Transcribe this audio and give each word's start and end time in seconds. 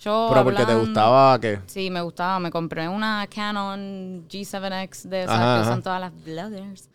Yo 0.00 0.28
Pero 0.30 0.44
porque 0.44 0.64
te 0.64 0.74
gustaba 0.76 1.40
que... 1.40 1.58
Sí, 1.66 1.90
me 1.90 2.00
gustaba. 2.02 2.38
Me 2.38 2.50
compré 2.50 2.88
una 2.88 3.26
Canon 3.26 4.26
G7X 4.28 5.08
de 5.08 5.22
esas 5.24 5.34
Ajá, 5.34 5.44
que 5.56 5.60
ajá. 5.60 5.62
usan 5.62 5.82
todas 5.82 6.00
las 6.00 6.24
bloggers. 6.24 6.88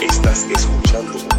Estás 0.00 0.44
escuchando 0.44 1.37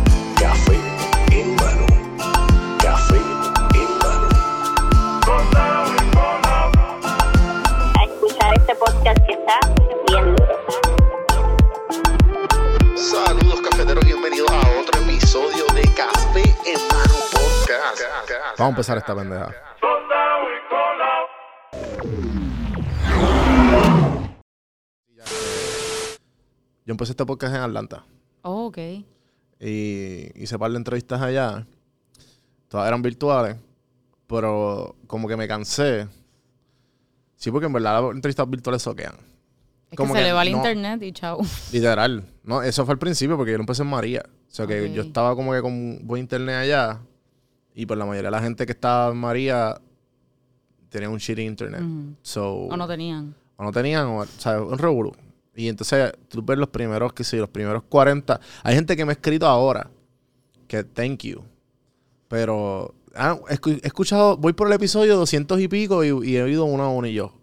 de 16.34 16.41
Café 16.41 16.55
en 16.66 16.88
mano 16.88 17.14
podcast. 17.32 18.02
Vamos 18.58 18.59
a 18.59 18.70
empezar 18.70 18.98
esta 18.98 19.16
pendeja. 19.16 19.54
Yo 26.85 26.91
empecé 26.94 27.12
este 27.12 27.26
podcast 27.26 27.55
en 27.55 27.62
Atlanta. 27.62 28.04
Oh, 28.41 28.66
ok. 28.68 28.77
y 29.62 30.31
hice 30.41 30.57
par 30.57 30.71
de 30.71 30.77
entrevistas 30.77 31.21
allá. 31.21 31.66
Todas 32.70 32.88
eran 32.88 33.02
virtuales, 33.02 33.57
pero 34.27 34.96
como 35.07 35.27
que 35.27 35.35
me 35.35 35.48
cansé. 35.48 36.07
Sí, 37.35 37.52
porque 37.52 37.66
en 37.68 37.73
verdad 37.73 38.02
las 38.02 38.16
entrevistas 38.16 38.49
virtuales 38.49 38.82
soquean. 38.82 39.16
Es 39.91 39.98
Como 39.98 40.13
que 40.13 40.20
se 40.20 40.23
que 40.23 40.27
le 40.30 40.34
va 40.34 40.43
el 40.43 40.52
no- 40.52 40.57
internet 40.57 41.02
y 41.04 41.12
chao. 41.12 41.40
Literal. 41.73 42.23
No, 42.43 42.62
eso 42.62 42.85
fue 42.85 42.93
al 42.93 42.99
principio 42.99 43.35
porque 43.38 43.52
yo 43.52 43.57
lo 43.57 43.63
empecé 43.63 43.82
en 43.82 43.90
María. 43.90 44.23
O 44.49 44.52
sea 44.52 44.66
que 44.66 44.91
yo 44.91 45.03
estaba 45.03 45.35
como 45.35 45.53
que 45.53 45.62
con 45.62 45.99
buen 46.08 46.21
internet 46.21 46.55
allá. 46.55 46.99
Y 47.76 47.85
pues 47.85 47.98
la 47.98 48.05
mayoría 48.05 48.30
de 48.30 48.35
la 48.35 48.41
gente 48.41 48.66
que 48.66 48.71
estaba 48.71 49.12
en 49.12 49.17
María 49.17 49.80
tenía 50.90 51.10
un 51.10 51.18
shitty 51.20 51.43
internet. 51.43 51.82
So, 52.24 52.54
O 52.65 52.76
no 52.76 52.87
tenían. 52.87 53.35
o 53.57 53.63
no 53.63 53.71
tenían, 53.71 54.07
o, 54.07 54.20
o 54.20 54.26
sea, 54.26 54.62
un 54.62 54.77
revolú. 54.77 55.13
Y 55.55 55.68
entonces 55.68 56.13
tú 56.29 56.41
ves 56.43 56.57
los 56.57 56.70
primeros, 56.70 57.13
que 57.13 57.24
sí, 57.24 57.37
los 57.37 57.49
primeros 57.49 57.84
40. 57.84 58.40
Hay 58.63 58.76
gente 58.76 58.96
que 58.98 59.05
me 59.05 59.12
ha 59.12 59.13
escrito 59.13 59.46
ahora 59.46 59.90
que 60.68 60.84
thank 60.84 61.24
you. 61.24 61.43
Pero 62.27 62.93
ah, 63.15 63.37
he 63.49 63.59
escuchado, 63.85 64.38
voy 64.38 64.53
por 64.53 64.68
el 64.68 64.74
episodio 64.74 65.16
200 65.18 65.59
y 65.59 65.68
pico 65.68 66.03
y, 66.03 66.07
y 66.29 66.38
he 66.38 66.44
oído 66.44 66.66
uno 66.66 66.84
a 66.84 66.90
uno 66.90 67.07
y 67.07 67.13
yo, 67.13 67.34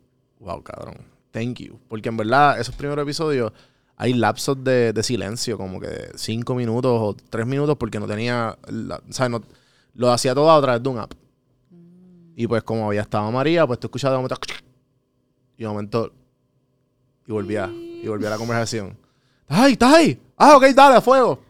wow, 0.40 0.62
cabrón, 0.62 0.96
thank 1.30 1.58
you. 1.58 1.78
Porque 1.88 2.08
en 2.08 2.16
verdad, 2.16 2.58
esos 2.60 2.74
primeros 2.74 3.02
episodios 3.02 3.52
hay 3.96 4.12
lapsos 4.12 4.62
de, 4.62 4.92
de 4.92 5.02
silencio, 5.02 5.56
como 5.56 5.80
que 5.80 6.10
5 6.14 6.54
minutos 6.54 6.92
o 6.94 7.16
3 7.30 7.46
minutos, 7.46 7.76
porque 7.78 7.98
no 7.98 8.06
tenía, 8.06 8.58
la- 8.68 8.96
o 9.08 9.12
sea, 9.12 9.28
no, 9.28 9.42
lo 9.94 10.10
hacía 10.12 10.34
todo 10.34 10.50
a 10.50 10.60
través 10.60 10.82
de 10.82 10.88
un 10.88 10.98
app. 10.98 11.12
Y 12.36 12.46
pues 12.46 12.62
como 12.62 12.92
ya 12.92 13.00
estaba 13.02 13.30
María, 13.30 13.66
pues 13.66 13.80
tú 13.80 13.86
escuchabas 13.86 14.14
de 14.14 14.22
momento 14.22 14.36
y 15.56 15.62
de 15.62 15.68
momento 15.68 16.12
y 17.26 17.32
volvía 17.32 17.66
y 17.72 18.06
volvía 18.06 18.28
la 18.30 18.36
conversación. 18.36 18.96
¿Estás 19.48 19.58
ahí? 19.60 19.72
¿Estás 19.72 19.94
ahí? 19.94 20.20
Ah, 20.36 20.56
ok, 20.56 20.64
dale, 20.74 20.96
a 20.96 21.00
fuego. 21.00 21.40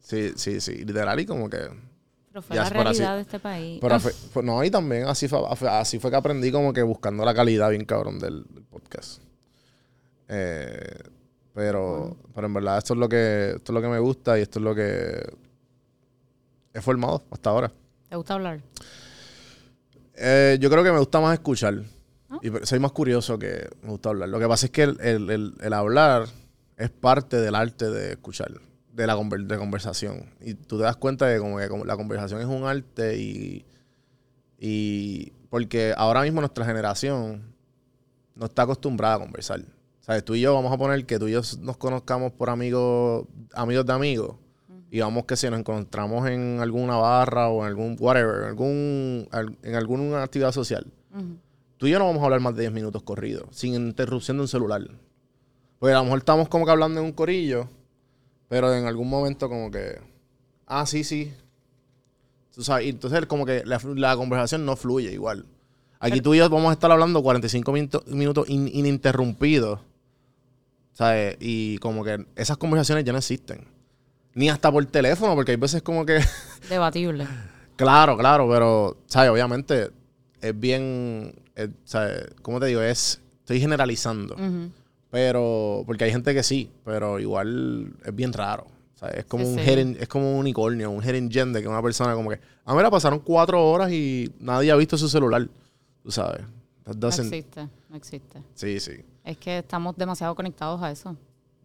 Sí, 0.00 0.32
sí, 0.34 0.60
sí, 0.60 0.84
literal 0.84 1.18
y 1.20 1.26
como 1.26 1.48
que 1.48 1.58
Pero 2.32 2.42
fue 2.42 2.56
la 2.56 2.62
así- 2.62 2.74
realidad 2.74 3.14
de 3.14 3.20
este 3.22 3.38
país. 3.38 3.78
pero 3.80 4.00
fue- 4.32 4.42
no, 4.42 4.64
y 4.64 4.70
también 4.70 5.04
así 5.04 5.28
fue, 5.28 5.38
fue- 5.54 5.68
así 5.68 6.00
fue 6.00 6.10
que 6.10 6.16
aprendí 6.16 6.50
como 6.50 6.72
que 6.72 6.82
buscando 6.82 7.24
la 7.24 7.32
calidad 7.34 7.70
bien 7.70 7.84
cabrón 7.84 8.18
del, 8.18 8.44
del 8.50 8.64
podcast. 8.64 9.22
Eh, 10.28 10.98
pero, 11.56 12.18
pero 12.34 12.46
en 12.48 12.52
verdad 12.52 12.76
esto 12.76 12.92
es 12.92 13.00
lo 13.00 13.08
que 13.08 13.54
esto 13.56 13.72
es 13.72 13.74
lo 13.74 13.80
que 13.80 13.88
me 13.88 13.98
gusta 13.98 14.38
y 14.38 14.42
esto 14.42 14.58
es 14.58 14.62
lo 14.64 14.74
que 14.74 15.26
he 16.74 16.80
formado 16.82 17.24
hasta 17.30 17.48
ahora. 17.48 17.72
¿Te 18.10 18.14
gusta 18.16 18.34
hablar? 18.34 18.60
Eh, 20.14 20.58
yo 20.60 20.68
creo 20.70 20.84
que 20.84 20.92
me 20.92 20.98
gusta 20.98 21.18
más 21.20 21.32
escuchar. 21.34 21.82
Ah. 22.28 22.38
Y 22.42 22.50
soy 22.66 22.78
más 22.78 22.92
curioso 22.92 23.38
que 23.38 23.68
me 23.82 23.88
gusta 23.90 24.10
hablar. 24.10 24.28
Lo 24.28 24.38
que 24.38 24.46
pasa 24.46 24.66
es 24.66 24.72
que 24.72 24.82
el, 24.82 25.00
el- 25.00 25.30
el- 25.30 25.54
el 25.60 25.72
hablar 25.72 26.26
es 26.76 26.90
parte 26.90 27.38
del 27.40 27.54
arte 27.54 27.88
de 27.88 28.12
escuchar, 28.12 28.52
de 28.92 29.06
la 29.06 29.16
conver- 29.16 29.46
de 29.46 29.56
conversación. 29.56 30.34
Y 30.42 30.54
tú 30.54 30.76
te 30.76 30.84
das 30.84 30.96
cuenta 30.96 31.26
de 31.26 31.38
como 31.38 31.56
que 31.58 31.68
como 31.68 31.86
la 31.86 31.96
conversación 31.96 32.38
es 32.40 32.46
un 32.46 32.64
arte 32.64 33.16
y, 33.18 33.64
y 34.58 35.32
porque 35.48 35.94
ahora 35.96 36.20
mismo 36.22 36.40
nuestra 36.40 36.66
generación 36.66 37.54
no 38.34 38.44
está 38.44 38.62
acostumbrada 38.62 39.14
a 39.14 39.18
conversar. 39.20 39.62
¿Sabes? 40.06 40.24
Tú 40.24 40.34
y 40.36 40.40
yo 40.40 40.54
vamos 40.54 40.72
a 40.72 40.78
poner 40.78 41.04
que 41.04 41.18
tú 41.18 41.26
y 41.28 41.32
yo 41.32 41.40
nos 41.60 41.76
conozcamos 41.76 42.32
por 42.32 42.48
amigos, 42.50 43.26
amigos 43.54 43.84
de 43.86 43.92
amigos. 43.92 44.36
Y 44.90 45.00
vamos 45.00 45.24
que 45.24 45.36
si 45.36 45.50
nos 45.50 45.58
encontramos 45.58 46.28
en 46.28 46.60
alguna 46.60 46.96
barra 46.96 47.48
o 47.48 47.62
en 47.62 47.66
algún 47.66 47.96
whatever, 47.98 48.42
en 48.42 48.48
algún 48.50 49.28
al- 49.32 49.56
en 49.64 49.74
alguna 49.74 50.22
actividad 50.22 50.52
social, 50.52 50.86
tú 51.76 51.86
y 51.86 51.90
yo 51.90 51.98
no 51.98 52.06
vamos 52.06 52.22
a 52.22 52.26
hablar 52.26 52.40
más 52.40 52.54
de 52.54 52.62
10 52.62 52.72
minutos 52.72 53.02
corridos, 53.02 53.44
sin 53.50 53.74
interrupción 53.74 54.36
de 54.36 54.42
un 54.42 54.48
celular. 54.48 54.82
Porque 55.80 55.92
a 55.92 55.98
lo 55.98 56.04
mejor 56.04 56.18
estamos 56.20 56.48
como 56.48 56.64
que 56.64 56.70
hablando 56.70 57.00
en 57.00 57.06
un 57.06 57.12
corillo, 57.12 57.68
pero 58.48 58.72
en 58.74 58.86
algún 58.86 59.10
momento 59.10 59.48
como 59.48 59.70
que, 59.72 59.98
ah, 60.66 60.86
sí, 60.86 61.02
sí. 61.02 61.32
Tú 62.54 62.62
sabes, 62.62 62.86
y 62.86 62.90
entonces 62.90 63.26
como 63.26 63.44
que 63.44 63.64
la, 63.66 63.78
la 63.96 64.16
conversación 64.16 64.64
no 64.64 64.76
fluye 64.76 65.12
igual. 65.12 65.44
Aquí 65.98 66.20
tú 66.22 66.32
y 66.34 66.38
yo 66.38 66.48
vamos 66.48 66.70
a 66.70 66.72
estar 66.74 66.90
hablando 66.92 67.22
45 67.22 67.72
minutos, 67.72 68.06
minutos 68.06 68.48
in- 68.48 68.68
ininterrumpidos. 68.72 69.80
¿Sabes? 70.96 71.36
Y 71.40 71.76
como 71.78 72.02
que 72.02 72.24
esas 72.36 72.56
conversaciones 72.56 73.04
ya 73.04 73.12
no 73.12 73.18
existen. 73.18 73.66
Ni 74.32 74.48
hasta 74.48 74.72
por 74.72 74.84
teléfono, 74.86 75.34
porque 75.34 75.50
hay 75.52 75.56
veces 75.58 75.82
como 75.82 76.06
que... 76.06 76.20
Debatible. 76.70 77.26
Claro, 77.76 78.16
claro, 78.16 78.48
pero, 78.48 78.96
¿sabes? 79.06 79.30
Obviamente 79.30 79.90
es 80.40 80.58
bien, 80.58 81.34
eh, 81.54 81.68
¿sabes? 81.84 82.28
¿Cómo 82.40 82.58
te 82.60 82.66
digo? 82.66 82.80
Es, 82.80 83.20
estoy 83.40 83.60
generalizando, 83.60 84.36
pero, 85.10 85.82
porque 85.86 86.04
hay 86.04 86.10
gente 86.12 86.32
que 86.34 86.42
sí, 86.42 86.70
pero 86.84 87.18
igual 87.18 87.92
es 88.04 88.14
bien 88.14 88.32
raro. 88.32 88.66
¿sabes? 88.94 89.18
Es 89.18 89.24
como 89.26 89.44
Sí, 89.44 89.50
un 89.50 89.58
sí. 89.94 89.96
es 90.00 90.08
como 90.08 90.32
un 90.32 90.38
unicornio, 90.38 90.90
un 90.90 91.02
gem 91.02 91.28
de 91.52 91.60
que 91.60 91.68
una 91.68 91.82
persona 91.82 92.14
como 92.14 92.30
que, 92.30 92.40
ah, 92.64 92.74
mira, 92.74 92.90
pasaron 92.90 93.18
cuatro 93.20 93.62
horas 93.68 93.92
y 93.92 94.32
nadie 94.40 94.70
ha 94.70 94.76
visto 94.76 94.96
su 94.96 95.08
celular, 95.10 95.46
tú 96.02 96.10
sabes. 96.10 96.40
No 96.86 97.08
existe, 97.08 97.68
no 97.90 97.96
existe. 97.96 98.38
sí, 98.54 98.80
sí, 98.80 98.92
Es 99.26 99.36
que 99.36 99.58
estamos 99.58 99.94
demasiado 99.96 100.34
conectados 100.34 100.80
a 100.82 100.90
eso. 100.90 101.16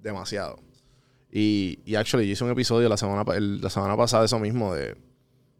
demasiado. 0.01 0.59
Y, 1.31 1.79
y 1.85 1.95
actually, 1.95 2.25
yo 2.27 2.33
hice 2.33 2.43
un 2.43 2.49
episodio 2.51 2.89
la 2.89 2.97
semana, 2.97 3.23
el- 3.35 3.61
la 3.61 3.69
semana 3.69 3.95
pasada 3.95 4.23
de 4.23 4.25
eso 4.25 4.37
mismo, 4.39 4.73
de, 4.73 4.97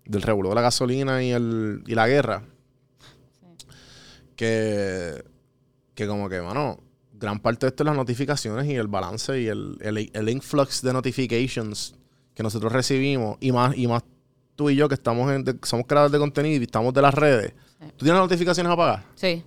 del 0.03 0.21
revuelo 0.21 0.49
de 0.49 0.55
la 0.55 0.61
gasolina 0.61 1.23
y, 1.23 1.29
el, 1.31 1.81
y 1.87 1.95
la 1.95 2.07
guerra. 2.09 2.43
Que, 4.35 5.23
que 5.93 6.07
como 6.07 6.27
que, 6.29 6.41
mano, 6.41 6.79
gran 7.13 7.39
parte 7.39 7.65
de 7.65 7.69
esto 7.69 7.83
es 7.83 7.85
las 7.85 7.95
notificaciones 7.95 8.65
y 8.65 8.75
el 8.75 8.87
balance 8.87 9.39
y 9.39 9.47
el, 9.47 9.77
el, 9.81 10.09
el 10.13 10.29
influx 10.29 10.81
de 10.81 10.93
notifications 10.93 11.95
que 12.33 12.41
nosotros 12.43 12.71
recibimos. 12.71 13.37
Y 13.39 13.51
más, 13.51 13.77
y 13.77 13.87
más 13.87 14.03
tú 14.55 14.69
y 14.69 14.75
yo 14.75 14.87
que 14.89 14.95
estamos 14.95 15.31
en, 15.31 15.43
de- 15.43 15.59
somos 15.63 15.85
creadores 15.85 16.11
de 16.11 16.19
contenido 16.19 16.59
y 16.59 16.63
estamos 16.63 16.93
de 16.93 17.01
las 17.01 17.13
redes. 17.13 17.53
Sí. 17.79 17.85
¿Tú 17.97 18.05
tienes 18.05 18.13
las 18.19 18.23
notificaciones 18.29 18.71
apagadas? 18.71 19.05
Sí, 19.15 19.43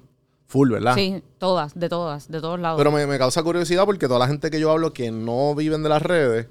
Full, 0.46 0.70
¿verdad? 0.70 0.94
sí, 0.94 1.22
todas, 1.38 1.74
de 1.78 1.88
todas, 1.88 2.30
de 2.30 2.40
todos 2.40 2.60
lados. 2.60 2.78
Pero 2.78 2.92
me, 2.92 3.06
me 3.06 3.18
causa 3.18 3.42
curiosidad 3.42 3.84
porque 3.84 4.06
toda 4.06 4.20
la 4.20 4.26
gente 4.28 4.50
que 4.50 4.60
yo 4.60 4.70
hablo 4.70 4.92
que 4.92 5.10
no 5.10 5.54
viven 5.54 5.82
de 5.82 5.88
las 5.88 6.02
redes, 6.02 6.48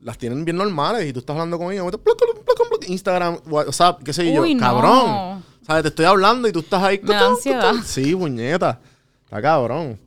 las 0.00 0.18
tienen 0.18 0.44
bien 0.44 0.56
normales 0.56 1.06
y 1.08 1.12
tú 1.12 1.20
estás 1.20 1.34
hablando 1.34 1.58
con 1.58 1.72
ellos, 1.72 1.86
Instagram, 2.86 3.38
WhatsApp, 3.46 4.02
qué 4.02 4.12
sé 4.12 4.32
yo, 4.32 4.42
Uy, 4.42 4.54
no. 4.54 4.60
cabrón. 4.60 5.44
¿Sabes? 5.62 5.82
Te 5.82 5.88
estoy 5.88 6.04
hablando 6.06 6.48
y 6.48 6.52
tú 6.52 6.60
estás 6.60 6.82
ahí. 6.82 7.00
Me 7.02 7.14
da 7.14 7.28
ansiedad. 7.28 7.74
Sí, 7.84 8.14
puñeta. 8.14 8.80
Está 9.24 9.40
cabrón. 9.40 9.98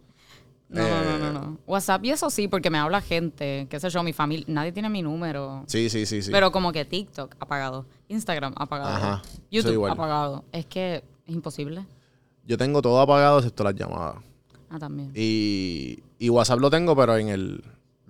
No, 0.69 0.81
no, 0.81 0.89
no, 0.89 1.15
Eh, 1.15 1.19
no, 1.19 1.31
no. 1.33 1.57
WhatsApp 1.67 2.03
y 2.03 2.09
eso 2.09 2.29
sí, 2.29 2.47
porque 2.47 2.69
me 2.71 2.79
habla 2.79 2.99
gente, 2.99 3.67
qué 3.69 3.79
sé 3.79 3.89
yo, 3.89 4.01
mi 4.01 4.11
familia, 4.11 4.45
nadie 4.49 4.71
tiene 4.71 4.89
mi 4.89 5.03
número. 5.03 5.63
Sí, 5.67 5.89
sí, 5.89 6.05
sí, 6.07 6.23
sí. 6.23 6.31
Pero 6.31 6.51
como 6.51 6.71
que 6.71 6.83
TikTok 6.83 7.35
apagado, 7.39 7.85
Instagram 8.07 8.53
apagado, 8.57 8.95
Ajá, 8.95 9.21
YouTube 9.51 9.85
apagado. 9.85 10.43
Es 10.51 10.65
que 10.65 11.03
es 11.27 11.33
imposible. 11.33 11.85
Yo 12.45 12.57
tengo 12.57 12.81
todo 12.81 12.99
apagado 12.99 13.39
excepto 13.39 13.63
las 13.63 13.75
llamadas. 13.75 14.15
Ah, 14.69 14.79
también. 14.79 15.11
Y, 15.15 15.99
y 16.19 16.29
WhatsApp 16.29 16.59
lo 16.59 16.69
tengo, 16.69 16.95
pero 16.95 17.15
en 17.17 17.29
el. 17.29 17.63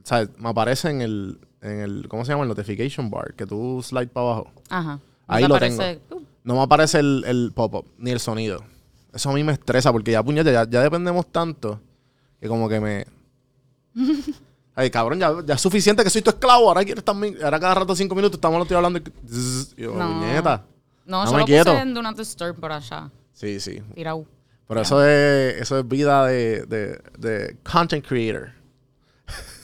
¿Sabes? 0.03 0.30
Me 0.38 0.50
aparece 0.50 0.89
en 0.89 1.01
el, 1.01 1.39
en 1.62 1.80
el. 1.81 2.07
¿Cómo 2.07 2.25
se 2.25 2.31
llama? 2.31 2.44
El 2.44 2.50
notification 2.50 3.09
bar, 3.09 3.33
que 3.35 3.45
tú 3.45 3.81
slide 3.83 4.07
para 4.09 4.25
abajo. 4.27 4.51
Ajá. 4.69 5.00
Ahí 5.27 5.44
¿No 5.44 5.50
lo 5.50 5.59
te 5.59 5.65
aparece? 5.68 6.01
Uh, 6.12 6.21
No 6.44 6.56
me 6.56 6.62
aparece 6.62 7.00
el, 7.00 7.24
el 7.27 7.51
pop-up, 7.56 7.85
ni 7.97 8.12
el 8.12 8.19
sonido. 8.19 8.63
Eso 9.13 9.30
a 9.30 9.33
mí 9.33 9.44
me 9.44 9.53
estresa 9.53 9.91
porque 9.91 10.12
ya, 10.12 10.24
puñete, 10.24 10.51
ya, 10.51 10.68
ya 10.69 10.81
dependemos 10.81 11.27
tanto 11.27 11.79
que 12.41 12.47
como 12.47 12.68
que 12.68 12.79
me... 12.79 13.06
Ay, 14.75 14.89
cabrón, 14.89 15.19
ya, 15.19 15.31
ya 15.45 15.53
es 15.53 15.62
suficiente 15.62 16.03
que 16.03 16.09
soy 16.09 16.24
tu 16.24 16.31
esclavo. 16.31 16.68
Ahora 16.68 16.83
quieres 16.83 17.03
también... 17.03 17.38
Ahora 17.44 17.59
cada 17.59 17.75
rato 17.75 17.95
cinco 17.95 18.15
minutos 18.15 18.38
estamos 18.38 18.59
estoy 18.63 18.75
hablando 18.75 19.00
y... 19.00 19.03
yo, 19.81 19.94
No. 19.94 20.19
puñeta. 20.19 20.65
No, 21.06 21.24
No 21.24 21.25
yo 21.25 21.33
me 21.33 21.39
lo 21.41 21.45
quieto. 21.45 21.71
puse 21.71 21.81
en 21.83 21.94
Do 21.94 22.01
Not 22.01 22.18
Disturb 22.18 22.59
por 22.59 22.71
allá. 22.71 23.12
Sí, 23.33 23.59
sí. 23.59 23.81
Tirau. 23.95 24.27
Pero 24.68 24.81
eso 24.81 25.06
es, 25.06 25.62
eso 25.62 25.80
es 25.80 25.88
vida 25.88 26.25
de, 26.27 26.65
de, 26.65 27.00
de 27.18 27.57
content 27.69 28.06
creator. 28.06 28.51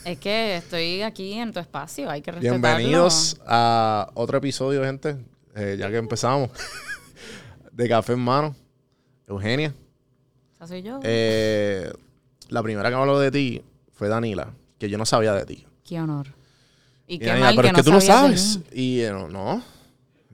Es 0.06 0.18
que 0.20 0.58
estoy 0.58 1.02
aquí 1.02 1.34
en 1.34 1.52
tu 1.54 1.60
espacio, 1.60 2.10
hay 2.10 2.22
que 2.22 2.32
respetarlo. 2.32 2.60
Bienvenidos 2.68 3.40
a 3.46 4.10
otro 4.16 4.38
episodio, 4.38 4.84
gente. 4.84 5.18
Eh, 5.56 5.76
ya 5.80 5.90
que 5.90 5.98
empezamos. 5.98 6.50
de 7.72 7.90
Café 7.90 8.14
en 8.14 8.20
Mano. 8.20 8.56
Eugenia. 9.28 9.74
Esa 10.56 10.68
soy 10.68 10.82
yo. 10.82 11.00
Eh, 11.04 11.92
la 12.50 12.64
primera 12.64 12.90
que 12.90 12.96
habló 12.96 13.20
de 13.20 13.32
ti 13.32 13.62
fue 13.94 14.08
Danila, 14.10 14.54
que 14.80 14.90
yo 14.90 14.98
no 14.98 15.06
sabía 15.06 15.34
de 15.34 15.46
ti. 15.46 15.66
qué 15.84 16.00
honor. 16.00 16.28
Y 17.08 17.16
Y 17.16 17.20
qué 17.20 17.26
Danila, 17.28 17.46
mal 17.48 17.56
pero 17.56 17.68
que 17.68 17.68
es 17.68 17.74
que 17.74 17.80
no 17.80 17.84
tú 17.86 17.92
no 17.92 18.02
sabes. 18.02 18.60
Y 18.72 19.02
yo, 19.02 19.14
no, 19.14 19.30
no. 19.30 19.64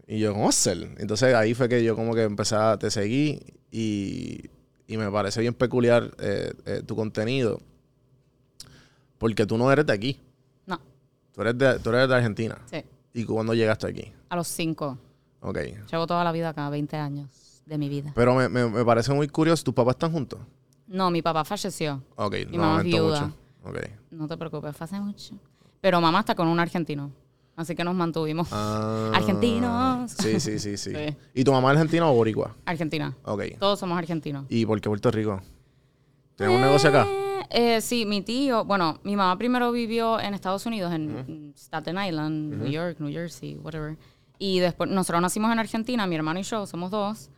Y 0.07 0.19
yo, 0.19 0.33
¿cómo 0.33 0.49
hacer? 0.49 0.95
Entonces 0.97 1.33
ahí 1.33 1.53
fue 1.53 1.67
que 1.67 1.83
yo 1.83 1.95
como 1.95 2.13
que 2.13 2.23
empecé 2.23 2.55
a 2.55 2.77
te 2.77 2.91
seguí 2.91 3.39
y, 3.71 4.49
y 4.87 4.97
me 4.97 5.09
parece 5.11 5.41
bien 5.41 5.53
peculiar 5.53 6.11
eh, 6.19 6.53
eh, 6.65 6.83
tu 6.85 6.95
contenido. 6.95 7.59
Porque 9.17 9.45
tú 9.45 9.57
no 9.57 9.71
eres 9.71 9.85
de 9.85 9.93
aquí. 9.93 10.19
No, 10.65 10.79
Tú 11.33 11.41
eres 11.41 11.57
de, 11.57 11.79
tú 11.79 11.89
eres 11.89 12.07
de 12.09 12.15
Argentina. 12.15 12.57
sí. 12.69 12.83
¿Y 13.17 13.23
cuándo 13.23 13.53
llegaste 13.53 13.87
aquí? 13.87 14.11
A 14.27 14.35
los 14.35 14.45
cinco. 14.49 14.97
Ok. 15.39 15.57
Llevo 15.89 16.05
toda 16.05 16.21
la 16.25 16.33
vida 16.33 16.49
acá, 16.49 16.69
20 16.69 16.97
años 16.97 17.61
de 17.65 17.77
mi 17.77 17.87
vida. 17.87 18.11
Pero 18.13 18.35
me, 18.35 18.49
me, 18.49 18.67
me 18.69 18.83
parece 18.83 19.13
muy 19.13 19.29
curioso. 19.29 19.63
¿Tus 19.63 19.73
papás 19.73 19.95
están 19.95 20.11
juntos? 20.11 20.37
No, 20.85 21.09
mi 21.09 21.21
papá 21.21 21.45
falleció. 21.45 22.03
Ok, 22.17 22.33
Mi 22.49 22.57
lo 22.57 22.63
mamá 22.63 22.79
es 22.79 22.83
viuda. 22.83 23.21
mucho. 23.21 23.37
Ok. 23.63 23.77
No 24.11 24.27
te 24.27 24.35
preocupes, 24.35 24.75
fue 24.75 24.83
hace 24.83 24.99
mucho. 24.99 25.35
Pero 25.79 26.01
mamá 26.01 26.19
está 26.19 26.35
con 26.35 26.49
un 26.49 26.59
argentino. 26.59 27.09
Así 27.55 27.73
que 27.75 27.83
nos 27.83 27.95
mantuvimos. 27.95 28.49
Ah, 28.51 29.11
Argentinos. 29.13 30.11
Sí, 30.11 30.39
sí, 30.39 30.59
sí, 30.59 30.77
sí, 30.77 30.91
Sí. 30.95 31.17
¿Y 31.33 31.43
tu 31.43 31.51
mamá 31.51 31.71
es 31.71 31.77
argentina 31.77 32.09
o 32.09 32.13
boricua? 32.13 32.55
Argentina. 32.65 33.15
Ok. 33.23 33.43
Todos 33.59 33.79
somos 33.79 33.97
argentinos. 33.97 34.45
¿Y 34.49 34.65
por 34.65 34.81
qué 34.81 34.89
Puerto 34.89 35.09
Rico? 35.11 35.41
¿Tienes 36.35 36.53
un 36.55 36.61
negocio 36.61 36.89
acá? 36.89 37.07
Eh, 37.49 37.75
eh, 37.77 37.81
sí, 37.81 38.05
mi 38.05 38.21
tío, 38.21 38.65
bueno, 38.65 38.99
mi 39.03 39.15
mamá 39.15 39.37
primero 39.37 39.71
vivió 39.71 40.19
en 40.19 40.33
Estados 40.33 40.65
Unidos, 40.65 40.91
en 40.93 41.53
Staten 41.55 41.97
Island, 41.97 42.55
New 42.55 42.67
York, 42.69 42.97
New 42.99 43.11
Jersey, 43.11 43.55
whatever. 43.63 43.95
Y 44.37 44.59
después, 44.59 44.89
nosotros 44.89 45.21
nacimos 45.21 45.49
en 45.53 45.59
Argentina, 45.59 46.05
mi 46.07 46.15
hermano 46.15 46.39
y 46.39 46.43
yo, 46.43 46.65
somos 46.65 46.91
dos. 46.91 47.29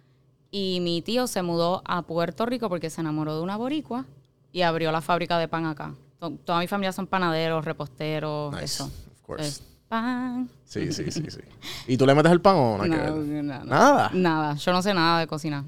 Y 0.50 0.80
mi 0.82 1.04
tío 1.04 1.28
se 1.28 1.44
mudó 1.44 1.84
a 1.86 2.02
Puerto 2.04 2.46
Rico 2.48 2.70
porque 2.70 2.90
se 2.90 3.02
enamoró 3.02 3.36
de 3.36 3.42
una 3.44 3.56
boricua 3.58 4.06
y 4.52 4.64
abrió 4.64 4.92
la 4.92 5.02
fábrica 5.02 5.38
de 5.38 5.48
pan 5.48 5.66
acá. 5.66 5.94
To- 6.20 6.32
Toda 6.44 6.60
mi 6.60 6.68
familia 6.68 6.92
son 6.92 7.06
panaderos, 7.06 7.64
reposteros, 7.66 8.52
Nice. 8.54 8.64
eso. 8.66 8.86
Of 8.86 9.22
course. 9.22 9.62
Eh, 9.62 9.66
pan. 9.88 10.50
Sí, 10.66 10.92
sí, 10.92 11.12
sí, 11.12 11.24
sí. 11.30 11.40
¿Y 11.88 11.98
tú 11.98 12.06
le 12.06 12.14
metes 12.16 12.32
el 12.32 12.42
pan 12.42 12.56
o 12.56 12.78
nada 12.86 13.10
No, 13.10 13.16
ver? 13.20 13.44
no, 13.44 13.60
no. 13.60 13.66
Nada. 13.66 14.12
Nada, 14.14 14.56
yo 14.56 14.72
no 14.74 14.82
sé 14.82 14.94
nada 14.94 15.20
de 15.20 15.28
cocinar. 15.28 15.64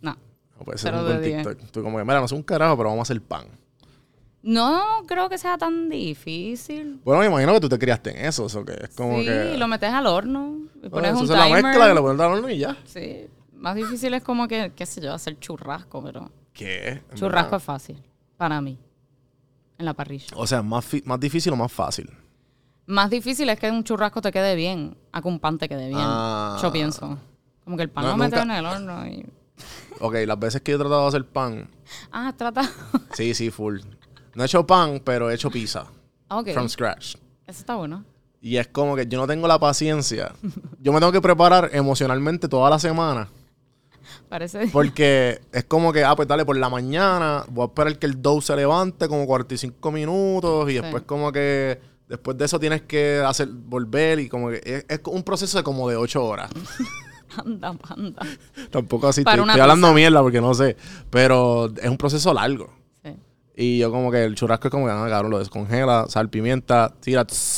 No. 0.00 0.16
No 0.58 0.64
puede 0.64 0.78
ser 0.78 0.94
un. 0.94 1.22
TikTok. 1.22 1.70
Tú 1.70 1.82
como 1.82 1.98
que, 1.98 2.04
mira, 2.04 2.20
no 2.20 2.28
sé 2.28 2.34
un 2.34 2.42
carajo, 2.42 2.76
pero 2.76 2.90
vamos 2.90 3.08
a 3.08 3.12
hacer 3.12 3.22
pan. 3.22 3.46
No 4.42 5.02
creo 5.06 5.28
que 5.28 5.36
sea 5.36 5.58
tan 5.58 5.88
difícil. 5.88 7.00
Bueno, 7.04 7.20
me 7.20 7.26
imagino 7.26 7.52
que 7.54 7.60
tú 7.60 7.68
te 7.68 7.78
criaste 7.78 8.10
en 8.18 8.24
eso, 8.26 8.46
o 8.46 8.64
que 8.64 8.72
es 8.84 8.88
como 8.94 9.18
sí, 9.18 9.24
que... 9.26 9.56
lo 9.58 9.66
metes 9.66 9.92
al 9.92 10.06
horno 10.06 10.58
y 10.76 10.88
Bueno, 10.88 10.90
pones 10.90 11.10
eso 11.12 11.20
un 11.22 11.26
se 11.26 11.32
la 11.36 11.46
timer. 11.46 11.62
mezcla 11.64 11.90
y 11.90 11.94
lo 11.94 12.02
pones 12.02 12.20
al 12.20 12.32
horno 12.32 12.48
y 12.48 12.58
ya. 12.58 12.76
Sí, 12.84 13.26
más 13.54 13.74
difícil 13.74 14.14
es 14.14 14.22
como 14.22 14.46
que, 14.46 14.72
qué 14.76 14.86
sé 14.86 15.00
yo, 15.00 15.12
hacer 15.12 15.38
churrasco, 15.40 16.02
pero 16.02 16.30
¿Qué? 16.52 17.02
Churrasco 17.14 17.56
es 17.56 17.62
fácil 17.62 18.00
para 18.36 18.60
mí, 18.60 18.78
en 19.76 19.84
la 19.84 19.92
parrilla. 19.94 20.28
O 20.36 20.46
sea, 20.46 20.62
más, 20.62 20.86
más 21.04 21.18
difícil 21.20 21.52
o 21.52 21.56
más 21.56 21.72
fácil. 21.72 22.08
Más 22.88 23.10
difícil 23.10 23.48
es 23.50 23.58
que 23.60 23.70
un 23.70 23.84
churrasco 23.84 24.20
te 24.22 24.32
quede 24.32 24.54
bien, 24.54 24.96
a 25.12 25.20
que 25.22 25.28
un 25.28 25.38
pan 25.38 25.58
te 25.58 25.68
quede 25.68 25.88
bien. 25.88 26.00
Ah. 26.02 26.58
Yo 26.62 26.72
pienso. 26.72 27.18
Como 27.64 27.76
que 27.76 27.82
el 27.84 27.90
pan 27.90 28.04
No, 28.04 28.10
lo 28.16 28.16
nunca- 28.24 28.42
en 28.42 28.50
el 28.50 28.66
horno 28.66 29.06
y... 29.06 29.26
Ok, 30.00 30.14
las 30.26 30.38
veces 30.38 30.62
que 30.62 30.72
yo 30.72 30.76
he 30.76 30.80
tratado 30.80 31.02
de 31.02 31.08
hacer 31.08 31.24
pan, 31.26 31.68
Ah, 32.10 32.32
trata... 32.36 32.62
sí, 33.12 33.34
sí, 33.34 33.50
full. 33.50 33.80
No 34.34 34.42
he 34.42 34.46
hecho 34.46 34.66
pan, 34.66 35.00
pero 35.04 35.30
he 35.30 35.34
hecho 35.34 35.50
pizza. 35.50 35.86
ok, 36.30 36.50
From 36.54 36.68
scratch. 36.68 37.16
eso 37.46 37.60
está 37.60 37.74
bueno. 37.76 38.04
Y 38.40 38.56
es 38.56 38.68
como 38.68 38.94
que 38.96 39.06
yo 39.06 39.18
no 39.18 39.26
tengo 39.26 39.46
la 39.48 39.58
paciencia. 39.58 40.32
Yo 40.80 40.92
me 40.92 41.00
tengo 41.00 41.12
que 41.12 41.20
preparar 41.20 41.70
emocionalmente 41.72 42.48
toda 42.48 42.70
la 42.70 42.78
semana. 42.78 43.28
Parece... 44.30 44.68
Porque 44.68 45.40
es 45.52 45.64
como 45.64 45.92
que, 45.92 46.04
ah, 46.04 46.14
pues 46.16 46.26
dale, 46.28 46.44
por 46.46 46.56
la 46.56 46.68
mañana 46.70 47.44
voy 47.50 47.64
a 47.64 47.66
esperar 47.66 47.98
que 47.98 48.06
el 48.06 48.22
dough 48.22 48.40
se 48.42 48.54
levante 48.56 49.08
como 49.08 49.26
45 49.26 49.90
minutos 49.92 50.70
y 50.70 50.76
Sí. 50.76 50.80
después 50.80 51.02
como 51.02 51.32
que, 51.32 51.80
después 52.08 52.36
de 52.38 52.44
eso 52.46 52.58
tienes 52.58 52.82
que 52.82 53.22
hacer, 53.24 53.48
volver 53.48 54.18
y 54.20 54.28
como 54.28 54.50
que 54.50 54.60
es, 54.64 54.84
es 54.88 55.00
un 55.04 55.22
proceso 55.22 55.58
de 55.58 55.64
como 55.64 55.88
de 55.88 55.96
8 55.96 56.24
horas. 56.24 56.50
Anda, 57.44 57.76
anda. 57.90 58.22
Tampoco 58.70 59.06
así, 59.06 59.22
Para 59.22 59.42
estoy, 59.42 59.60
hablando 59.60 59.92
mierda 59.92 60.22
porque 60.22 60.40
no 60.40 60.54
sé, 60.54 60.76
pero 61.10 61.66
es 61.76 61.88
un 61.88 61.98
proceso 61.98 62.32
largo. 62.32 62.72
Sí. 63.04 63.10
Y 63.54 63.78
yo 63.78 63.90
como 63.90 64.10
que 64.10 64.24
el 64.24 64.34
churrasco 64.34 64.68
es 64.68 64.72
como 64.72 64.86
que, 64.86 64.92
ah, 64.92 65.06
cabrón, 65.08 65.32
lo 65.32 65.38
descongela, 65.38 66.06
sal, 66.08 66.30
pimienta, 66.30 66.94
tira, 67.00 67.26
tss, 67.26 67.57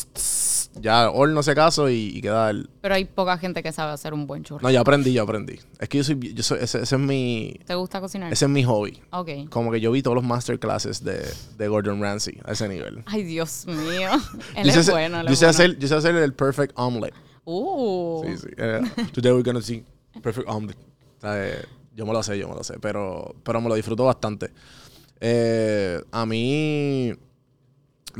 ya 0.75 1.11
horno 1.11 1.41
ese 1.41 1.55
caso 1.55 1.89
y, 1.91 2.13
y 2.15 2.21
queda 2.21 2.51
el... 2.51 2.69
Pero 2.81 2.95
hay 2.95 3.05
poca 3.05 3.37
gente 3.39 3.63
que 3.63 3.73
sabe 3.73 3.93
hacer 3.93 4.15
un 4.15 4.27
buen 4.27 4.45
churrasco. 4.45 4.67
No, 4.67 4.73
yo 4.73 4.81
aprendí, 4.81 5.13
yo 5.13 5.23
aprendí. 5.23 5.59
Es 5.79 5.89
que 5.89 5.99
yo 5.99 6.05
soy, 6.05 6.33
yo 6.35 6.43
soy 6.43 6.59
ese, 6.61 6.83
ese 6.83 6.95
es 6.97 7.01
mi, 7.01 7.59
¿Te 7.67 7.75
gusta 7.75 8.01
cocinar? 8.01 8.33
ese 8.33 8.45
es 8.45 8.51
mi 8.51 8.63
hobby. 8.63 9.01
Ok. 9.11 9.29
Como 9.51 9.73
que 9.73 9.81
yo 9.81 9.91
vi 9.91 10.03
todos 10.03 10.15
los 10.15 10.25
masterclasses 10.25 11.03
de, 11.05 11.23
de 11.59 11.69
Gordon 11.69 12.01
Ramsay 12.01 12.39
a 12.45 12.53
ese 12.53 12.69
nivel. 12.69 13.03
Ay, 13.07 13.23
Dios 13.25 13.67
mío. 13.67 14.11
Él 14.57 14.71
yo 14.73 14.81
es 14.81 14.91
bueno, 14.91 15.21
él 15.21 15.27
yo 15.27 15.33
es 15.33 15.39
sé 15.39 15.47
bueno. 15.47 15.51
hacer, 15.51 15.79
yo 15.79 15.89
sé 15.89 15.95
hacer 15.95 16.15
el 16.17 16.33
perfect 16.35 16.73
omelet. 16.77 17.15
Uh. 17.45 18.23
Sí, 18.27 18.37
sí. 18.39 18.49
Eh, 18.57 18.81
today 19.13 19.33
we're 19.33 19.43
gonna 19.43 19.63
see 19.63 19.85
perfect 20.23 20.49
omelet. 20.49 20.77
Eh, 21.23 21.65
yo 21.97 22.07
me 22.07 22.13
lo 22.13 22.23
sé, 22.23 22.39
yo 22.39 22.49
me 22.49 22.55
lo 22.55 22.63
sé, 22.63 22.79
pero, 22.81 23.35
pero 23.43 23.61
me 23.61 23.69
lo 23.69 23.75
disfruto 23.75 24.05
bastante. 24.05 24.53
Eh, 25.21 26.01
a 26.13 26.25
mí 26.25 27.13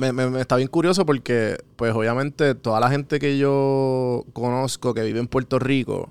me, 0.01 0.13
me- 0.13 0.31
me 0.31 0.41
está 0.41 0.57
bien 0.57 0.69
curioso 0.69 1.05
porque, 1.07 1.57
pues 1.77 1.95
obviamente, 1.95 2.55
toda 2.55 2.81
la 2.81 2.91
gente 2.91 3.19
que 3.19 3.39
yo 3.39 4.25
conozco 4.33 4.95
que 4.95 5.03
vive 5.05 5.21
en 5.21 5.29
Puerto 5.29 5.59
Rico, 5.59 6.09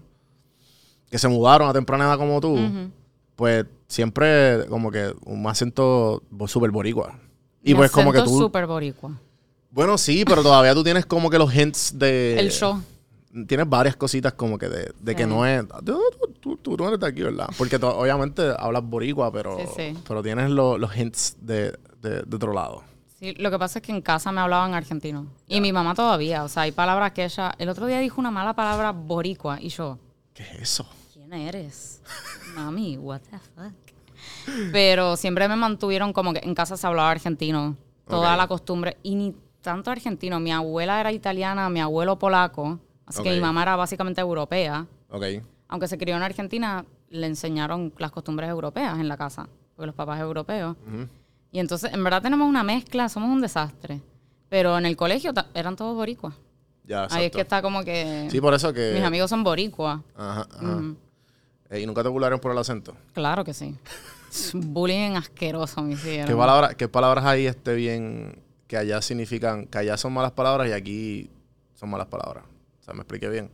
que 1.10 1.18
se 1.18 1.28
mudaron 1.28 1.68
a 1.70 1.74
temprana 1.74 2.06
edad 2.06 2.18
como 2.18 2.40
tú, 2.40 2.54
Ujú. 2.54 2.92
pues 3.36 3.66
siempre 3.88 4.66
como 4.70 4.92
que 4.92 5.14
un 5.26 5.46
acento 5.48 6.22
súper 6.48 6.72
boricua. 6.72 7.16
Y 7.64 7.72
Mi 7.74 7.80
pues 7.80 7.92
como 7.92 8.12
que 8.14 8.22
tú... 8.22 8.38
súper 8.38 8.66
boricua. 8.68 9.12
Bueno, 9.72 9.98
sí, 9.98 10.24
pero 10.26 10.42
todavía 10.44 10.74
tú 10.74 10.84
tienes 10.84 11.06
como 11.06 11.30
que 11.30 11.38
los 11.38 11.54
hints 11.54 11.94
de... 11.98 12.40
El 12.40 12.52
show. 12.52 12.82
Tienes 13.48 13.70
varias 13.70 13.96
cositas 13.96 14.34
como 14.34 14.58
que 14.58 14.68
de, 14.70 14.92
de 15.00 15.16
que 15.16 15.24
Sí. 15.24 15.30
no 15.30 15.46
es... 15.46 15.64
Tú, 15.86 16.00
tú, 16.40 16.58
tú- 16.58 16.58
tú 16.58 16.78
no 16.78 16.88
eres 16.88 17.00
de 17.00 17.08
aquí, 17.08 17.22
¿verdad? 17.22 17.48
Porque 17.58 17.78
tú, 17.78 17.86
obviamente 17.88 18.42
hablas 18.58 18.84
boricua, 18.84 19.32
pero, 19.32 19.58
Sí, 19.60 19.66
sí. 19.76 19.98
pero 20.08 20.24
tienes 20.24 20.50
lo- 20.50 20.78
los 20.80 20.96
hints 20.98 21.36
de, 21.42 21.78
de, 22.02 22.22
de 22.26 22.36
otro 22.36 22.54
lado. 22.54 22.84
Sí, 23.20 23.34
lo 23.34 23.52
que 23.52 23.60
pasa 23.60 23.80
es 23.80 23.86
que 23.86 23.92
en 23.92 24.02
casa 24.02 24.32
me 24.32 24.40
hablaban 24.40 24.74
argentino. 24.74 25.28
Y 25.46 25.60
mi 25.60 25.74
mamá 25.74 25.94
todavía. 25.94 26.46
O 26.46 26.48
sea, 26.48 26.64
hay 26.64 26.72
palabras 26.72 27.12
que 27.12 27.26
ella... 27.26 27.54
El 27.58 27.68
otro 27.68 27.86
día 27.86 28.00
dijo 28.00 28.22
una 28.22 28.32
mala 28.32 28.54
palabra 28.54 28.94
boricua. 28.94 29.60
Y 29.60 29.68
yo, 29.68 30.00
¿Qué 30.34 30.44
es 30.44 30.62
eso? 30.62 30.88
¿quién 31.12 31.34
eres? 31.34 32.02
Mami, 32.56 32.98
what 32.98 33.20
the 33.30 33.38
fuck. 33.38 33.74
Pero 34.72 35.18
siempre 35.18 35.50
me 35.50 35.58
mantuvieron 35.58 36.14
como 36.14 36.32
que 36.32 36.40
en 36.40 36.56
casa 36.56 36.78
se 36.78 36.88
hablaba 36.88 37.12
argentino. 37.12 37.76
Toda 38.08 38.38
la 38.38 38.48
costumbre. 38.48 38.96
Y 39.04 39.16
ni 39.16 39.36
tanto 39.62 39.92
argentino. 39.92 40.40
Mi 40.40 40.54
abuela 40.54 41.02
era 41.02 41.12
italiana, 41.12 41.70
mi 41.70 41.82
abuelo 41.82 42.18
polaco. 42.18 42.80
Así 43.06 43.22
que 43.22 43.32
mi 43.32 43.42
mamá 43.42 43.64
era 43.64 43.76
básicamente 43.76 44.22
europea. 44.22 44.88
Ok. 45.10 45.26
Aunque 45.68 45.90
se 45.90 45.98
crió 45.98 46.16
en 46.16 46.24
Argentina, 46.24 46.86
le 47.10 47.28
enseñaron 47.28 47.94
las 47.98 48.12
costumbres 48.12 48.50
europeas 48.50 48.98
en 48.98 49.10
la 49.10 49.18
casa. 49.18 49.50
Porque 49.76 49.88
los 49.88 49.96
papás 49.96 50.22
europeos. 50.22 50.78
Ujú. 50.88 51.06
Y 51.52 51.60
entonces, 51.60 51.94
en 51.94 52.04
verdad 52.04 52.22
tenemos 52.22 52.48
una 52.48 52.64
mezcla, 52.64 53.10
somos 53.10 53.30
un 53.30 53.42
desastre. 53.42 54.02
Pero 54.50 54.78
en 54.78 54.86
el 54.86 54.96
colegio 54.96 55.32
eran 55.54 55.76
todos 55.76 55.96
boricuas. 55.96 56.36
Ya, 56.84 57.08
Ahí 57.12 57.26
es 57.26 57.32
que 57.32 57.42
está 57.42 57.62
como 57.62 57.84
que... 57.84 58.28
Sí, 58.32 58.42
por 58.42 58.54
eso 58.54 58.74
que... 58.74 58.94
Mis 58.96 59.04
amigos 59.04 59.30
son 59.30 59.44
boricuas. 59.44 60.02
Ajá. 60.16 60.48
Eh, 61.70 61.82
¿Y 61.82 61.86
nunca 61.86 62.02
te 62.02 62.10
burlaron 62.10 62.40
por 62.40 62.52
el 62.52 62.58
acento? 62.58 62.96
Claro 63.14 63.44
que 63.44 63.54
sí. 63.54 63.76
Bullying 64.54 65.12
asqueroso 65.12 65.84
me 65.84 65.94
hicieron. 65.94 66.28
¿Qué, 66.28 66.36
palabra, 66.36 66.74
¿Qué 66.74 66.88
palabras 66.88 67.26
ahí 67.26 67.46
esté 67.46 67.76
bien 67.76 68.42
que 68.68 68.78
allá 68.78 69.02
significan, 69.04 69.68
que 69.68 69.78
allá 69.78 69.98
son 69.98 70.14
malas 70.14 70.32
palabras 70.32 70.68
y 70.68 70.72
aquí 70.72 71.30
son 71.76 71.90
malas 71.90 72.08
palabras? 72.08 72.44
O 72.80 72.84
sea, 72.84 72.96
me 72.96 73.02
expliqué 73.02 73.30
bien. 73.30 73.52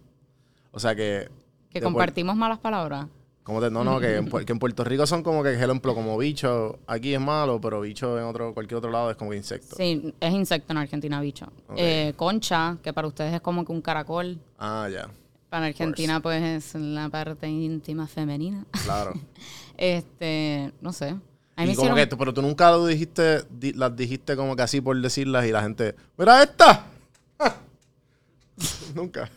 O 0.71 0.79
sea 0.79 0.95
que... 0.95 1.29
Que 1.69 1.81
compartimos 1.81 2.37
malas 2.37 2.59
palabras. 2.59 3.07
Como 3.45 3.61
te- 3.61 3.69
no, 3.71 3.83
no, 3.85 3.99
que 4.01 4.17
en, 4.17 4.27
Pu- 4.29 4.43
que 4.43 4.51
en 4.51 4.59
Puerto 4.59 4.83
Rico 4.83 5.05
son 5.07 5.21
como 5.23 5.41
que, 5.43 5.53
ejemplo, 5.53 5.93
como 5.95 6.17
bicho, 6.17 6.79
aquí 6.87 7.13
es 7.13 7.21
malo, 7.21 7.61
pero 7.61 7.79
bicho 7.79 8.17
en 8.17 8.25
otro 8.25 8.53
cualquier 8.53 8.79
otro 8.79 8.89
lado 8.91 9.09
es 9.11 9.15
como 9.15 9.31
que 9.31 9.37
insecto. 9.37 9.75
Sí, 9.77 10.13
es 10.19 10.33
insecto 10.33 10.73
en 10.73 10.77
Argentina, 10.79 11.21
bicho. 11.21 11.45
Eh, 11.77 12.13
concha, 12.17 12.77
que 12.83 12.91
para 12.91 13.07
ustedes 13.07 13.33
es 13.35 13.41
como 13.41 13.63
que 13.63 13.71
un 13.71 13.81
caracol. 13.81 14.37
Ah, 14.59 14.89
ya, 14.91 15.07
Para 15.49 15.67
Argentina, 15.67 16.19
pues 16.19 16.41
es 16.43 16.75
la 16.81 17.07
parte 17.09 17.47
íntima 17.47 18.07
femenina. 18.07 18.65
claro. 18.83 19.13
este, 19.77 20.71
no 20.81 20.91
sé. 20.91 21.15
A 21.57 21.61
mí 21.61 21.67
me 21.67 21.73
y 21.73 21.75
como 21.75 21.89
hicieron... 21.91 22.09
que, 22.09 22.17
pero 22.17 22.33
tú 22.33 22.41
nunca 22.41 22.69
lo 22.71 22.85
dijiste, 22.87 23.43
di- 23.49 23.71
las 23.73 23.95
dijiste 23.95 24.35
como 24.35 24.55
que 24.57 24.63
así 24.63 24.81
por 24.81 24.99
decirlas 24.99 25.45
y 25.45 25.51
la 25.51 25.61
gente, 25.61 25.95
¡mira 26.17 26.41
esta! 26.43 26.85
nunca. 28.95 29.29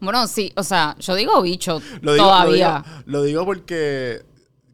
Bueno, 0.00 0.26
sí, 0.26 0.52
o 0.56 0.62
sea, 0.62 0.96
yo 0.98 1.14
digo 1.14 1.40
bicho 1.42 1.80
Lo 2.00 2.12
digo, 2.14 2.24
todavía. 2.26 2.78
Lo 2.78 2.82
digo, 2.82 3.02
lo 3.06 3.22
digo 3.22 3.44
porque 3.44 4.22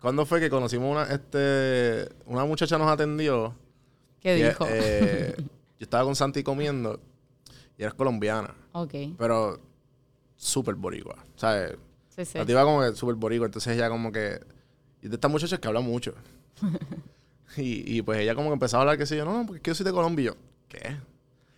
cuando 0.01 0.27
fue 0.27 0.41
que 0.41 0.51
conocimos 0.51 0.91
una, 0.91 1.05
este, 1.15 2.09
una 2.27 2.45
muchacha 2.45 2.77
nos 2.79 2.89
atendió 2.91 3.55
¿Qué 4.21 4.39
Y, 4.39 4.43
dijo? 4.43 4.67
eh, 4.69 5.35
yo 5.39 5.45
estaba 5.85 6.05
con 6.05 6.15
Santi 6.17 6.43
comiendo 6.43 7.01
y 7.79 7.83
eres 7.83 7.95
colombiana, 7.95 8.55
ok. 8.73 8.95
pero 9.19 9.61
súper 10.37 10.75
boricua. 10.75 11.17
¿Sabes? 11.37 11.77
Sí, 12.15 12.25
sí. 12.25 12.39
La 12.39 12.45
tipa 12.45 12.63
como 12.65 12.83
que 12.83 12.95
súper 12.95 13.15
boricua. 13.15 13.47
Entonces 13.47 13.75
ella 13.77 13.89
como 13.89 14.13
que... 14.13 14.41
Y 15.03 15.09
de 15.09 15.15
esta 15.15 15.29
muchacha 15.29 15.55
es 15.57 15.61
que 15.61 15.69
habla 15.69 15.81
mucho. 15.81 16.15
y, 17.57 17.97
y 17.97 18.03
pues 18.03 18.21
ella 18.21 18.35
como 18.35 18.49
que 18.51 18.55
empezaba 18.55 18.81
a 18.81 18.83
hablar, 18.83 18.99
qué 18.99 19.07
sé 19.07 19.17
yo, 19.17 19.25
no, 19.25 19.33
no, 19.39 19.47
porque 19.47 19.63
que 19.63 19.71
yo 19.71 19.75
soy 19.75 19.85
de 19.85 19.93
Colombia. 19.93 20.23
Y 20.23 20.27
yo, 20.27 20.35
¿qué? 20.69 20.97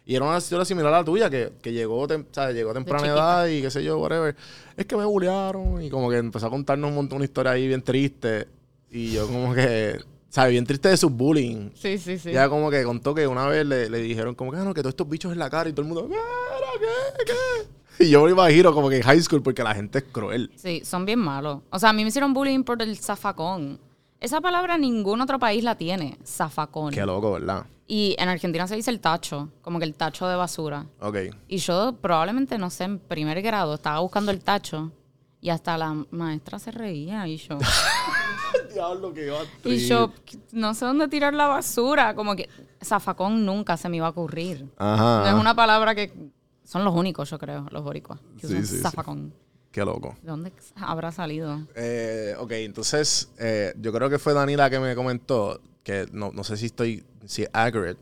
Y 0.07 0.15
era 0.17 0.27
una 0.27 0.37
historia 0.39 0.65
similar 0.67 0.93
a 0.93 0.99
la 0.99 1.05
tuya, 1.05 1.31
que, 1.31 1.53
que 1.63 1.73
llegó, 1.73 2.07
tem- 2.07 2.27
¿sabes? 2.31 2.55
llegó 2.55 2.71
a 2.73 2.75
temprana 2.75 3.07
edad 3.07 3.47
y 3.47 3.63
qué 3.63 3.71
sé 3.71 3.83
yo, 3.83 3.99
whatever. 3.99 4.37
Es 4.77 4.85
que 4.85 4.97
me 4.97 5.05
bullearon 5.05 5.83
y 5.83 5.89
como 5.89 6.11
que 6.11 6.19
empezó 6.19 6.47
a 6.47 6.51
contarnos 6.51 6.91
un 6.91 6.97
montón, 6.97 7.17
una 7.17 7.25
historia 7.25 7.53
ahí 7.53 7.67
bien 7.67 7.81
triste. 7.83 8.47
Y 8.91 9.13
yo 9.13 9.27
como 9.27 9.55
que, 9.55 9.99
¿sabes? 10.29 10.51
Bien 10.53 10.67
triste 10.67 10.89
de 10.91 10.97
su 10.99 11.09
bullying. 11.09 11.71
Sí, 11.75 11.97
sí, 11.99 12.19
sí. 12.19 12.29
Y 12.29 12.33
ella 12.33 12.49
como 12.51 12.71
que 12.71 12.83
contó 12.85 13.15
que 13.15 13.27
una 13.27 13.47
vez 13.47 13.65
le, 13.67 13.89
le 13.89 13.99
dijeron 13.99 14.35
como 14.35 14.53
que, 14.53 14.59
ah, 14.59 14.65
no, 14.65 14.75
que 14.75 14.83
todos 14.83 14.93
estos 14.93 15.09
bichos 15.09 15.33
en 15.33 15.39
la 15.39 15.49
cara 15.49 15.71
y 15.71 15.73
todo 15.73 15.83
el 15.83 15.89
mundo, 15.89 16.07
"Mira, 16.07 16.21
¿qué? 16.79 17.25
¿Qué? 17.99 18.05
Y 18.05 18.11
yo 18.11 18.25
me 18.25 18.33
imagino 18.33 18.75
como 18.75 18.89
que 18.91 18.97
en 18.97 19.03
high 19.03 19.21
school 19.23 19.41
porque 19.43 19.63
la 19.63 19.75
gente 19.75 19.99
es 19.99 20.05
cruel. 20.11 20.51
Sí, 20.57 20.83
son 20.85 21.07
bien 21.07 21.21
malos. 21.21 21.61
O 21.71 21.79
sea, 21.79 21.91
a 21.91 21.93
mí 21.93 22.03
me 22.03 22.09
hicieron 22.09 22.35
bullying 22.35 22.65
por 22.65 22.83
el 22.83 22.99
zafacón. 22.99 23.79
Esa 24.25 24.41
palabra 24.41 24.79
ningún 24.79 25.21
otro 25.21 25.39
país 25.39 25.63
la 25.63 25.75
tiene, 25.75 26.17
zafacón. 26.25 26.91
Qué 26.95 27.05
loco, 27.05 27.33
¿verdad? 27.33 27.67
Y 27.87 28.17
en 28.19 28.31
Argentina 28.31 28.67
se 28.67 28.75
dice 28.75 28.91
el 28.91 28.99
tacho, 28.99 29.51
como 29.61 29.79
que 29.79 29.85
el 29.85 29.95
tacho 29.95 30.27
de 30.27 30.35
basura. 30.35 30.87
Ok. 31.01 31.17
Y 31.47 31.59
yo 31.59 31.97
probablemente, 32.01 32.57
no 32.57 32.71
sé, 32.71 32.85
en 32.85 33.01
primer 33.01 33.43
grado 33.43 33.75
estaba 33.75 33.99
buscando 34.01 34.33
el 34.33 34.43
tacho 34.43 34.93
y 35.43 35.51
hasta 35.51 35.77
la 35.77 36.07
maestra 36.11 36.59
se 36.59 36.71
reía 36.71 37.29
y 37.29 37.37
yo... 37.37 37.59
Diablo, 38.73 39.13
que 39.13 39.31
a 39.31 39.43
y 39.69 39.77
yo, 39.87 40.11
no 40.53 40.73
sé 40.73 40.87
dónde 40.87 41.07
tirar 41.09 41.35
la 41.35 41.47
basura. 41.47 42.15
Como 42.15 42.35
que 42.35 42.49
zafacón 42.83 43.45
nunca 43.45 43.77
se 43.77 43.91
me 43.91 43.99
iba 43.99 44.07
a 44.07 44.11
ocurrir. 44.11 44.73
Ajá. 44.79 45.21
No 45.21 45.27
es 45.27 45.35
una 45.35 45.55
palabra 45.55 45.95
que... 45.95 46.33
Son 46.65 46.83
los 46.83 46.95
únicos, 46.95 47.29
yo 47.29 47.39
creo, 47.39 47.67
los 47.71 47.85
boricuas. 47.85 48.21
Que 48.41 48.47
Sí, 48.47 48.55
usan 48.55 48.67
sí, 48.67 48.77
sí. 48.79 48.83
Qué 49.75 49.85
loco. 49.85 50.15
¿De 50.23 50.29
dónde 50.29 50.53
habrá 50.77 51.11
salido? 51.11 51.67
Eh, 51.75 52.37
ok, 52.39 52.53
entonces 52.53 53.29
eh, 53.41 53.75
yo 53.77 53.93
creo 53.93 54.09
que 54.09 54.21
fue 54.21 54.33
Danila 54.33 54.71
que 54.71 54.79
me 54.79 54.95
comentó 54.95 55.61
que 55.83 56.07
no, 56.13 56.31
no 56.33 56.45
sé 56.45 56.57
si 56.57 56.67
estoy 56.67 57.03
si 57.27 57.43
es 57.43 57.51
accurate, 57.53 57.99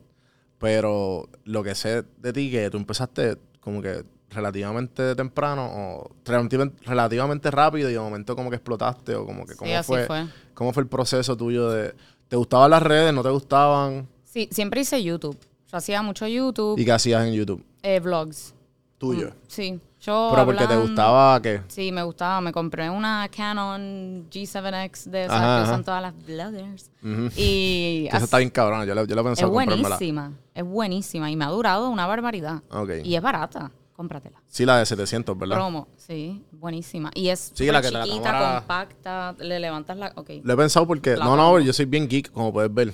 pero 0.58 1.30
lo 1.44 1.62
que 1.62 1.74
sé 1.74 2.04
de 2.18 2.32
ti 2.34 2.50
que 2.50 2.68
tú 2.68 2.76
empezaste 2.76 3.38
como 3.60 3.80
que 3.80 4.04
relativamente 4.28 5.14
temprano 5.14 5.64
o 5.64 6.10
relativamente, 6.26 6.84
relativamente 6.84 7.50
rápido 7.50 7.88
y 7.88 7.94
de 7.94 8.00
momento 8.00 8.36
como 8.36 8.50
que 8.50 8.56
explotaste 8.56 9.14
o 9.14 9.24
como 9.24 9.46
que 9.46 9.56
cómo 9.56 9.82
fue, 9.82 10.06
fue. 10.06 10.26
cómo 10.52 10.74
fue 10.74 10.82
el 10.82 10.90
proceso 10.90 11.38
tuyo 11.38 11.70
de 11.70 11.94
¿te 12.28 12.36
gustaban 12.36 12.70
las 12.70 12.82
redes, 12.82 13.14
no 13.14 13.22
te 13.22 13.30
gustaban? 13.30 14.06
Sí, 14.24 14.46
siempre 14.52 14.82
hice 14.82 15.02
YouTube. 15.02 15.38
Yo 15.70 15.78
hacía 15.78 16.02
mucho 16.02 16.26
YouTube, 16.28 16.78
¿Y 16.78 16.84
qué 16.84 16.92
hacías 16.92 17.26
en 17.26 17.32
YouTube? 17.32 17.64
eh, 17.82 17.98
vlogs. 17.98 18.52
Tuyo. 18.98 19.32
Sí, 19.48 19.80
yo 20.02 20.30
Pero 20.32 20.44
porque 20.46 20.66
te 20.66 20.76
gustaba 20.76 21.40
qué? 21.40 21.62
Sí, 21.68 21.90
me 21.92 22.02
gustaba. 22.02 22.40
Me 22.40 22.52
compré 22.52 22.90
una 22.90 23.28
Canon 23.34 24.26
G7X 24.30 25.04
de 25.10 25.24
esas 25.24 25.36
Ajá, 25.40 25.56
que 25.58 25.62
usan 25.70 25.84
todas 25.84 26.02
las 26.02 26.14
bloggers. 26.26 26.90
Ujú. 27.02 27.30
Y 27.36 28.06
Esa 28.12 28.18
está 28.24 28.38
bien 28.38 28.50
cabrona, 28.50 28.84
yo 28.84 28.94
le, 28.94 29.06
yo 29.06 29.14
le 29.14 29.20
es 29.20 29.26
pensaba 29.26 29.50
comprármela. 29.50 29.88
buenísima. 29.88 30.32
Es 30.54 30.64
buenísima 30.64 31.30
y 31.30 31.36
me 31.36 31.44
ha 31.44 31.48
durado 31.48 31.88
una 31.88 32.06
barbaridad. 32.06 32.62
Y 33.04 33.14
es 33.14 33.22
barata. 33.22 33.70
Cómpratela. 33.94 34.42
Sí, 34.48 34.64
la 34.64 34.78
de 34.78 34.86
700, 34.86 35.38
¿verdad? 35.38 35.54
Promo, 35.54 35.86
sí, 35.96 36.42
buenísima. 36.50 37.10
Y 37.14 37.28
es 37.28 37.52
Sí, 37.54 37.66
la 37.70 37.80
que 37.82 37.90
la 37.90 38.02
chiquita, 38.04 38.22
cámara- 38.32 38.58
compacta, 38.60 39.34
le 39.38 39.60
levantas 39.60 39.96
la... 39.98 40.12
Ok, 40.16 40.30
Lo 40.42 40.54
he 40.54 40.56
pensado 40.56 40.86
porque... 40.86 41.14
La 41.14 41.26
no, 41.26 41.36
no, 41.36 41.60
yo 41.60 41.72
soy 41.74 41.84
bien 41.84 42.08
geek, 42.08 42.32
como 42.32 42.52
puedes 42.52 42.72
ver. 42.72 42.92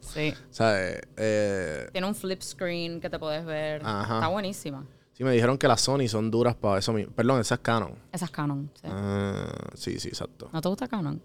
sí. 0.00 0.34
O 0.50 0.52
sea, 0.52 0.76
eh, 0.86 1.00
eh, 1.16 1.88
Tiene 1.92 2.06
un 2.06 2.14
flip 2.16 2.42
screen 2.42 3.00
que 3.00 3.08
te 3.08 3.18
puedes 3.18 3.44
ver. 3.46 3.80
Ajá. 3.86 4.16
Está 4.16 4.26
buenísima. 4.28 4.84
Sí 5.20 5.24
me 5.24 5.32
dijeron 5.32 5.58
que 5.58 5.68
las 5.68 5.82
Sony 5.82 6.08
son 6.08 6.30
duras 6.30 6.54
para 6.56 6.78
eso 6.78 6.94
mismo. 6.94 7.12
Perdón, 7.12 7.42
esa 7.42 7.56
es 7.56 7.60
Canon. 7.60 7.92
Esa 8.10 8.24
es 8.24 8.30
Canon. 8.30 8.70
sí. 8.74 8.88
Ah, 8.90 9.52
sí, 9.74 10.00
sí, 10.00 10.08
exacto. 10.08 10.48
¿No 10.50 10.62
te 10.62 10.68
gusta 10.70 10.88
Canon? 10.88 11.20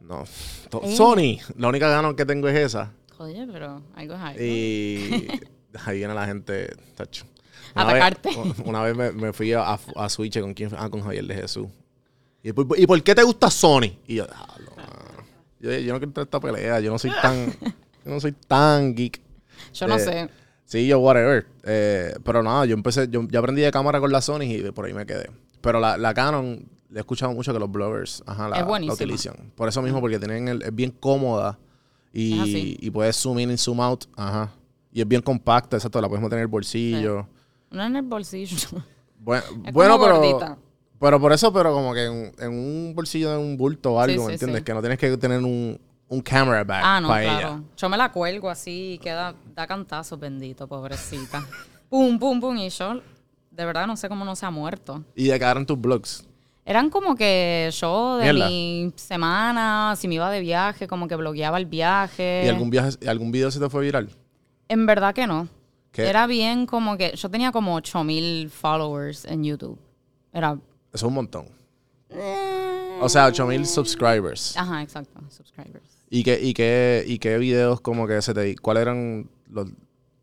No. 0.00 0.24
To- 0.70 0.80
Eh. 0.82 0.96
Sony, 0.96 1.38
la 1.56 1.68
única 1.68 1.88
Canon 1.88 2.16
que 2.16 2.26
tengo 2.26 2.48
es 2.48 2.56
esa. 2.58 2.92
Joder, 3.16 3.48
pero 3.52 3.80
algo 3.94 4.14
es 4.14 4.20
algo. 4.20 4.40
Y 4.42 5.28
ahí 5.86 5.98
viene 5.98 6.14
la 6.14 6.26
gente, 6.26 6.74
tacho. 6.96 7.26
Atacarte. 7.76 8.30
Vez, 8.30 8.58
una 8.64 8.82
vez 8.82 8.96
me, 8.96 9.12
me 9.12 9.32
fui 9.32 9.52
a, 9.52 9.62
a 9.72 10.08
Switch 10.08 10.40
con 10.40 10.52
quién 10.52 10.70
fue? 10.70 10.78
ah, 10.80 10.90
con 10.90 11.00
Javier 11.02 11.24
de 11.26 11.34
Jesús. 11.36 11.68
¿Y 12.42 12.52
por, 12.52 12.76
¿Y 12.76 12.88
por 12.88 13.00
qué 13.04 13.14
te 13.14 13.22
gusta 13.22 13.50
Sony? 13.52 13.92
Y 14.08 14.16
yo, 14.16 14.26
"Diablo, 14.26 14.72
mano". 14.76 14.88
yo, 15.60 15.70
yo 15.70 15.92
no 15.92 15.98
quiero 16.00 16.04
entrar 16.10 16.22
a 16.22 16.24
esta 16.24 16.40
pelea, 16.40 16.80
yo 16.80 16.90
no 16.90 16.98
soy 16.98 17.12
tan, 17.22 17.52
yo 18.04 18.10
no 18.10 18.18
soy 18.20 18.32
tan 18.32 18.96
geek. 18.96 19.20
Yo 19.74 19.86
no 19.86 19.96
Eh, 19.96 20.00
sé. 20.00 20.28
Sí, 20.68 20.86
yo 20.86 20.98
whatever. 20.98 21.46
Eh, 21.64 22.14
pero 22.24 22.42
nada, 22.42 22.66
yo 22.66 22.74
empecé, 22.74 23.08
yo, 23.08 23.26
yo 23.26 23.38
aprendí 23.38 23.62
de 23.62 23.70
cámara 23.70 24.00
con 24.00 24.12
la 24.12 24.20
Sony 24.20 24.42
y 24.42 24.58
de 24.58 24.70
por 24.70 24.84
ahí 24.84 24.92
me 24.92 25.06
quedé. 25.06 25.30
Pero 25.62 25.80
la, 25.80 25.96
la 25.96 26.12
Canon, 26.12 26.62
le 26.90 26.98
he 26.98 27.00
escuchado 27.00 27.32
mucho 27.32 27.54
que 27.54 27.58
los 27.58 27.72
bloggers 27.72 28.22
ajá, 28.26 28.50
la, 28.50 28.60
la 28.60 28.92
utilizan. 28.92 29.34
Por 29.54 29.66
eso 29.68 29.80
mismo, 29.80 30.00
porque 30.02 30.18
tienen 30.18 30.46
el, 30.46 30.62
es 30.62 30.74
bien 30.74 30.90
cómoda 30.90 31.58
y, 32.12 32.76
y 32.80 32.90
puedes 32.90 33.16
zoom 33.16 33.38
in 33.38 33.50
y 33.52 33.56
zoom 33.56 33.80
out. 33.80 34.04
Ajá. 34.14 34.50
Y 34.92 35.00
es 35.00 35.08
bien 35.08 35.22
compacta, 35.22 35.76
exacto, 35.78 36.00
la 36.02 36.08
puedes 36.08 36.22
meter 36.22 36.36
en 36.38 36.42
el 36.42 36.48
bolsillo. 36.48 37.26
No 37.70 37.84
en 37.84 37.96
el 37.96 38.02
bolsillo. 38.02 38.56
Es 38.56 38.68
bueno, 39.20 39.42
como 39.98 40.04
pero, 40.04 40.20
gordita. 40.20 40.58
pero 41.00 41.18
por 41.20 41.32
eso, 41.32 41.50
pero 41.52 41.72
como 41.72 41.94
que 41.94 42.04
en, 42.04 42.32
en 42.38 42.50
un 42.50 42.92
bolsillo 42.94 43.30
de 43.30 43.38
un 43.38 43.56
bulto 43.56 43.94
o 43.94 44.00
algo, 44.00 44.12
Sí, 44.14 44.18
¿me 44.20 44.26
sí, 44.26 44.32
entiendes? 44.34 44.58
sí. 44.60 44.64
Que 44.64 44.74
no 44.74 44.80
tienes 44.80 44.98
que 44.98 45.16
tener 45.16 45.42
un, 45.42 45.80
un 46.08 46.20
camera 46.20 46.64
bag 46.64 46.82
Ah, 46.84 47.00
no, 47.00 47.08
para 47.08 47.22
claro. 47.22 47.48
ella. 47.48 47.62
Yo 47.76 47.88
me 47.88 47.96
la 47.96 48.10
cuelgo 48.12 48.48
así 48.50 48.94
y 48.94 48.98
queda, 48.98 49.34
da 49.54 49.66
cantazos, 49.66 50.18
bendito, 50.18 50.66
pobrecita. 50.66 51.44
pum, 51.88 52.18
pum, 52.18 52.40
pum. 52.40 52.56
Y 52.56 52.68
yo, 52.70 53.00
de 53.50 53.64
verdad, 53.64 53.86
no 53.86 53.96
sé 53.96 54.08
cómo 54.08 54.24
no 54.24 54.34
se 54.36 54.46
ha 54.46 54.50
muerto. 54.50 55.04
Y 55.14 55.28
de 55.28 55.38
quedar 55.38 55.56
en 55.56 55.66
tus 55.66 55.80
blogs. 55.80 56.24
Eran 56.64 56.90
como 56.90 57.14
que 57.16 57.70
yo 57.72 58.18
de 58.18 58.24
Mierda. 58.32 58.48
mi 58.48 58.92
semana, 58.96 59.94
si 59.96 60.06
me 60.06 60.16
iba 60.16 60.30
de 60.30 60.40
viaje, 60.40 60.86
como 60.86 61.08
que 61.08 61.16
blogueaba 61.16 61.56
el 61.58 61.64
viaje. 61.66 62.42
¿Y 62.44 62.48
algún 62.48 62.68
viaje, 62.68 62.90
algún 63.08 63.32
video 63.32 63.50
se 63.50 63.58
te 63.58 63.70
fue 63.70 63.82
viral? 63.82 64.10
En 64.68 64.84
verdad 64.84 65.14
que 65.14 65.26
no. 65.26 65.48
¿Qué? 65.92 66.06
Era 66.06 66.26
bien 66.26 66.66
como 66.66 66.98
que 66.98 67.16
yo 67.16 67.30
tenía 67.30 67.52
como 67.52 67.74
8000 67.76 68.50
followers 68.50 69.24
en 69.24 69.44
YouTube. 69.44 69.78
Era. 70.30 70.52
Eso 70.52 70.60
es 70.92 71.02
un 71.04 71.14
montón. 71.14 71.46
O 73.00 73.08
sea, 73.08 73.26
8000 73.26 73.64
subscribers. 73.66 74.56
Ajá, 74.56 74.82
exacto. 74.82 75.20
Subscribers. 75.30 75.97
¿Y 76.10 76.22
qué, 76.24 76.40
y 76.42 76.54
qué, 76.54 77.04
y 77.06 77.18
qué 77.18 77.38
videos 77.38 77.80
como 77.80 78.06
que 78.06 78.20
se 78.22 78.34
te... 78.34 78.56
¿Cuáles 78.56 78.82
eran 78.82 79.28
los... 79.50 79.68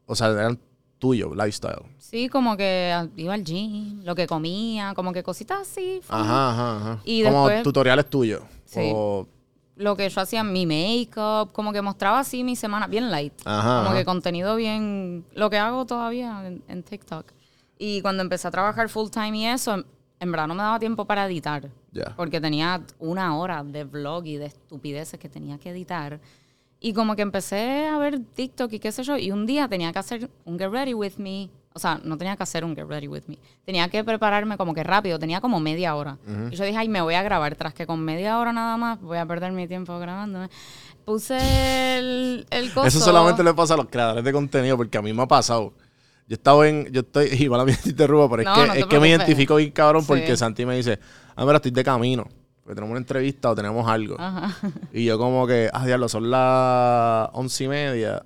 O 0.08 0.16
sea, 0.16 0.30
eran 0.30 0.60
tuyos, 0.98 1.36
lifestyle? 1.36 1.84
Sí, 2.00 2.30
como 2.30 2.58
que 2.58 2.94
iba 3.16 3.34
al 3.34 3.44
gym, 3.44 4.04
lo 4.04 4.16
que 4.16 4.28
comía, 4.28 4.94
como 4.96 5.14
que 5.14 5.22
cositas 5.24 5.62
así. 5.62 6.02
Ajá, 6.08 6.52
ajá, 6.52 6.78
ajá. 6.78 7.02
Y 7.06 7.24
como 7.24 7.48
después- 7.48 7.64
tutoriales 7.64 8.10
tuyos. 8.10 8.42
Sí. 8.66 8.92
O... 8.94 9.28
Lo 9.76 9.98
que 9.98 10.08
yo 10.08 10.22
hacía, 10.22 10.42
mi 10.44 10.66
make-up, 10.66 11.52
como 11.52 11.74
que 11.74 11.82
mostraba 11.82 12.20
así 12.20 12.46
mi 12.46 12.56
semana, 12.56 12.88
bien 12.88 13.12
light. 13.12 13.34
Ajá, 13.44 13.80
como 13.80 13.90
ajá. 13.90 13.98
que 13.98 14.06
contenido 14.06 14.56
bien. 14.56 15.26
Lo 15.34 15.50
que 15.50 15.58
hago 15.58 15.86
todavía 15.86 16.48
en, 16.48 16.64
en 16.70 16.82
TikTok. 16.82 17.26
Y 17.78 18.02
cuando 18.02 18.24
empecé 18.24 18.48
a 18.48 18.52
trabajar 18.52 18.88
full 18.88 19.10
time 19.10 19.38
y 19.38 19.46
eso, 19.48 19.84
en, 20.20 20.32
verdad 20.32 20.48
no 20.48 20.56
me 20.56 20.64
daba 20.64 20.80
tiempo 20.80 21.06
para 21.06 21.26
editar. 21.26 21.70
Ya. 21.92 22.14
Porque 22.16 22.42
tenía 22.42 22.82
una 23.00 23.38
hora 23.38 23.64
de 23.64 23.84
vlog 23.84 24.26
y 24.26 24.38
de 24.38 24.46
estupideces 24.46 25.20
que 25.20 25.30
tenía 25.30 25.58
que 25.58 25.70
editar. 25.70 26.20
Y 26.80 26.94
como 26.94 27.16
que 27.16 27.22
empecé 27.22 27.88
a 27.88 27.98
ver 27.98 28.20
TikTok 28.20 28.72
y 28.74 28.80
qué 28.80 28.92
sé 28.92 29.04
yo. 29.04 29.18
Y 29.18 29.32
un 29.32 29.46
día 29.46 29.68
tenía 29.68 29.92
que 29.92 30.00
hacer 30.00 30.30
un 30.44 30.60
Get 30.60 30.70
Ready 30.70 30.94
With 30.94 31.18
Me. 31.18 31.50
O 31.74 31.80
sea, 31.80 32.00
no 32.04 32.18
tenía 32.18 32.36
que 32.38 32.44
hacer 32.44 32.64
un 32.64 32.76
Get 32.76 32.86
Ready 32.86 33.08
With 33.08 33.24
Me. 33.28 33.38
Tenía 33.66 33.90
que 33.90 34.04
prepararme 34.04 34.56
como 34.56 34.74
que 34.74 34.84
rápido. 34.84 35.18
Tenía 35.18 35.42
como 35.42 35.60
media 35.60 35.96
hora. 35.96 36.18
Y 36.52 36.56
yo 36.56 36.64
dije, 36.64 36.78
ay, 36.78 36.88
me 36.88 37.02
voy 37.02 37.16
a 37.16 37.24
grabar. 37.24 37.56
Tras 37.56 37.74
que 37.74 37.88
con 37.88 38.04
media 38.04 38.38
hora 38.40 38.54
nada 38.54 38.78
más 38.78 39.02
voy 39.02 39.18
a 39.18 39.26
perder 39.26 39.52
mi 39.52 39.68
tiempo 39.68 39.98
grabándome. 40.00 40.50
Puse 41.06 41.98
el, 41.98 42.46
el 42.50 42.74
coso. 42.74 42.88
Eso 42.88 43.00
solamente 43.00 43.44
le 43.44 43.54
pasa 43.54 43.74
a 43.76 43.78
los 43.78 43.88
creadores 43.88 44.24
de 44.24 44.32
contenido 44.32 44.78
porque 44.78 44.98
a 44.98 45.02
mí 45.02 45.14
me 45.14 45.24
ha 45.24 45.28
pasado. 45.28 45.74
Yo 46.28 46.36
estaba 46.36 46.68
en... 46.68 46.92
Yo 46.92 47.02
estoy... 47.02 47.28
Y 47.40 47.50
mala 47.50 47.66
mía, 47.66 47.78
te 47.82 47.90
interrumpo, 47.90 48.36
pero 48.36 48.50
es 48.50 48.58
que, 48.58 48.68
no 48.68 48.74
es 48.74 48.86
que 48.86 49.00
me 49.00 49.10
identifico 49.10 49.56
bien 49.58 49.72
cabrón 49.72 50.02
Sí. 50.02 50.08
porque 50.08 50.36
Santi 50.36 50.66
me 50.66 50.76
dice... 50.76 51.00
Ah, 51.36 51.46
mira, 51.46 51.58
estoy 51.58 51.72
de 51.72 51.84
camino. 51.84 52.28
Porque 52.64 52.76
tenemos 52.76 52.92
una 52.92 53.00
entrevista 53.00 53.52
o 53.52 53.56
tenemos 53.56 53.88
algo. 53.88 54.16
Ajá. 54.20 54.56
Y 54.94 55.06
yo 55.06 55.18
como 55.18 55.46
que... 55.46 55.70
Ah, 55.72 55.86
diablo, 55.86 56.10
son 56.10 56.32
las 56.32 57.30
once 57.34 57.64
y 57.64 57.68
media. 57.68 58.26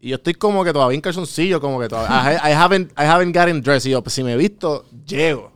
Y 0.00 0.10
yo 0.10 0.16
estoy 0.16 0.34
como 0.34 0.64
que 0.64 0.72
todavía 0.72 0.96
en 0.96 1.00
calzoncillo, 1.00 1.60
como 1.60 1.80
que 1.80 1.88
todavía... 1.88 2.32
I, 2.32 2.50
I 2.50 2.54
haven't, 2.54 2.90
I 2.92 3.04
haven't 3.04 3.36
gotten 3.36 3.62
dressed. 3.62 3.88
Y 3.88 3.92
yo, 3.92 4.02
pues 4.02 4.14
si 4.14 4.24
me 4.24 4.32
he 4.32 4.36
visto, 4.36 4.84
llego. 5.06 5.52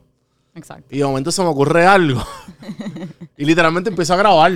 Exacto. 0.54 0.86
Y 0.90 0.98
de 0.98 1.04
momento 1.04 1.32
se 1.32 1.42
me 1.42 1.48
ocurre 1.48 1.86
algo. 1.86 2.22
y 3.36 3.44
literalmente 3.44 3.90
empiezo 3.90 4.14
a 4.14 4.16
grabar. 4.16 4.52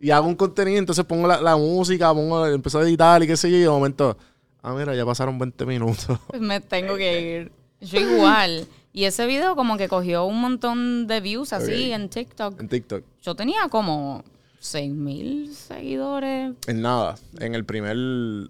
Y 0.00 0.10
hago 0.10 0.26
un 0.26 0.34
contenido, 0.34 0.78
entonces 0.78 1.04
pongo 1.04 1.26
la, 1.26 1.40
la 1.40 1.56
música, 1.56 2.12
pongo, 2.12 2.46
empiezo 2.46 2.78
a 2.78 2.82
editar 2.82 3.22
y 3.22 3.26
qué 3.26 3.36
sé 3.36 3.50
yo. 3.50 3.56
Y 3.56 3.60
de 3.60 3.68
momento, 3.68 4.16
ah, 4.64 4.74
mira, 4.74 4.94
ya 4.96 5.04
pasaron 5.06 5.38
20 5.38 5.64
minutos. 5.66 6.18
Pues 6.26 6.40
me 6.42 6.60
tengo 6.60 6.96
que 6.96 7.20
ir. 7.40 7.52
Yo 7.80 8.00
igual. 8.00 8.66
Y 8.92 9.04
ese 9.04 9.26
video 9.26 9.54
como 9.56 9.76
que 9.76 9.88
cogió 9.88 10.24
un 10.24 10.40
montón 10.40 11.06
de 11.06 11.20
views 11.20 11.52
así 11.52 11.92
en 11.92 12.08
TikTok. 12.08 12.60
en 12.60 12.68
TikTok. 12.68 13.04
Yo 13.22 13.34
tenía 13.34 13.68
como 13.68 14.22
6.000 14.62 15.50
seguidores. 15.52 16.54
En 16.66 16.82
nada. 16.82 17.16
En 17.40 17.54
el 17.54 17.64
primer. 17.64 17.96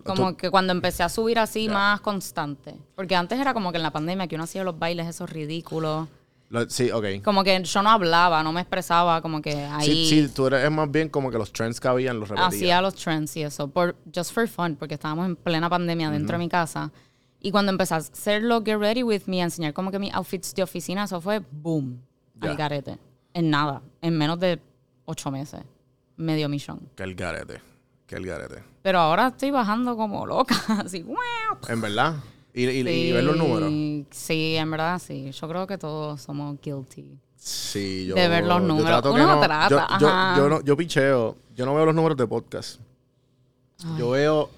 Como 0.04 0.30
tú- 0.30 0.36
que 0.36 0.50
cuando 0.50 0.72
empecé 0.72 1.02
a 1.02 1.08
subir 1.08 1.38
así 1.38 1.68
más 1.68 2.00
constante. 2.00 2.74
Porque 2.94 3.16
antes 3.16 3.38
era 3.38 3.52
como 3.54 3.70
que 3.72 3.78
en 3.78 3.82
la 3.82 3.90
pandemia 3.90 4.26
que 4.26 4.34
uno 4.36 4.44
hacía 4.44 4.64
los 4.64 4.78
bailes 4.78 5.06
esos 5.08 5.28
ridículos. 5.30 6.08
Lo- 6.54 6.70
sí, 6.70 6.90
ok. 6.90 7.22
Como 7.22 7.44
que 7.44 7.62
yo 7.62 7.82
no 7.82 7.90
hablaba, 7.90 8.42
no 8.42 8.52
me 8.52 8.62
expresaba, 8.62 9.20
como 9.20 9.42
que 9.42 9.54
ahí 9.64 9.86
Sí, 9.86 10.06
sí, 10.26 10.28
tú 10.34 10.46
eres 10.46 10.64
es 10.64 10.70
más 10.70 10.90
bien 10.90 11.08
como 11.10 11.30
que 11.30 11.36
los 11.38 11.52
trends 11.52 11.78
que 11.80 11.88
habían 11.88 12.18
los 12.18 12.28
repetías. 12.30 12.54
hacía 12.54 12.80
los 12.80 12.94
trends 12.94 13.36
y 13.36 13.42
eso. 13.42 13.68
Por, 13.68 13.96
just 14.14 14.32
for 14.32 14.48
fun, 14.48 14.76
porque 14.76 14.94
estábamos 14.94 15.26
en 15.26 15.36
plena 15.36 15.68
pandemia 15.68 16.10
dentro 16.10 16.38
de 16.38 16.44
mi 16.44 16.48
casa. 16.48 16.90
Y 17.40 17.50
cuando 17.50 17.70
empecé 17.72 17.92
a 17.94 17.98
hacerlo 17.98 18.62
Get 18.64 18.78
Ready 18.78 19.02
With 19.02 19.22
Me, 19.26 19.42
a 19.42 19.44
enseñar 19.44 19.74
como 19.74 19.90
que 19.90 19.98
mis 19.98 20.14
outfits 20.14 20.54
de 20.54 20.62
oficina, 20.62 21.04
eso 21.04 21.20
fue 21.20 21.42
boom, 21.50 22.00
Ya. 22.40 22.50
al 22.52 22.56
garete. 22.56 22.98
En 23.34 23.50
nada, 23.50 23.82
en 24.00 24.16
menos 24.16 24.40
de 24.40 24.60
ocho 25.04 25.30
meses. 25.30 25.60
Medio 26.16 26.48
millón. 26.48 26.88
Que 26.96 27.02
el 27.02 27.14
garete. 27.14 27.60
Que 28.06 28.16
el 28.16 28.24
garete. 28.26 28.62
Pero 28.82 28.98
ahora 29.00 29.28
estoy 29.28 29.50
bajando 29.50 29.96
como 29.96 30.24
loca, 30.24 30.54
así. 30.84 31.02
¡guau! 31.02 31.18
En 31.68 31.80
verdad. 31.80 32.14
Y, 32.54 32.66
y, 32.68 32.88
y 32.88 33.12
ver 33.12 33.24
los 33.24 33.36
números. 33.36 33.70
Sí, 34.10 34.54
en 34.56 34.70
verdad 34.70 35.02
sí. 35.04 35.32
Yo 35.32 35.48
creo 35.48 35.66
que 35.66 35.76
todos 35.76 36.22
somos 36.22 36.56
guilty. 36.62 37.18
Sí, 37.36 38.06
yo. 38.06 38.14
De 38.14 38.28
ver 38.28 38.44
los 38.44 38.60
yo 38.62 38.68
números. 38.68 39.02
que 39.02 39.08
Uno 39.08 39.26
no- 39.26 39.40
trata, 39.40 39.68
yo, 39.68 39.98
yo, 40.00 40.08
ajá. 40.08 40.36
yo, 40.38 40.48
no, 40.48 40.60
yo 40.62 40.76
picheo. 40.76 41.36
Yo 41.54 41.66
no 41.66 41.74
veo 41.74 41.84
los 41.84 41.94
números 41.94 42.16
de 42.16 42.26
podcast. 42.26 42.80
Yo 43.98 44.10
veo. 44.10 44.50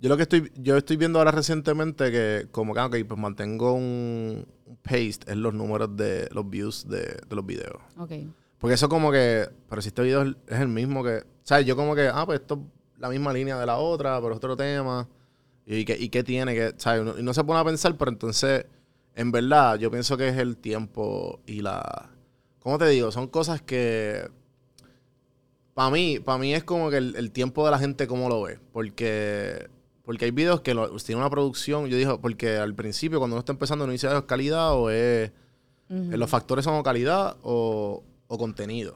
Yo 0.00 0.08
lo 0.08 0.16
que 0.16 0.24
estoy. 0.24 0.52
Yo 0.56 0.76
estoy 0.76 0.96
viendo 0.96 1.18
ahora 1.18 1.30
recientemente 1.30 2.10
que, 2.10 2.48
como 2.50 2.74
que, 2.74 2.80
ah, 2.80 2.86
ok, 2.86 2.96
pues 3.08 3.18
mantengo 3.18 3.72
un, 3.72 4.44
paste 4.82 5.32
en 5.32 5.42
los 5.42 5.54
números 5.54 5.96
de 5.96 6.28
los 6.32 6.48
views 6.50 6.86
de, 6.88 7.00
de 7.26 7.36
los 7.36 7.46
videos. 7.46 7.80
Ok. 7.96 8.12
Porque 8.58 8.74
eso 8.74 8.88
como 8.88 9.12
que, 9.12 9.48
pero 9.68 9.80
si 9.80 9.88
este 9.88 10.02
video 10.02 10.22
es 10.22 10.60
el, 10.60 10.68
mismo 10.68 11.04
que, 11.04 11.24
¿sabes? 11.42 11.64
Yo 11.64 11.76
como 11.76 11.94
que, 11.94 12.08
ah, 12.12 12.24
pues 12.26 12.40
esto 12.40 12.54
es 12.94 13.00
la 13.00 13.08
misma 13.08 13.32
línea 13.32 13.58
de 13.58 13.66
la 13.66 13.76
otra, 13.78 14.20
pero 14.20 14.32
es 14.32 14.36
otro 14.36 14.56
tema. 14.56 15.06
¿Y 15.66 15.84
qué, 15.84 15.96
y 15.98 16.08
qué 16.10 16.22
tiene? 16.22 16.54
que 16.54 16.74
¿Sabes? 16.76 17.14
Y 17.18 17.22
no 17.22 17.34
se 17.34 17.42
pone 17.44 17.58
a 17.60 17.64
pensar, 17.64 17.96
pero 17.96 18.10
entonces, 18.10 18.66
en 19.14 19.32
verdad, 19.32 19.78
yo 19.78 19.90
pienso 19.90 20.16
que 20.16 20.28
es 20.28 20.36
el 20.36 20.56
tiempo 20.56 21.40
y 21.46 21.60
la... 21.60 22.10
¿Cómo 22.60 22.78
te 22.78 22.86
digo? 22.88 23.10
Son 23.10 23.26
cosas 23.28 23.62
que... 23.62 24.28
Para 25.74 25.90
mí, 25.90 26.20
para 26.20 26.38
mí 26.38 26.54
es 26.54 26.64
como 26.64 26.88
que 26.88 26.96
el, 26.96 27.16
el 27.16 27.30
tiempo 27.32 27.64
de 27.64 27.70
la 27.70 27.78
gente 27.78 28.06
cómo 28.06 28.28
lo 28.28 28.42
ve. 28.42 28.58
Porque... 28.72 29.68
Porque 30.04 30.24
hay 30.26 30.30
videos 30.30 30.60
que 30.60 30.72
lo, 30.72 30.88
tienen 30.98 31.18
una 31.18 31.30
producción, 31.30 31.86
yo 31.88 31.96
digo, 31.96 32.20
porque 32.20 32.56
al 32.58 32.74
principio 32.76 33.18
cuando 33.18 33.34
uno 33.34 33.40
está 33.40 33.50
empezando 33.50 33.86
no 33.86 33.92
dice 33.92 34.06
"Ah, 34.06 34.18
es 34.18 34.22
calidad 34.22 34.72
o 34.74 34.88
es... 34.88 35.32
eh, 35.90 36.16
Los 36.16 36.30
factores 36.30 36.64
son 36.64 36.76
o 36.76 36.82
calidad 36.84 37.36
o, 37.42 38.04
o 38.28 38.38
contenido. 38.38 38.94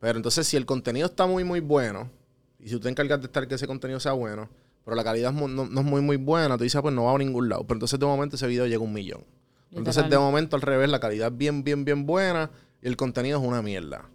Pero 0.00 0.16
entonces, 0.16 0.46
si 0.46 0.56
el 0.56 0.64
contenido 0.64 1.06
está 1.06 1.26
muy, 1.26 1.44
muy 1.44 1.60
bueno, 1.60 2.10
y 2.58 2.68
si 2.68 2.74
tú 2.76 2.80
te 2.80 2.88
encargas 2.88 3.20
de 3.20 3.26
estar 3.26 3.46
que 3.46 3.56
ese 3.56 3.66
contenido 3.66 4.00
sea 4.00 4.12
bueno, 4.12 4.48
pero 4.88 4.96
la 4.96 5.04
calidad 5.04 5.32
no, 5.34 5.46
no 5.48 5.80
es 5.80 5.86
muy, 5.86 6.00
muy 6.00 6.16
buena, 6.16 6.56
tú 6.56 6.64
dices, 6.64 6.76
"Ah, 6.76 6.80
pues 6.80 6.94
no 6.94 7.04
va 7.04 7.14
a 7.14 7.18
ningún 7.18 7.46
lado. 7.50 7.62
Pero 7.64 7.74
entonces, 7.76 8.00
de 8.00 8.06
momento, 8.06 8.36
ese 8.36 8.46
video 8.46 8.64
llega 8.64 8.78
a 8.78 8.86
un 8.86 8.94
millón. 8.94 9.22
Entonces, 9.70 10.08
de 10.08 10.16
momento, 10.16 10.56
al 10.56 10.62
revés, 10.62 10.88
la 10.88 10.98
calidad 10.98 11.30
es 11.30 11.36
bien, 11.36 11.62
bien, 11.62 11.84
bien 11.84 12.06
buena 12.06 12.50
y 12.80 12.88
el 12.88 12.96
contenido 12.96 13.38
es 13.38 13.46
una 13.46 13.60
mierda. 13.60 14.08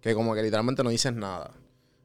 Que 0.00 0.14
como 0.14 0.34
que 0.34 0.42
literalmente 0.42 0.82
no 0.82 0.88
dices 0.88 1.12
nada. 1.12 1.50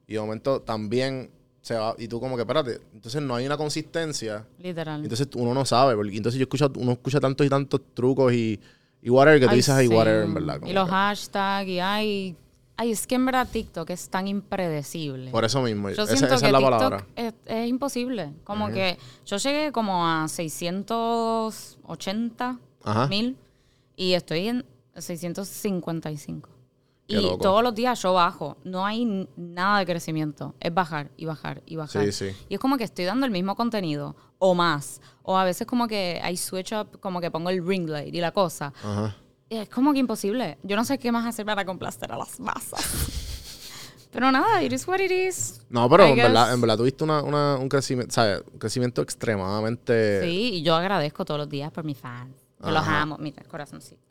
Y 0.05 0.15
de 0.15 0.19
momento 0.19 0.61
también 0.61 1.31
se 1.61 1.75
va, 1.75 1.95
y 1.97 2.09
tú 2.09 2.19
como 2.19 2.35
que, 2.35 2.41
espérate, 2.41 2.81
entonces 2.93 3.21
no 3.21 3.35
hay 3.35 3.45
una 3.45 3.55
consistencia. 3.55 4.45
Literal. 4.57 5.01
Entonces 5.01 5.29
uno 5.35 5.53
no 5.53 5.63
sabe, 5.63 5.95
porque 5.95 6.17
entonces 6.17 6.37
yo 6.39 6.43
escucho, 6.43 6.69
uno 6.75 6.91
escucha 6.91 7.21
tantos 7.21 7.47
y 7.47 7.49
tantos 7.49 7.79
trucos 7.93 8.33
y, 8.33 8.59
y 9.01 9.09
whatever 9.09 9.39
que 9.39 9.45
tú 9.45 9.51
Ay, 9.51 9.57
dices, 9.57 9.75
ay, 9.75 9.87
sí. 9.87 9.93
whatever, 9.95 10.25
en 10.25 10.33
verdad. 10.33 10.59
Y 10.65 10.73
los 10.73 10.89
hashtags, 10.89 11.69
y 11.69 11.79
ay, 11.79 12.35
ay, 12.81 12.91
es 12.93 13.05
que 13.07 13.15
en 13.15 13.25
verdad 13.25 13.45
TikTok 13.51 13.89
es 13.89 14.07
tan 14.09 14.25
impredecible. 14.27 15.31
por 15.31 15.43
eso 15.43 15.61
mismo, 15.61 15.89
Yo 15.89 16.03
esa, 16.03 16.15
siento 16.15 16.35
esa 16.35 16.39
que 16.39 16.45
es 16.47 16.51
la 16.53 16.59
TikTok 16.59 16.79
palabra. 16.79 17.05
es, 17.15 17.33
es 17.45 17.67
imposible. 17.67 18.31
Como 18.45 18.69
que 18.69 18.97
yo 19.25 19.35
llegué 19.37 19.71
como 19.73 20.07
a 20.07 20.27
680 20.27 22.59
Ajá. 22.83 23.07
mil 23.07 23.37
y 23.95 24.13
estoy 24.13 24.47
en 24.47 24.65
655. 24.95 26.49
Qué 27.07 27.15
y 27.17 27.21
loco. 27.23 27.37
todos 27.39 27.63
los 27.63 27.73
días 27.73 27.99
yo 28.01 28.13
bajo. 28.13 28.57
No 28.63 28.85
hay 28.85 29.27
nada 29.35 29.79
de 29.79 29.85
crecimiento. 29.85 30.53
Es 30.59 30.73
bajar 30.73 31.09
y 31.17 31.25
bajar 31.25 31.63
y 31.65 31.75
bajar. 31.75 32.05
Sí, 32.05 32.11
sí. 32.11 32.35
Y 32.49 32.53
es 32.53 32.59
como 32.59 32.77
que 32.77 32.83
estoy 32.83 33.05
dando 33.05 33.25
el 33.25 33.31
mismo 33.31 33.55
contenido 33.55 34.15
o 34.37 34.53
más. 34.53 35.01
O 35.23 35.37
a 35.37 35.43
veces 35.43 35.65
como 35.65 35.87
que 35.87 36.19
hay 36.23 36.37
switch 36.37 36.71
up, 36.73 36.99
como 36.99 37.19
que 37.19 37.31
pongo 37.31 37.49
el 37.49 37.65
ring 37.65 37.89
light 37.89 38.13
y 38.13 38.21
la 38.21 38.31
cosa. 38.31 38.73
Ajá. 38.83 39.15
Es 39.49 39.69
como 39.69 39.93
que 39.93 39.99
imposible. 39.99 40.57
Yo 40.63 40.75
no 40.75 40.83
sé 40.85 40.97
qué 40.97 41.11
más 41.11 41.25
hacer 41.25 41.45
para 41.45 41.65
complacer 41.65 42.11
a 42.11 42.17
las 42.17 42.39
masas. 42.39 42.81
Pero 44.11 44.31
nada, 44.31 44.61
it 44.63 44.73
is 44.73 44.87
what 44.87 44.99
it 44.99 45.11
is. 45.11 45.61
No, 45.69 45.87
pero 45.87 46.03
en 46.05 46.15
verdad, 46.15 46.51
en 46.51 46.59
verdad 46.59 46.77
tuviste 46.77 47.03
una, 47.03 47.21
una- 47.21 47.57
un 47.57 47.69
crecimiento, 47.69 48.11
¿sabes? 48.11 48.41
Un 48.51 48.57
crecimiento 48.57 49.03
extremadamente... 49.03 50.23
Sí, 50.23 50.49
y 50.55 50.61
yo 50.63 50.73
agradezco 50.75 51.23
todos 51.25 51.39
los 51.41 51.47
días 51.49 51.71
por 51.71 51.83
mis 51.83 51.95
fans. 51.97 52.35
Yo 52.59 52.71
los 52.71 52.87
amo, 52.87 53.17
mira, 53.19 53.43
corazoncito. 53.43 54.01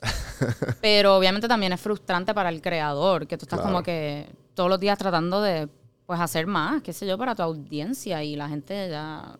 Pero 0.81 1.16
obviamente 1.16 1.48
también 1.48 1.72
es 1.72 1.81
frustrante 1.81 2.33
para 2.33 2.48
el 2.48 2.62
creador, 2.62 3.27
que 3.27 3.37
tú 3.37 3.44
estás 3.44 3.59
Claro. 3.59 3.72
como 3.72 3.83
que 3.83 4.29
todos 4.55 4.70
los 4.70 4.79
días 4.79 4.96
tratando 4.98 5.42
de 5.42 5.68
pues 6.07 6.20
hacer 6.20 6.46
más, 6.46 6.81
qué 6.83 6.92
sé 6.92 7.05
yo, 7.05 7.18
para 7.18 7.35
tu 7.35 7.42
audiencia 7.42 8.22
y 8.22 8.37
la 8.37 8.48
gente 8.48 8.88
ya 8.88 9.37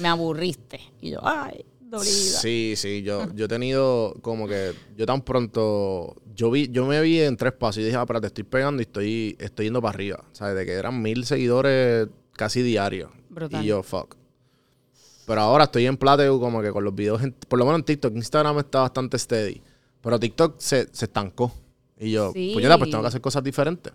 me 0.00 0.08
aburriste. 0.08 0.80
Y 1.02 1.10
yo, 1.10 1.20
ay, 1.22 1.66
dolida. 1.90 2.06
Sí, 2.40 2.74
sí, 2.76 3.02
yo, 3.02 3.32
yo 3.34 3.46
he 3.46 3.48
tenido 3.48 4.14
como 4.22 4.46
que, 4.48 4.72
yo 4.96 5.06
tan 5.06 5.22
pronto, 5.22 6.16
yo 6.34 6.50
vi, 6.50 6.68
yo 6.70 6.86
me 6.86 7.00
vi 7.00 7.20
en 7.20 7.36
tres 7.36 7.52
pasos 7.52 7.78
y 7.78 7.84
dije, 7.84 7.96
ah, 7.96 8.02
espérate, 8.02 8.26
estoy 8.28 8.44
pegando 8.44 8.80
y 8.82 8.84
estoy, 8.84 9.36
estoy 9.40 9.66
yendo 9.66 9.80
para 9.82 9.94
arriba, 9.94 10.24
¿sabes? 10.32 10.54
De 10.56 10.64
que 10.66 10.72
eran 10.72 11.00
mil 11.02 11.24
seguidores 11.24 12.08
casi 12.32 12.62
diarios. 12.62 13.10
Brutal. 13.30 13.64
Y 13.64 13.68
yo, 13.68 13.82
fuck. 13.82 14.16
Pero 15.26 15.40
ahora 15.42 15.64
estoy 15.64 15.86
en 15.86 15.96
plateo 15.96 16.40
como 16.40 16.62
que 16.62 16.70
con 16.70 16.84
los 16.84 16.94
videos, 16.94 17.22
en- 17.22 17.32
por 17.32 17.58
lo 17.58 17.64
menos 17.66 17.80
en 17.80 17.84
TikTok, 17.84 18.14
Instagram 18.16 18.58
está 18.60 18.80
bastante 18.80 19.18
steady, 19.18 19.60
pero 20.00 20.18
TikTok 20.18 20.54
se, 20.58 20.88
se 20.92 21.04
estancó. 21.04 21.52
Y 21.98 22.12
yo, 22.12 22.32
Sí. 22.32 22.50
pues 22.54 22.64
ya, 22.64 22.78
pues 22.78 22.90
tengo 22.90 23.02
que 23.02 23.08
hacer 23.08 23.20
cosas 23.20 23.42
diferentes. 23.42 23.92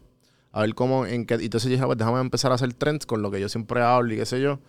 A 0.52 0.62
ver 0.62 0.76
cómo, 0.76 1.08
en 1.08 1.26
qué, 1.26 1.36
y 1.42 1.46
entonces 1.46 1.70
yo 1.70 1.76
dije, 1.78 1.86
pues 1.86 1.98
déjame 1.98 2.20
empezar 2.20 2.52
a 2.52 2.56
hacer 2.56 2.72
trends 2.76 3.08
con 3.08 3.24
lo 3.24 3.32
que 3.32 3.40
yo 3.42 3.50
siempre 3.50 3.82
hablo 3.82 4.14
y 4.14 4.18
qué 4.18 4.26
sé 4.28 4.40
yo. 4.40 4.60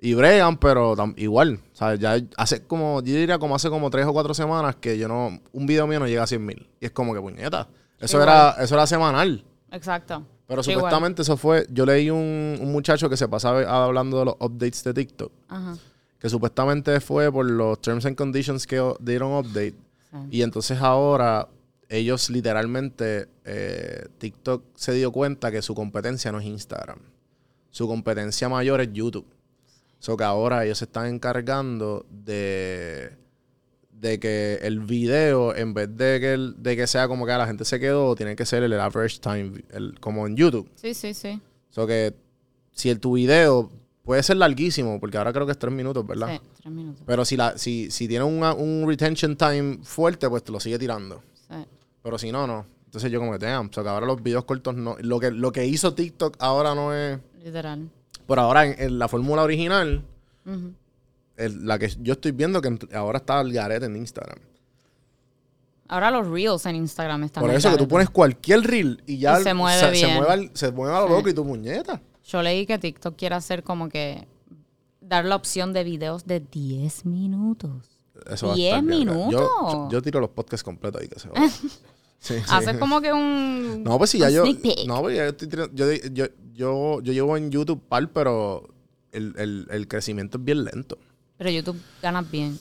Y 0.00 0.14
bregan, 0.14 0.56
pero 0.58 0.94
igual, 1.16 1.58
¿sabes? 1.72 1.98
Ya 1.98 2.18
hace 2.36 2.62
como, 2.64 3.00
yo 3.02 3.14
diría 3.14 3.38
como 3.38 3.56
hace 3.56 3.68
como 3.68 3.90
tres 3.90 4.06
o 4.06 4.12
cuatro 4.12 4.32
semanas 4.32 4.76
que 4.76 4.96
yo 4.96 5.08
no, 5.08 5.40
un 5.52 5.66
video 5.66 5.86
mío 5.88 5.98
no 5.98 6.06
llega 6.06 6.22
a 6.22 6.26
100 6.26 6.44
mil. 6.46 6.68
Y 6.80 6.86
es 6.86 6.92
como 6.92 7.12
que 7.14 7.20
puñeta. 7.20 7.68
Eso 7.98 8.16
Igual. 8.18 8.28
era, 8.28 8.50
eso 8.64 8.74
era 8.76 8.86
semanal. 8.86 9.44
Exacto. 9.72 10.24
Pero 10.46 10.62
igual. 10.62 10.76
supuestamente 10.76 11.22
eso 11.22 11.36
fue, 11.36 11.66
yo 11.70 11.84
leí 11.84 12.10
un, 12.10 12.58
un 12.60 12.70
muchacho 12.72 13.10
que 13.10 13.16
se 13.16 13.26
pasaba 13.28 13.84
hablando 13.84 14.20
de 14.20 14.24
los 14.26 14.34
updates 14.38 14.84
de 14.84 14.94
TikTok. 14.94 15.32
Ajá. 15.48 15.76
Que 16.20 16.28
supuestamente 16.28 17.00
fue 17.00 17.30
por 17.32 17.44
los 17.50 17.80
terms 17.80 18.06
and 18.06 18.16
conditions 18.16 18.66
que 18.66 18.78
o- 18.80 18.96
dieron 19.00 19.32
update. 19.32 19.74
Sí. 20.10 20.16
Y 20.30 20.42
entonces 20.42 20.80
ahora 20.80 21.48
ellos 21.88 22.30
literalmente, 22.30 23.28
eh, 23.44 24.06
TikTok 24.18 24.62
se 24.74 24.92
dio 24.92 25.10
cuenta 25.10 25.50
que 25.50 25.60
su 25.60 25.74
competencia 25.74 26.30
no 26.30 26.38
es 26.38 26.46
Instagram. 26.46 26.98
Su 27.70 27.86
competencia 27.88 28.48
mayor 28.48 28.80
es 28.80 28.92
YouTube. 28.92 29.26
So 29.98 30.16
que 30.16 30.24
ahora 30.24 30.64
ellos 30.64 30.78
se 30.78 30.84
están 30.84 31.06
encargando 31.06 32.06
de, 32.10 33.10
de 33.90 34.20
que 34.20 34.58
el 34.62 34.80
video, 34.80 35.54
en 35.56 35.74
vez 35.74 35.88
de 35.96 36.20
que, 36.20 36.32
el- 36.34 36.54
de 36.62 36.76
que 36.76 36.86
sea 36.86 37.08
como 37.08 37.26
que 37.26 37.32
la 37.32 37.46
gente 37.46 37.64
se 37.64 37.80
quedó, 37.80 38.14
tiene 38.14 38.36
que 38.36 38.46
ser 38.46 38.62
el 38.62 38.72
average 38.78 39.18
time, 39.20 39.52
el- 39.70 39.98
como 40.00 40.26
en 40.26 40.36
YouTube. 40.36 40.70
Sí, 40.76 40.94
sí, 40.94 41.14
sí. 41.14 41.40
So 41.70 41.86
que 41.86 42.14
si 42.72 42.90
el, 42.90 43.00
tu 43.00 43.14
video 43.14 43.70
puede 44.04 44.22
ser 44.22 44.36
larguísimo, 44.36 45.00
porque 45.00 45.18
ahora 45.18 45.32
creo 45.32 45.46
que 45.46 45.52
es 45.52 45.58
tres 45.58 45.72
minutos, 45.74 46.06
¿verdad? 46.06 46.28
Sí, 46.40 46.40
tres 46.62 46.72
minutos. 46.72 47.02
Pero 47.04 47.24
si, 47.24 47.36
la, 47.36 47.58
si, 47.58 47.90
si 47.90 48.06
tiene 48.06 48.24
una- 48.24 48.54
un 48.54 48.84
retention 48.86 49.36
time 49.36 49.78
fuerte, 49.82 50.28
pues 50.28 50.44
te 50.44 50.52
lo 50.52 50.60
sigue 50.60 50.78
tirando. 50.78 51.22
Sí. 51.34 51.56
Pero 52.02 52.18
si 52.18 52.30
no, 52.30 52.46
no. 52.46 52.64
Entonces 52.86 53.10
yo 53.10 53.18
como 53.18 53.32
que, 53.32 53.38
damn, 53.44 53.70
so 53.72 53.82
que 53.82 53.88
ahora 53.90 54.06
los 54.06 54.22
videos 54.22 54.44
cortos 54.44 54.74
no... 54.74 54.96
Lo 55.00 55.18
que, 55.20 55.30
lo 55.30 55.52
que 55.52 55.66
hizo 55.66 55.92
TikTok 55.92 56.36
ahora 56.38 56.74
no 56.74 56.94
es... 56.94 57.18
Literal. 57.44 57.90
Por 58.28 58.38
ahora, 58.38 58.64
en, 58.66 58.80
en 58.80 58.98
la 59.00 59.08
fórmula 59.08 59.42
original, 59.42 60.04
el- 61.36 61.66
la 61.66 61.78
que 61.78 61.88
yo 62.00 62.12
estoy 62.12 62.30
viendo 62.32 62.60
que 62.60 62.78
ahora 62.94 63.18
está 63.18 63.40
el 63.40 63.52
garete 63.52 63.86
en 63.86 63.96
Instagram. 63.96 64.38
Ahora 65.88 66.10
los 66.10 66.26
reels 66.28 66.66
en 66.66 66.76
Instagram 66.76 67.24
están 67.24 67.40
Por 67.42 67.50
eso 67.54 67.70
que 67.70 67.78
tú 67.78 67.88
pones 67.88 68.10
cualquier 68.10 68.60
reel 68.60 69.02
y 69.06 69.18
ya 69.18 69.40
Y 69.40 69.42
se 69.42 69.54
mueve 69.54 69.80
se, 69.80 69.90
bien. 69.90 70.16
mueve, 70.16 70.32
al- 70.32 70.50
se 70.52 70.70
mueve 70.70 70.94
a 70.94 71.00
lo 71.00 71.08
loco 71.08 71.28
y 71.30 71.34
tu 71.34 71.44
muñeta. 71.44 72.02
Yo 72.26 72.42
leí 72.42 72.66
que 72.66 72.78
TikTok 72.78 73.16
quiere 73.16 73.34
hacer 73.36 73.62
como 73.62 73.88
que 73.88 74.28
dar 75.00 75.24
la 75.24 75.34
opción 75.36 75.72
de 75.72 75.84
videos 75.84 76.26
de 76.26 76.40
10 76.40 77.06
minutos. 77.06 77.88
Eso 78.30 78.48
va 78.48 78.52
a 78.52 78.56
¿Diez 78.56 78.74
estar 78.74 78.84
bien, 78.84 79.06
cara. 79.08 79.18
Yo, 79.20 79.26
minutos? 79.28 79.72
yo, 79.72 79.88
yo 79.90 80.02
tiro 80.02 80.20
los 80.20 80.28
podcasts 80.30 80.62
completos 80.62 81.00
ahí 81.00 81.08
que 81.08 81.18
se 81.18 81.30
va. 81.30 81.48
Sí, 81.48 81.68
sí. 82.18 82.34
Haces 82.50 82.76
como 82.76 83.00
que 83.00 83.10
un. 83.14 83.82
No, 83.82 83.96
pues 83.96 84.10
si 84.10 84.18
ya 84.18 84.28
yo. 84.28 84.44
No, 84.86 85.00
pues 85.00 85.16
ya 85.16 85.22
yo, 85.22 85.28
estoy 85.30 85.48
tirando- 85.48 85.74
yo, 85.74 85.90
yo, 86.12 86.26
yo, 86.58 87.00
yo 87.00 87.12
llevo 87.12 87.36
en 87.36 87.50
YouTube 87.50 87.80
par, 87.88 88.10
pero 88.12 88.68
el, 89.12 89.34
el, 89.38 89.66
el 89.70 89.88
crecimiento 89.88 90.36
es 90.38 90.44
bien 90.44 90.64
lento. 90.64 90.98
Pero 91.38 91.50
YouTube 91.50 91.80
ganas 92.02 92.30
bien. 92.30 92.58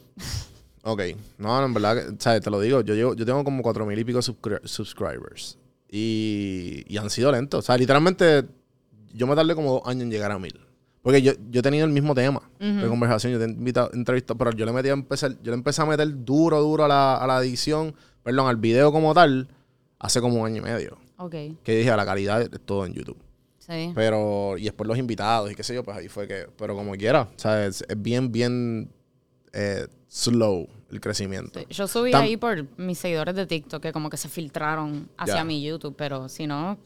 Ok. 0.83 1.01
No, 1.37 1.59
no, 1.59 1.65
en 1.65 1.73
verdad, 1.73 2.13
¿sabes? 2.19 2.41
Te 2.41 2.49
lo 2.49 2.59
digo. 2.61 2.81
Yo, 2.81 2.93
llevo- 2.95 3.15
yo 3.15 3.25
tengo 3.25 3.43
como 3.43 3.61
cuatro 3.63 3.85
mil 3.85 3.97
y 3.99 4.05
pico 4.05 4.19
subscri- 4.19 4.61
subscribers. 4.65 5.57
Y, 5.89 6.83
y 6.87 6.97
han 6.97 7.09
sido 7.09 7.31
lentos. 7.31 7.59
O 7.59 7.61
sea, 7.61 7.77
literalmente 7.77 8.45
yo 9.13 9.25
me 9.27 9.35
tardé 9.35 9.55
como 9.55 9.73
dos 9.73 9.81
años 9.85 10.03
en 10.03 10.11
llegar 10.11 10.31
a 10.31 10.37
mil. 10.39 10.57
Porque 11.01 11.21
yo, 11.21 11.31
yo 11.49 11.59
he 11.59 11.63
tenido 11.63 11.85
el 11.85 11.91
mismo 11.91 12.13
tema 12.13 12.41
de 12.59 12.87
conversación, 12.89 13.31
yo 13.31 13.39
te 13.39 13.45
he 13.45 13.49
invitado, 13.49 13.89
entrevistado, 13.93 14.37
pero 14.37 14.51
yo 14.51 14.65
le 14.65 14.73
metí 14.73 14.89
a 14.89 14.93
empezar, 14.93 15.31
yo 15.41 15.51
le 15.51 15.53
empecé 15.53 15.81
a 15.81 15.85
meter 15.85 16.25
duro, 16.25 16.61
duro 16.61 16.83
a 16.83 16.87
la, 16.89 17.15
a 17.17 17.25
la 17.25 17.39
edición, 17.39 17.95
perdón, 18.23 18.47
al 18.49 18.57
video 18.57 18.91
como 18.91 19.13
tal, 19.13 19.47
hace 19.99 20.19
como 20.19 20.41
un 20.41 20.45
año 20.47 20.57
y 20.57 20.65
medio. 20.65 20.97
Ok, 21.17 21.33
Que 21.63 21.77
dije, 21.77 21.95
la 21.95 22.05
calidad 22.05 22.41
es 22.41 22.49
todo 22.65 22.85
en 22.85 22.93
YouTube. 22.93 23.17
Sí. 23.67 23.91
Pero, 23.95 24.57
y 24.57 24.63
después 24.63 24.87
los 24.87 24.97
invitados 24.97 25.51
y 25.51 25.55
qué 25.55 25.63
sé 25.63 25.73
yo, 25.75 25.83
pues 25.83 25.97
ahí 25.97 26.07
fue 26.07 26.27
que, 26.27 26.47
pero 26.57 26.75
como 26.75 26.93
quiera, 26.93 27.23
o 27.23 27.39
sea, 27.39 27.65
es, 27.65 27.83
bien, 27.97 28.31
bien 28.31 28.91
eh, 29.53 29.87
slow 30.07 30.67
el 30.91 31.01
crecimiento. 31.01 31.59
Sí, 31.59 31.65
Yo 31.69 31.87
subí 31.87 32.11
Tam- 32.11 32.21
ahí 32.21 32.37
por 32.37 32.65
mis 32.77 32.97
seguidores 32.97 33.35
de 33.35 33.45
TikTok 33.45 33.81
que 33.81 33.91
como 33.91 34.09
que 34.09 34.17
se 34.17 34.29
filtraron 34.29 35.09
hacia 35.17 35.43
mi 35.43 35.61
YouTube, 35.61 35.95
pero 35.97 36.29
si 36.29 36.47
no, 36.47 36.77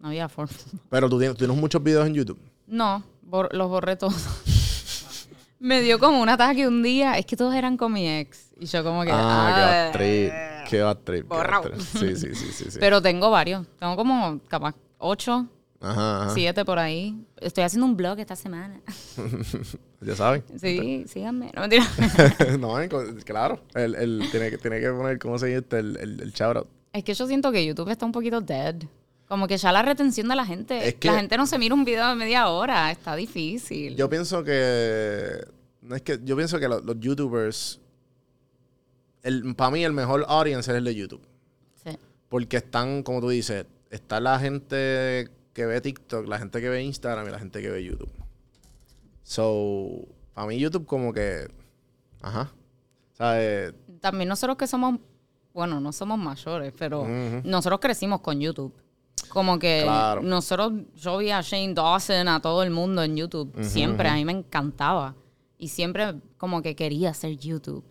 no 0.00 0.08
había 0.08 0.28
forma. 0.28 0.52
Pero 0.90 1.08
tú 1.08 1.18
tienes, 1.18 1.36
tú 1.36 1.44
tienes 1.44 1.56
muchos 1.56 1.82
videos 1.82 2.06
en 2.06 2.14
YouTube. 2.14 2.38
No, 2.66 3.02
bor- 3.24 3.52
los 3.52 3.68
borré 3.68 3.96
todos. 3.96 4.14
Me 5.60 5.80
dio 5.80 6.00
como 6.00 6.20
un 6.20 6.28
ataque 6.28 6.66
un 6.66 6.82
día, 6.82 7.16
es 7.18 7.24
que 7.24 7.36
todos 7.36 7.54
eran 7.54 7.76
con 7.76 7.92
mi 7.92 8.08
ex. 8.08 8.52
Y 8.58 8.66
yo 8.66 8.82
como 8.82 9.04
que... 9.04 9.10
Ah, 9.12 9.52
qué 9.54 9.60
ah, 9.62 9.66
bad 9.68 9.92
trip. 9.92 10.32
Qué 10.68 10.80
bad 10.82 10.96
trip. 10.98 11.22
qué 11.22 11.28
bad 11.28 11.36
Borrao. 11.36 11.62
trip. 11.62 11.78
Sí, 11.80 12.16
sí, 12.16 12.34
sí, 12.34 12.46
sí. 12.52 12.70
sí. 12.72 12.78
Pero 12.80 13.00
tengo 13.00 13.30
varios. 13.30 13.64
Tengo 13.78 13.94
como 13.94 14.40
capaz 14.48 14.74
ocho, 14.98 15.46
Ajá, 15.82 16.22
ajá. 16.24 16.34
siete 16.34 16.64
por 16.64 16.78
ahí. 16.78 17.14
Estoy 17.40 17.64
haciendo 17.64 17.86
un 17.86 17.96
blog 17.96 18.18
esta 18.20 18.36
semana. 18.36 18.80
Ya 20.04 20.16
saben. 20.16 20.42
Sí, 20.58 21.04
síganme. 21.06 21.52
No, 21.54 21.60
mentira. 21.60 21.86
no, 22.58 22.74
claro. 23.24 23.60
El, 23.72 23.94
el, 23.94 24.28
tiene, 24.32 24.50
que, 24.50 24.58
tiene 24.58 24.80
que 24.80 24.90
poner, 24.90 25.16
¿cómo 25.20 25.38
se 25.38 25.46
dice? 25.46 25.64
El, 25.78 25.96
el, 25.96 26.20
el 26.20 26.34
out. 26.42 26.66
es 26.92 27.04
que 27.04 27.14
yo 27.14 27.24
siento 27.28 27.52
que 27.52 27.64
YouTube 27.64 27.88
está 27.88 28.04
un 28.04 28.10
poquito 28.10 28.40
dead. 28.40 28.82
Como 29.28 29.46
que 29.46 29.56
ya 29.56 29.70
la 29.70 29.82
retención 29.82 30.26
de 30.26 30.34
la 30.34 30.44
gente. 30.44 30.88
Es 30.88 30.94
que- 30.96 31.06
La 31.06 31.14
gente 31.18 31.36
no 31.36 31.46
se 31.46 31.56
mira 31.56 31.72
un 31.76 31.84
video 31.84 32.08
de 32.08 32.16
media 32.16 32.48
hora. 32.48 32.90
Está 32.90 33.14
difícil. 33.14 33.94
Yo 33.94 34.10
pienso 34.10 34.42
que. 34.42 35.46
No 35.82 35.94
es 35.94 36.02
que. 36.02 36.18
Yo 36.24 36.34
pienso 36.36 36.58
que 36.58 36.66
los, 36.66 36.84
los 36.84 36.98
YouTubers. 36.98 37.80
El, 39.22 39.54
para 39.54 39.70
mí, 39.70 39.84
el 39.84 39.92
mejor 39.92 40.24
audience 40.26 40.68
es 40.68 40.76
el 40.76 40.84
de 40.84 40.96
YouTube. 40.96 41.22
Sí. 41.84 41.96
Porque 42.28 42.56
están, 42.56 43.04
como 43.04 43.20
tú 43.20 43.28
dices, 43.28 43.66
está 43.88 44.18
la 44.18 44.36
gente 44.40 45.30
que 45.52 45.66
ve 45.66 45.80
TikTok, 45.80 46.26
la 46.26 46.38
gente 46.38 46.60
que 46.60 46.68
ve 46.68 46.82
Instagram 46.82 47.28
y 47.28 47.30
la 47.30 47.38
gente 47.38 47.60
que 47.60 47.68
ve 47.70 47.84
YouTube. 47.84 48.10
So, 49.22 50.06
para 50.34 50.46
mí 50.46 50.58
YouTube 50.58 50.86
como 50.86 51.12
que... 51.12 51.48
Ajá. 52.20 52.50
¿Sabes? 53.12 53.74
También 54.00 54.28
nosotros 54.28 54.56
que 54.56 54.66
somos, 54.66 54.98
bueno, 55.52 55.80
no 55.80 55.92
somos 55.92 56.18
mayores, 56.18 56.72
pero 56.78 57.06
nosotros 57.44 57.80
crecimos 57.80 58.20
con 58.20 58.40
YouTube. 58.40 58.74
Como 59.28 59.58
que 59.58 59.82
Claro. 59.84 60.22
nosotros, 60.22 60.72
yo 60.96 61.18
vi 61.18 61.30
a 61.30 61.40
Shane 61.40 61.74
Dawson, 61.74 62.28
a 62.28 62.40
todo 62.40 62.62
el 62.62 62.70
mundo 62.70 63.02
en 63.02 63.16
YouTube, 63.16 63.52
siempre, 63.62 64.08
a 64.08 64.14
mí 64.14 64.24
me 64.24 64.32
encantaba. 64.32 65.14
Y 65.58 65.68
siempre 65.68 66.14
como 66.38 66.60
que 66.62 66.74
quería 66.74 67.10
hacer 67.10 67.36
YouTube. 67.36 67.84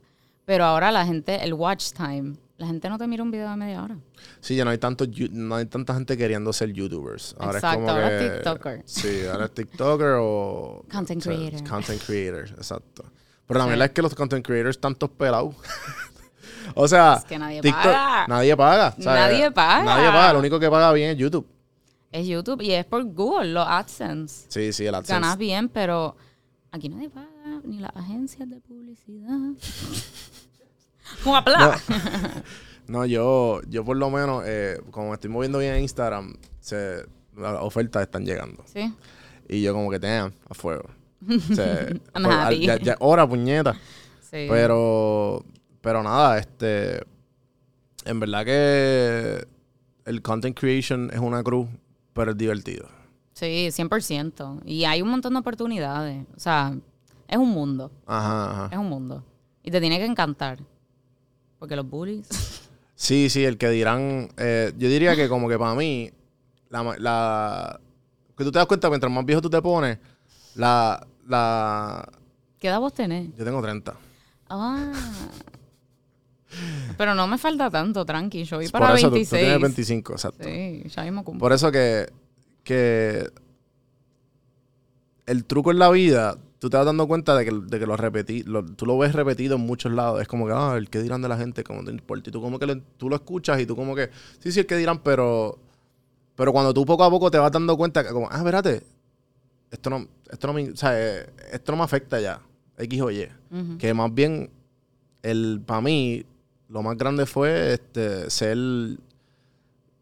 Pero 0.44 0.66
ahora 0.66 0.92
la 0.92 1.06
gente, 1.06 1.42
el 1.44 1.54
watch 1.54 1.92
time, 1.94 2.36
la 2.62 2.68
gente 2.68 2.88
no 2.90 2.98
te 3.00 3.08
mira 3.08 3.24
un 3.24 3.32
video 3.32 3.50
de 3.50 3.56
media 3.58 3.84
hora. 3.84 3.98
Sí, 4.40 4.56
ya 4.56 4.64
no 4.64 4.70
hay 4.70 4.78
tanto 4.78 5.06
no 5.32 5.56
hay 5.56 5.66
tanta 5.66 5.96
gente 5.96 6.16
queriendo 6.16 6.54
ser 6.54 6.72
YouTubers. 6.72 7.36
Ahora 7.40 7.58
Exacto, 7.58 7.68
es 7.68 7.76
como 7.86 7.90
ahora 7.90 8.10
que, 8.10 8.26
es 8.28 8.34
TikToker. 8.34 8.82
Sí, 8.86 9.26
ahora 9.26 9.46
es 9.46 9.52
TikToker 9.56 10.14
o... 10.20 10.86
Content 10.92 11.22
o 11.22 11.24
sea, 11.24 11.36
creator. 11.36 11.68
Content 11.70 12.02
creator, 12.04 12.50
exacto. 12.50 13.04
Pero 13.48 13.58
la 13.58 13.64
Sí. 13.66 13.70
verdad 13.72 13.86
es 13.88 13.92
que 13.94 14.02
los 14.04 14.14
content 14.14 14.46
creators 14.46 14.76
están 14.78 14.94
todos 14.94 15.12
pelados. 15.14 15.56
o 16.76 16.88
sea... 16.88 17.16
Es 17.16 17.26
que 17.26 17.40
nadie 17.40 17.62
TikTok- 17.62 17.82
paga. 17.82 18.28
Nadie 18.28 18.56
paga. 18.56 18.96
o 18.98 19.02
sea, 19.02 19.14
Nadie 19.16 19.52
paga. 19.52 19.84
Nadie 19.84 20.08
paga. 20.12 20.34
Lo 20.34 20.40
único 20.40 20.60
que 20.60 20.70
paga 20.70 20.94
bien 20.94 21.10
es 21.10 21.18
YouTube. 21.18 21.48
Es 22.12 22.28
YouTube 22.28 22.62
y 22.62 22.74
es 22.74 22.86
por 22.86 23.04
Google, 23.06 23.54
los 23.54 23.68
AdSense. 23.68 24.46
Sí, 24.50 24.72
sí, 24.72 24.86
el 24.86 24.94
AdSense. 24.94 25.14
Ganas 25.14 25.38
bien, 25.38 25.68
pero 25.68 26.16
aquí 26.72 26.90
nadie 26.90 27.10
paga, 27.10 27.28
ni 27.64 27.80
las 27.80 27.96
agencias 27.96 28.48
de 28.48 28.60
publicidad. 28.62 29.50
Un 31.26 31.36
aplauso. 31.36 31.94
No, 32.88 33.06
yo, 33.06 33.62
yo 33.70 33.86
por 33.86 33.96
lo 33.96 34.10
menos, 34.10 34.44
eh, 34.46 34.78
como 34.92 35.10
me 35.10 35.14
estoy 35.14 35.30
moviendo 35.30 35.60
bien 35.60 35.76
en 35.76 35.82
Instagram, 35.84 36.34
se, 36.60 37.06
las 37.38 37.62
ofertas 37.62 38.02
están 38.02 38.26
llegando. 38.26 38.64
Sí. 38.66 38.94
Y 39.48 39.62
yo 39.62 39.74
como 39.74 39.90
que 39.90 40.00
tengan 40.00 40.34
a 40.50 40.54
fuego. 40.54 40.90
O 41.30 41.56
sea, 41.56 41.88
I'm 42.16 42.24
por- 42.24 42.34
happy. 42.34 42.66
Ya, 42.66 42.78
ya, 42.80 42.98
hora, 43.00 43.26
puñeta. 43.26 43.74
Sí. 44.20 44.46
Pero, 44.50 45.46
pero 45.80 46.04
nada, 46.04 46.38
este, 46.40 47.02
en 48.04 48.20
verdad 48.20 48.44
que 48.44 49.48
el 50.06 50.22
content 50.22 50.60
creation 50.60 51.12
es 51.14 51.20
una 51.20 51.44
cruz, 51.44 51.70
pero 52.12 52.32
es 52.32 52.38
divertido. 52.38 52.90
Sí, 53.34 53.70
100%. 53.72 54.64
Y 54.66 54.84
hay 54.84 55.02
un 55.02 55.10
montón 55.10 55.32
de 55.34 55.40
oportunidades. 55.40 56.26
O 56.36 56.40
sea, 56.40 56.74
es 57.28 57.38
un 57.38 57.50
mundo. 57.52 57.90
Ajá, 58.06 58.52
ajá. 58.52 58.70
Es 58.70 58.78
un 58.78 58.90
mundo. 58.90 59.24
Y 59.64 59.72
te 59.72 59.80
tiene 59.80 59.98
que 59.98 60.06
encantar. 60.06 60.60
Porque 61.62 61.76
los 61.76 61.88
bullies. 61.88 62.28
Sí, 62.96 63.30
sí, 63.30 63.46
el 63.46 63.60
que 63.60 63.70
dirán, 63.70 64.30
eh, 64.38 64.74
yo 64.80 64.90
diría 64.90 65.16
que 65.16 65.30
como 65.30 65.48
que 65.48 65.60
para 65.60 65.76
mí, 65.76 66.10
la, 66.72 66.96
la, 66.98 67.80
que 68.36 68.44
tú 68.44 68.52
te 68.52 68.58
das 68.58 68.66
cuenta, 68.66 68.90
mientras 68.90 69.12
más 69.12 69.24
viejo 69.24 69.44
tú 69.44 69.50
te 69.52 69.62
pones, 69.62 70.00
la, 70.56 71.06
la, 71.28 72.10
¿Qué 72.60 72.68
edad 72.68 72.80
vos 72.80 72.96
tenés? 72.96 73.30
yo 73.38 73.46
tengo 73.46 73.62
30. 73.62 73.94
Ah. 74.50 74.92
Pero 76.98 77.14
no 77.14 77.28
me 77.28 77.38
falta 77.38 77.70
tanto, 77.70 78.04
tranqui. 78.06 78.44
Yo 78.44 78.58
voy 78.58 78.68
Por 78.70 78.82
para 78.82 78.96
eso 78.96 79.10
tú- 79.10 79.14
26. 79.14 79.40
Tú, 79.40 79.46
tienes 79.46 79.62
25, 79.62 80.14
exacto. 80.14 80.44
Sí, 80.44 80.84
ya 80.88 81.04
mismo 81.04 81.24
cumplo. 81.24 81.40
Por 81.42 81.54
eso 81.54 81.72
que, 81.72 82.12
que 82.64 83.30
el 85.28 85.46
truco 85.46 85.70
en 85.70 85.78
la 85.78 85.92
vida, 85.92 86.38
tú 86.62 86.70
te 86.70 86.78
vas 86.78 86.86
dando 86.86 87.08
cuenta 87.08 87.36
de 87.36 87.44
que, 87.44 87.52
de 87.52 87.80
que 87.80 87.88
lo 87.88 87.98
repetí, 87.98 88.44
lo- 88.44 88.64
tú 88.64 88.86
lo 88.86 88.96
ves 88.96 89.14
repetido 89.16 89.56
en 89.56 89.62
muchos 89.62 89.92
lados. 89.92 90.22
Es 90.22 90.28
como 90.28 90.46
que, 90.46 90.54
ah, 90.56 90.76
el 90.78 90.92
que 90.92 91.02
dirán 91.02 91.24
de 91.24 91.28
la 91.28 91.36
gente, 91.36 91.64
como 91.64 91.84
te 91.84 91.90
importa. 91.90 92.30
Y 92.30 92.32
tú 92.32 92.40
como 92.40 92.60
que 92.60 92.68
le- 92.68 92.84
tú 92.98 93.10
lo 93.10 93.16
escuchas 93.16 93.60
y 93.60 93.66
tú 93.66 93.76
como 93.76 93.96
que, 93.96 94.12
sí, 94.38 94.52
sí, 94.52 94.60
el 94.60 94.68
que 94.68 94.78
dirán, 94.78 95.00
pero, 95.00 95.58
pero 96.36 96.54
cuando 96.54 96.72
tú 96.72 96.86
poco 96.86 97.04
a 97.04 97.10
poco 97.10 97.32
te 97.32 97.40
vas 97.40 97.52
dando 97.52 97.76
cuenta 97.76 98.04
que 98.04 98.12
como, 98.12 98.28
ah, 98.30 98.38
espérate, 98.38 98.84
esto 99.72 99.90
no, 99.90 100.08
esto 100.30 100.46
no 100.48 100.54
me, 100.54 100.70
o 100.70 100.76
sea, 100.76 100.92
eh, 100.94 101.26
esto 101.52 101.72
no 101.72 101.80
me 101.80 101.84
afecta 101.84 102.20
ya, 102.22 102.40
X 102.78 103.02
o 103.02 103.10
Y. 103.10 103.28
Ujú. 103.50 103.78
Que 103.80 103.94
más 103.96 104.14
bien, 104.14 104.52
el, 105.24 105.64
para 105.66 105.82
mí, 105.82 106.24
lo 106.70 106.84
más 106.84 106.96
grande 106.96 107.26
fue 107.26 107.74
este, 107.74 108.30
ser, 108.30 108.56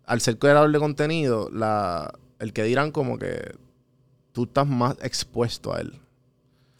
al 0.05 0.19
ser 0.21 0.37
creador 0.37 0.71
de 0.71 0.79
contenido, 0.79 1.49
la, 1.53 2.13
el 2.39 2.51
que 2.51 2.63
dirán 2.63 2.91
como 2.91 3.17
que 3.17 3.55
tú 4.33 4.43
estás 4.43 4.67
más 4.67 4.97
expuesto 5.01 5.73
a 5.73 5.79
él. 5.79 5.93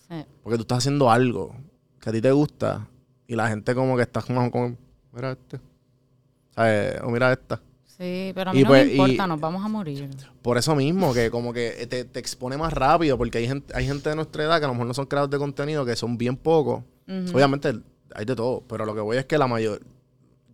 Sí. 0.10 0.26
Porque 0.43 0.58
tú 0.58 0.62
estás 0.63 0.80
haciendo 0.80 1.10
algo 1.12 1.56
que 2.00 2.10
a 2.10 2.13
ti 2.13 2.22
te 2.22 2.32
gusta 2.32 2.88
y 3.28 3.36
la 3.36 3.48
gente 3.48 3.76
como 3.76 3.95
que 3.95 4.04
está 4.04 4.22
como, 4.22 4.50
como 4.50 4.76
mira 5.13 5.32
este. 5.32 5.60
¿Sabes? 6.56 7.02
O 7.04 7.10
mira 7.10 7.32
esta. 7.32 7.62
Sí, 7.86 8.32
pero 8.34 8.52
a 8.52 8.54
Y 8.54 8.58
mí 8.58 8.63
no 8.63 8.69
pues, 8.69 8.86
me 8.86 8.91
y- 8.93 8.95
importa, 8.95 9.28
nos 9.28 9.39
vamos 9.39 9.63
a 9.63 9.67
morir. 9.67 10.10
Por 10.41 10.58
eso 10.58 10.74
mismo, 10.76 11.13
que 11.13 11.30
como 11.30 11.52
que 11.54 11.86
te, 11.89 12.06
te 12.06 12.19
expone 12.19 12.58
más 12.58 12.72
rápido, 12.74 13.17
porque 13.17 13.39
hay 13.39 13.48
gente, 13.48 13.74
hay 13.76 13.86
gente 13.86 14.10
de 14.10 14.15
nuestra 14.15 14.43
edad 14.43 14.58
que 14.60 14.65
a 14.65 14.67
lo 14.69 14.74
mejor 14.74 14.88
no 14.88 14.93
son 14.93 15.06
creadores 15.06 15.32
de 15.32 15.38
contenido, 15.38 15.86
que 15.86 15.95
son 15.95 16.17
bien 16.17 16.38
pocos. 16.38 16.84
Obviamente 17.34 17.74
hay 18.15 18.26
de 18.26 18.36
todo, 18.36 18.63
pero 18.67 18.86
lo 18.86 18.93
que 18.95 19.02
voy 19.02 19.17
es 19.17 19.26
que 19.26 19.38
la 19.38 19.48
mayor, 19.48 19.82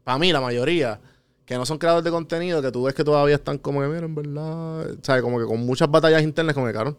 para 0.04 0.18
mí 0.18 0.32
la 0.32 0.42
mayoría, 0.42 1.00
que 1.46 1.56
no 1.56 1.66
son 1.66 1.78
creadores 1.78 2.04
de 2.04 2.12
contenido, 2.12 2.62
que 2.62 2.72
tú 2.72 2.84
ves 2.84 2.96
que 2.96 3.04
todavía 3.04 3.36
están 3.36 3.58
como 3.60 3.82
que, 3.82 3.88
mira, 3.88 4.06
en 4.06 4.16
verdad, 4.16 4.88
¿sabes? 5.04 5.22
Como 5.22 5.38
que 5.38 5.46
con 5.46 5.64
muchas 5.66 5.90
batallas 5.92 6.24
internas, 6.24 6.56
como 6.56 6.66
que, 6.68 6.74
cabrón, 6.74 6.98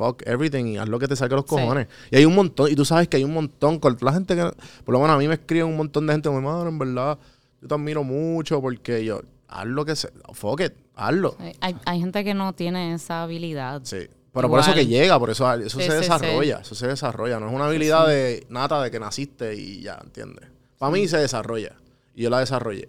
fuck 0.00 0.22
everything 0.26 0.64
y 0.66 0.78
haz 0.78 0.88
lo 0.88 0.98
que 0.98 1.06
te 1.08 1.14
saque 1.16 1.34
los 1.34 1.44
Sí. 1.44 1.50
cojones. 1.50 1.88
Y 2.10 2.16
hay 2.16 2.24
un 2.24 2.34
montón, 2.34 2.70
y 2.70 2.74
tú 2.74 2.84
sabes 2.84 3.08
que 3.08 3.18
hay 3.18 3.24
un 3.24 3.34
montón, 3.34 3.78
con 3.78 3.96
la 4.00 4.12
gente 4.12 4.34
que, 4.34 4.42
por 4.84 4.92
lo 4.94 5.00
menos 5.00 5.14
a 5.14 5.18
mí 5.18 5.28
me 5.28 5.34
escriben 5.34 5.66
un 5.66 5.76
montón 5.76 6.06
de 6.06 6.14
gente 6.14 6.28
como, 6.28 6.40
mano, 6.40 6.68
en 6.68 6.78
verdad, 6.78 7.18
yo 7.60 7.68
te 7.68 7.74
admiro 7.74 8.02
mucho 8.02 8.60
porque 8.62 9.04
yo, 9.04 9.20
haz 9.48 9.66
lo 9.66 9.84
que 9.84 9.94
sea, 9.96 10.10
fuck 10.32 10.60
it, 10.62 10.72
hazlo. 10.94 11.36
Sí, 11.38 11.52
Hay, 11.60 11.76
hay 11.84 12.00
gente 12.00 12.24
que 12.24 12.32
no 12.34 12.54
tiene 12.54 12.94
esa 12.94 13.22
habilidad. 13.24 13.82
Sí. 13.84 14.08
Pero 14.32 14.48
por 14.48 14.60
eso 14.60 14.70
Igual. 14.70 14.86
que 14.86 14.90
llega, 14.90 15.18
por 15.18 15.28
eso, 15.30 15.52
eso 15.54 15.78
Sí, 15.80 15.84
se 15.86 15.90
sí, 15.90 15.96
desarrolla, 15.98 16.60
eso 16.60 16.74
se 16.76 16.86
desarrolla. 16.86 17.40
No 17.40 17.48
es 17.48 17.52
una 17.52 17.66
habilidad 17.66 18.06
de 18.06 18.46
nata 18.48 18.80
de 18.80 18.90
que 18.90 19.00
naciste 19.00 19.56
y 19.56 19.82
ya, 19.82 19.98
¿entiendes? 20.04 20.48
Para 20.78 20.92
mí 20.92 21.08
se 21.08 21.18
desarrolla. 21.18 21.74
Y 22.14 22.22
yo 22.22 22.30
la 22.30 22.38
desarrollé. 22.38 22.88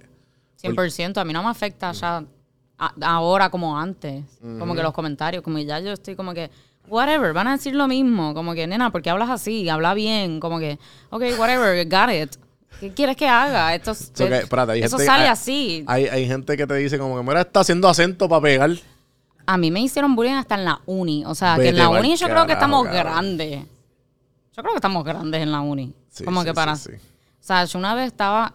100%. 0.62 1.18
A 1.20 1.26
mí 1.26 1.34
no 1.34 1.42
me 1.44 1.50
afecta 1.50 1.92
ya 1.94 2.24
a- 2.78 2.94
ahora 3.02 3.50
como 3.50 3.78
antes. 3.78 4.24
Como 4.60 4.76
que 4.76 4.84
los 4.84 4.94
comentarios, 4.94 5.44
como 5.44 5.58
ya 5.58 5.80
yo 5.80 5.92
estoy 5.92 6.16
como 6.16 6.34
que, 6.36 6.52
whatever, 6.88 7.34
van 7.34 7.48
a 7.48 7.52
decir 7.54 7.76
lo 7.76 7.88
mismo. 7.88 8.34
Como 8.34 8.54
que, 8.54 8.68
nena, 8.68 8.92
¿por 8.92 9.02
qué 9.02 9.10
hablas 9.10 9.30
así? 9.30 9.68
Habla 9.70 9.94
bien. 9.94 10.40
Como 10.40 10.60
que, 10.60 10.80
ok, 11.10 11.24
whatever, 11.38 11.86
got 11.88 12.10
it. 12.14 12.36
¿Qué 12.80 12.92
quieres 12.94 13.16
que 13.16 13.28
haga? 13.28 13.76
Esto, 13.76 13.92
es- 13.92 14.12
So 14.16 14.28
que, 14.28 14.38
espérate, 14.40 14.72
hay 14.74 14.82
eso 14.82 14.98
gente- 14.98 15.06
sale 15.12 15.24
hay- 15.26 15.30
así. 15.30 15.84
Hay, 15.88 16.06
hay 16.08 16.28
gente 16.28 16.58
que 16.58 16.66
te 16.66 16.74
dice 16.76 16.98
como 16.98 17.16
que, 17.18 17.24
mira, 17.24 17.42
está 17.42 17.60
haciendo 17.60 17.88
acento 17.88 18.28
para 18.28 18.42
pegar. 18.42 18.72
A 19.46 19.58
mí 19.58 19.70
me 19.72 19.82
hicieron 19.82 20.16
bullying 20.16 20.34
hasta 20.34 20.56
en 20.56 20.66
la 20.66 20.82
uni. 20.86 21.24
O 21.26 21.36
sea, 21.36 21.56
que 21.58 21.70
en 21.70 21.78
la 21.78 21.90
uni 21.90 22.16
yo 22.16 22.28
creo 22.28 22.46
que 22.48 22.54
estamos 22.54 22.86
grandes. 22.86 23.66
Yo 24.56 24.64
creo 24.64 24.72
que 24.74 24.78
estamos 24.78 25.04
grandes 25.04 25.42
en 25.42 25.52
la 25.52 25.62
uni. 25.62 25.94
Sí, 26.10 26.24
como 26.24 26.42
sí, 26.42 26.48
que 26.48 26.54
para... 26.54 26.76
sí. 26.76 26.92
O 26.94 27.44
sea, 27.44 27.66
yo 27.66 27.80
una 27.80 27.96
vez 27.96 28.08
estaba... 28.08 28.54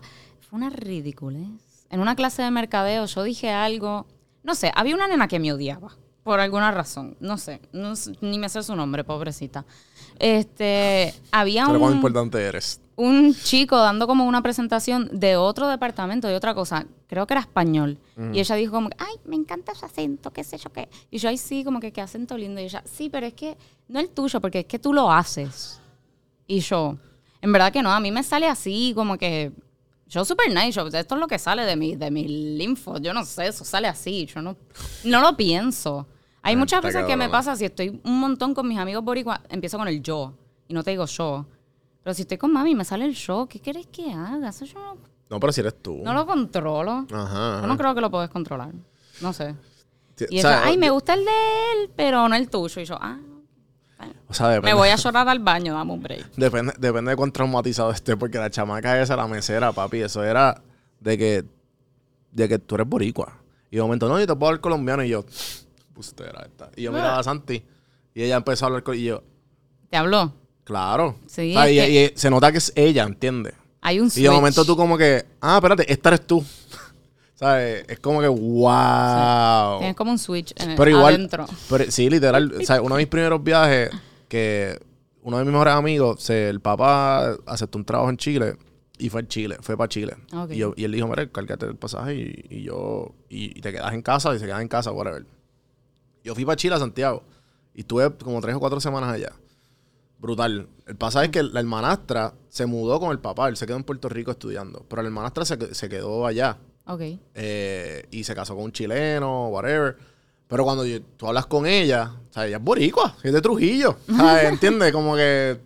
Fue 0.48 0.56
una 0.58 0.70
ridiculez. 0.70 1.48
En 1.90 2.00
una 2.00 2.14
clase 2.14 2.42
de 2.42 2.50
mercadeo 2.50 3.06
yo 3.06 3.22
dije 3.22 3.50
algo... 3.50 4.06
No 4.42 4.54
sé, 4.54 4.70
había 4.74 4.94
una 4.94 5.08
nena 5.08 5.26
que 5.26 5.38
me 5.40 5.52
odiaba. 5.52 5.96
Por 6.26 6.40
alguna 6.40 6.72
razón. 6.72 7.16
No 7.20 7.38
sé, 7.38 7.60
no 7.70 7.94
ni 8.20 8.36
me 8.36 8.48
sé 8.48 8.60
su 8.64 8.74
nombre, 8.74 9.04
pobrecita. 9.04 9.64
Este, 10.18 11.14
había 11.30 11.66
Pero 11.66 11.78
cuán 11.78 11.92
un, 11.92 11.98
importante 11.98 12.42
eres. 12.42 12.80
un 12.96 13.32
chico 13.32 13.76
dando 13.76 14.08
como 14.08 14.24
una 14.24 14.42
presentación 14.42 15.08
de 15.12 15.36
otro 15.36 15.68
departamento, 15.68 16.26
de 16.26 16.34
otra 16.34 16.52
cosa, 16.52 16.84
creo 17.06 17.28
que 17.28 17.34
era 17.34 17.42
español. 17.42 18.00
Y 18.32 18.40
ella 18.40 18.56
dijo 18.56 18.72
como, 18.72 18.90
ay, 18.98 19.14
me 19.24 19.36
encanta 19.36 19.72
su 19.76 19.84
acento, 19.84 20.32
qué 20.32 20.42
sé 20.42 20.58
yo 20.58 20.72
qué. 20.72 20.88
Y 21.12 21.18
yo, 21.18 21.28
ay, 21.28 21.38
sí, 21.38 21.62
como 21.62 21.78
que 21.78 21.92
qué 21.92 22.00
acento 22.00 22.36
lindo. 22.36 22.60
Y 22.60 22.64
ella, 22.64 22.82
sí, 22.84 23.08
pero 23.08 23.24
es 23.24 23.34
que 23.34 23.56
no 23.86 24.00
el 24.00 24.08
tuyo, 24.08 24.40
porque 24.40 24.58
es 24.60 24.66
que 24.66 24.80
tú 24.80 24.92
lo 24.92 25.12
haces. 25.12 25.80
Y 26.48 26.58
yo, 26.58 26.96
en 27.40 27.52
verdad 27.52 27.72
que 27.72 27.82
no, 27.82 27.92
a 27.92 28.00
mí 28.00 28.10
me 28.10 28.24
sale 28.24 28.48
así, 28.48 28.94
como 28.96 29.16
que 29.16 29.52
yo 30.08 30.24
super 30.24 30.48
nice, 30.48 30.72
yo, 30.72 30.88
esto 30.88 31.14
es 31.14 31.20
lo 31.20 31.28
que 31.28 31.38
sale 31.38 31.62
de 31.62 31.76
mi, 31.76 31.94
de 31.94 32.10
mi 32.10 32.26
linfo, 32.26 32.98
yo 32.98 33.14
no 33.14 33.24
sé, 33.24 33.46
eso 33.46 33.64
sale 33.64 33.86
así, 33.86 34.26
yo 34.26 34.42
no, 34.42 34.56
no 35.04 35.20
lo 35.20 35.36
pienso. 35.36 36.08
Hay 36.46 36.54
Ah, 36.54 36.58
muchas 36.58 36.80
veces 36.82 37.04
que 37.04 37.16
me 37.16 37.28
pasa, 37.28 37.56
si 37.56 37.64
estoy 37.64 38.00
un 38.04 38.20
montón 38.20 38.54
con 38.54 38.68
mis 38.68 38.78
amigos 38.78 39.02
boricuas, 39.02 39.40
empiezo 39.48 39.78
con 39.78 39.88
el 39.88 40.00
yo, 40.02 40.34
y 40.68 40.74
no 40.74 40.82
te 40.84 40.92
digo 40.92 41.04
yo. 41.06 41.44
Pero 42.02 42.14
si 42.14 42.22
estoy 42.22 42.38
con 42.38 42.52
mami, 42.52 42.74
me 42.76 42.84
sale 42.84 43.04
el 43.04 43.14
yo, 43.14 43.46
¿qué 43.48 43.58
quieres 43.60 43.86
que 43.88 44.12
haga? 44.12 44.48
Eso 44.50 44.64
yo 44.64 44.78
no, 44.78 44.96
No, 45.28 45.40
pero 45.40 45.52
si 45.52 45.60
eres 45.60 45.74
tú. 45.82 46.00
no 46.04 46.14
lo 46.14 46.24
controlo. 46.24 47.04
Ajá. 47.12 47.60
Yo 47.62 47.66
no 47.66 47.76
creo 47.76 47.94
que 47.96 48.00
lo 48.00 48.10
puedes 48.12 48.30
controlar. 48.30 48.72
No 49.20 49.32
sé. 49.32 49.56
Y 50.30 50.38
o 50.38 50.42
sea, 50.42 50.58
ella, 50.58 50.62
ay, 50.66 50.78
me 50.78 50.88
gusta 50.90 51.14
el 51.14 51.24
de 51.24 51.30
él, 51.82 51.90
pero 51.96 52.28
no 52.28 52.34
el 52.36 52.48
tuyo. 52.48 52.80
Y 52.80 52.84
yo, 52.84 52.96
ah, 53.00 53.18
O 54.28 54.32
sea, 54.34 54.48
depende, 54.50 54.70
me 54.72 54.74
voy 54.74 54.88
a 54.90 54.96
llorar 54.96 55.28
al 55.28 55.40
baño, 55.40 55.74
dame 55.74 55.92
un 55.94 56.02
break. 56.02 56.30
depende, 56.36 56.72
depende 56.78 57.10
de 57.10 57.16
cuán 57.16 57.32
traumatizado 57.32 57.90
esté, 57.90 58.16
porque 58.16 58.38
la 58.38 58.50
chamaca 58.50 59.00
esa, 59.02 59.16
la 59.16 59.26
mesera, 59.26 59.72
papi, 59.72 59.98
eso 60.02 60.22
era 60.22 60.62
de 61.00 61.18
que, 61.18 61.44
de 62.30 62.48
que 62.48 62.58
tú 62.60 62.76
eres 62.76 62.86
boricua. 62.88 63.36
Y 63.70 63.76
de 63.76 63.82
momento, 63.82 64.08
no, 64.08 64.18
yo 64.20 64.26
te 64.28 64.34
puedo 64.36 64.46
hablar 64.50 64.60
colombiano. 64.60 65.02
Y 65.02 65.08
yo, 65.08 65.24
bustera 65.96 66.42
esta. 66.46 66.70
Y 66.76 66.82
yo 66.82 66.92
miraba 66.92 67.18
a 67.18 67.22
Santi. 67.22 67.62
Y 68.14 68.22
ella 68.22 68.36
empezó 68.36 68.64
a 68.64 68.68
hablar 68.68 68.82
con... 68.82 68.96
Y 68.96 69.02
yo, 69.04 69.22
¿Te 69.90 69.96
habló? 69.96 70.32
claro. 70.64 71.16
Sí, 71.26 71.50
O 71.50 71.54
sea, 71.60 71.68
es 71.68 71.72
y, 71.72 71.76
que- 71.76 72.14
y 72.14 72.18
se 72.18 72.30
nota 72.30 72.52
que 72.52 72.58
es 72.58 72.72
ella, 72.76 73.04
¿entiendes? 73.04 73.54
Hay 73.82 74.00
un 74.00 74.06
Y 74.08 74.10
switch. 74.10 74.24
de 74.24 74.30
momento 74.30 74.64
tú 74.64 74.76
como 74.76 74.96
que, 74.98 75.24
ah, 75.40 75.56
espérate, 75.56 75.90
esta 75.92 76.08
eres 76.10 76.26
tú. 76.26 76.44
¿Sabes? 77.34 77.84
Es 77.88 77.98
como 78.00 78.20
que, 78.20 78.28
wow. 78.28 79.78
Tienes 79.78 79.96
como 79.96 80.10
un 80.12 80.18
switch 80.18 80.52
en 80.56 80.70
el, 80.70 80.76
Pero 80.76 80.90
igual, 80.90 81.14
adentro. 81.14 81.46
pero 81.68 81.90
sí, 81.90 82.08
literal, 82.08 82.52
sea, 82.64 82.80
uno 82.80 82.94
de 82.96 83.02
mis 83.02 83.08
primeros 83.08 83.42
viajes, 83.44 83.90
que 84.28 84.78
uno 85.22 85.38
de 85.38 85.44
mis 85.44 85.52
mejores 85.52 85.74
amigos, 85.74 86.22
se- 86.22 86.48
el 86.48 86.60
papá 86.60 87.36
aceptó 87.46 87.78
un 87.78 87.84
trabajo 87.84 88.08
en 88.10 88.16
Chile 88.16 88.56
y 88.98 89.08
fue 89.10 89.20
en 89.20 89.28
Chile, 89.28 89.56
fue 89.60 89.76
para 89.76 89.88
Chile. 89.88 90.16
Y, 90.50 90.56
yo- 90.56 90.72
y 90.76 90.84
él 90.84 90.92
dijo, 90.92 91.06
mira, 91.08 91.28
cárgate 91.30 91.66
el 91.66 91.76
pasaje 91.76 92.14
y, 92.14 92.44
y 92.50 92.62
yo, 92.62 93.14
y, 93.28 93.56
y 93.58 93.60
te 93.60 93.70
quedas 93.72 93.92
en 93.92 94.02
casa 94.02 94.34
y 94.34 94.38
se 94.38 94.46
quedas 94.46 94.62
en 94.62 94.68
casa, 94.68 94.90
whatever. 94.92 95.26
Yo 96.26 96.34
fui 96.34 96.44
para 96.44 96.56
Chile 96.56 96.74
a 96.74 96.78
Santiago 96.80 97.22
y 97.72 97.80
estuve 97.82 98.12
como 98.16 98.40
tres 98.40 98.56
o 98.56 98.58
cuatro 98.60 98.80
semanas 98.80 99.12
allá. 99.14 99.32
Brutal. 100.18 100.66
El 100.86 100.96
pasaje 100.96 101.26
es 101.26 101.30
que 101.32 101.42
la 101.44 101.60
hermanastra 101.60 102.34
se 102.48 102.66
mudó 102.66 102.98
con 102.98 103.12
el 103.12 103.18
papá, 103.20 103.48
él 103.48 103.56
se 103.56 103.64
quedó 103.66 103.76
en 103.76 103.84
Puerto 103.84 104.08
Rico 104.08 104.30
estudiando, 104.32 104.84
pero 104.88 105.02
la 105.02 105.08
hermanastra 105.08 105.44
se, 105.44 105.74
se 105.74 105.88
quedó 105.88 106.26
allá 106.26 106.56
Ok. 106.86 107.02
eh, 107.34 108.06
y 108.10 108.24
se 108.24 108.34
casó 108.34 108.56
con 108.56 108.64
un 108.64 108.72
chileno, 108.72 109.48
whatever. 109.48 109.96
Pero 110.48 110.64
cuando 110.64 110.84
yo- 110.84 111.00
tú 111.16 111.26
hablas 111.28 111.46
con 111.46 111.66
ella, 111.66 112.12
o 112.30 112.32
sea, 112.32 112.46
ella 112.46 112.56
es 112.56 112.62
boricua, 112.62 113.16
es 113.22 113.32
de 113.32 113.40
Trujillo, 113.40 113.96
¿sabes? 114.16 114.44
¿entiendes? 114.52 114.92
Como 114.92 115.14
que... 115.16 115.60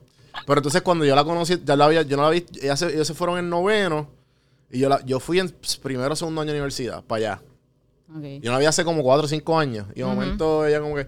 Pero 0.46 0.58
entonces 0.58 0.82
cuando 0.82 1.04
yo 1.06 1.14
la 1.16 1.24
conocí, 1.24 1.58
ya 1.64 1.76
la 1.76 1.86
había, 1.86 2.02
yo 2.02 2.16
no 2.16 2.24
la 2.24 2.30
vi, 2.30 2.44
ella 2.60 2.76
se- 2.76 2.92
ellos 2.92 3.06
se 3.06 3.14
fueron 3.14 3.38
en 3.38 3.48
noveno 3.48 4.08
y 4.70 4.78
yo, 4.80 4.88
la, 4.88 5.02
yo 5.04 5.20
fui 5.20 5.38
en 5.40 5.54
primero 5.82 6.12
o 6.12 6.16
segundo 6.16 6.40
año 6.40 6.52
de 6.52 6.58
universidad, 6.58 7.02
para 7.04 7.18
allá. 7.18 7.42
Yo 8.12 8.50
no 8.50 8.52
la 8.52 8.58
vi 8.58 8.66
hace 8.66 8.84
como 8.84 9.02
cuatro 9.02 9.26
o 9.26 9.28
cinco 9.28 9.58
años 9.58 9.86
y 9.94 10.00
de 10.00 10.04
momento 10.04 10.66
ella 10.66 10.80
como 10.80 10.96
que... 10.96 11.06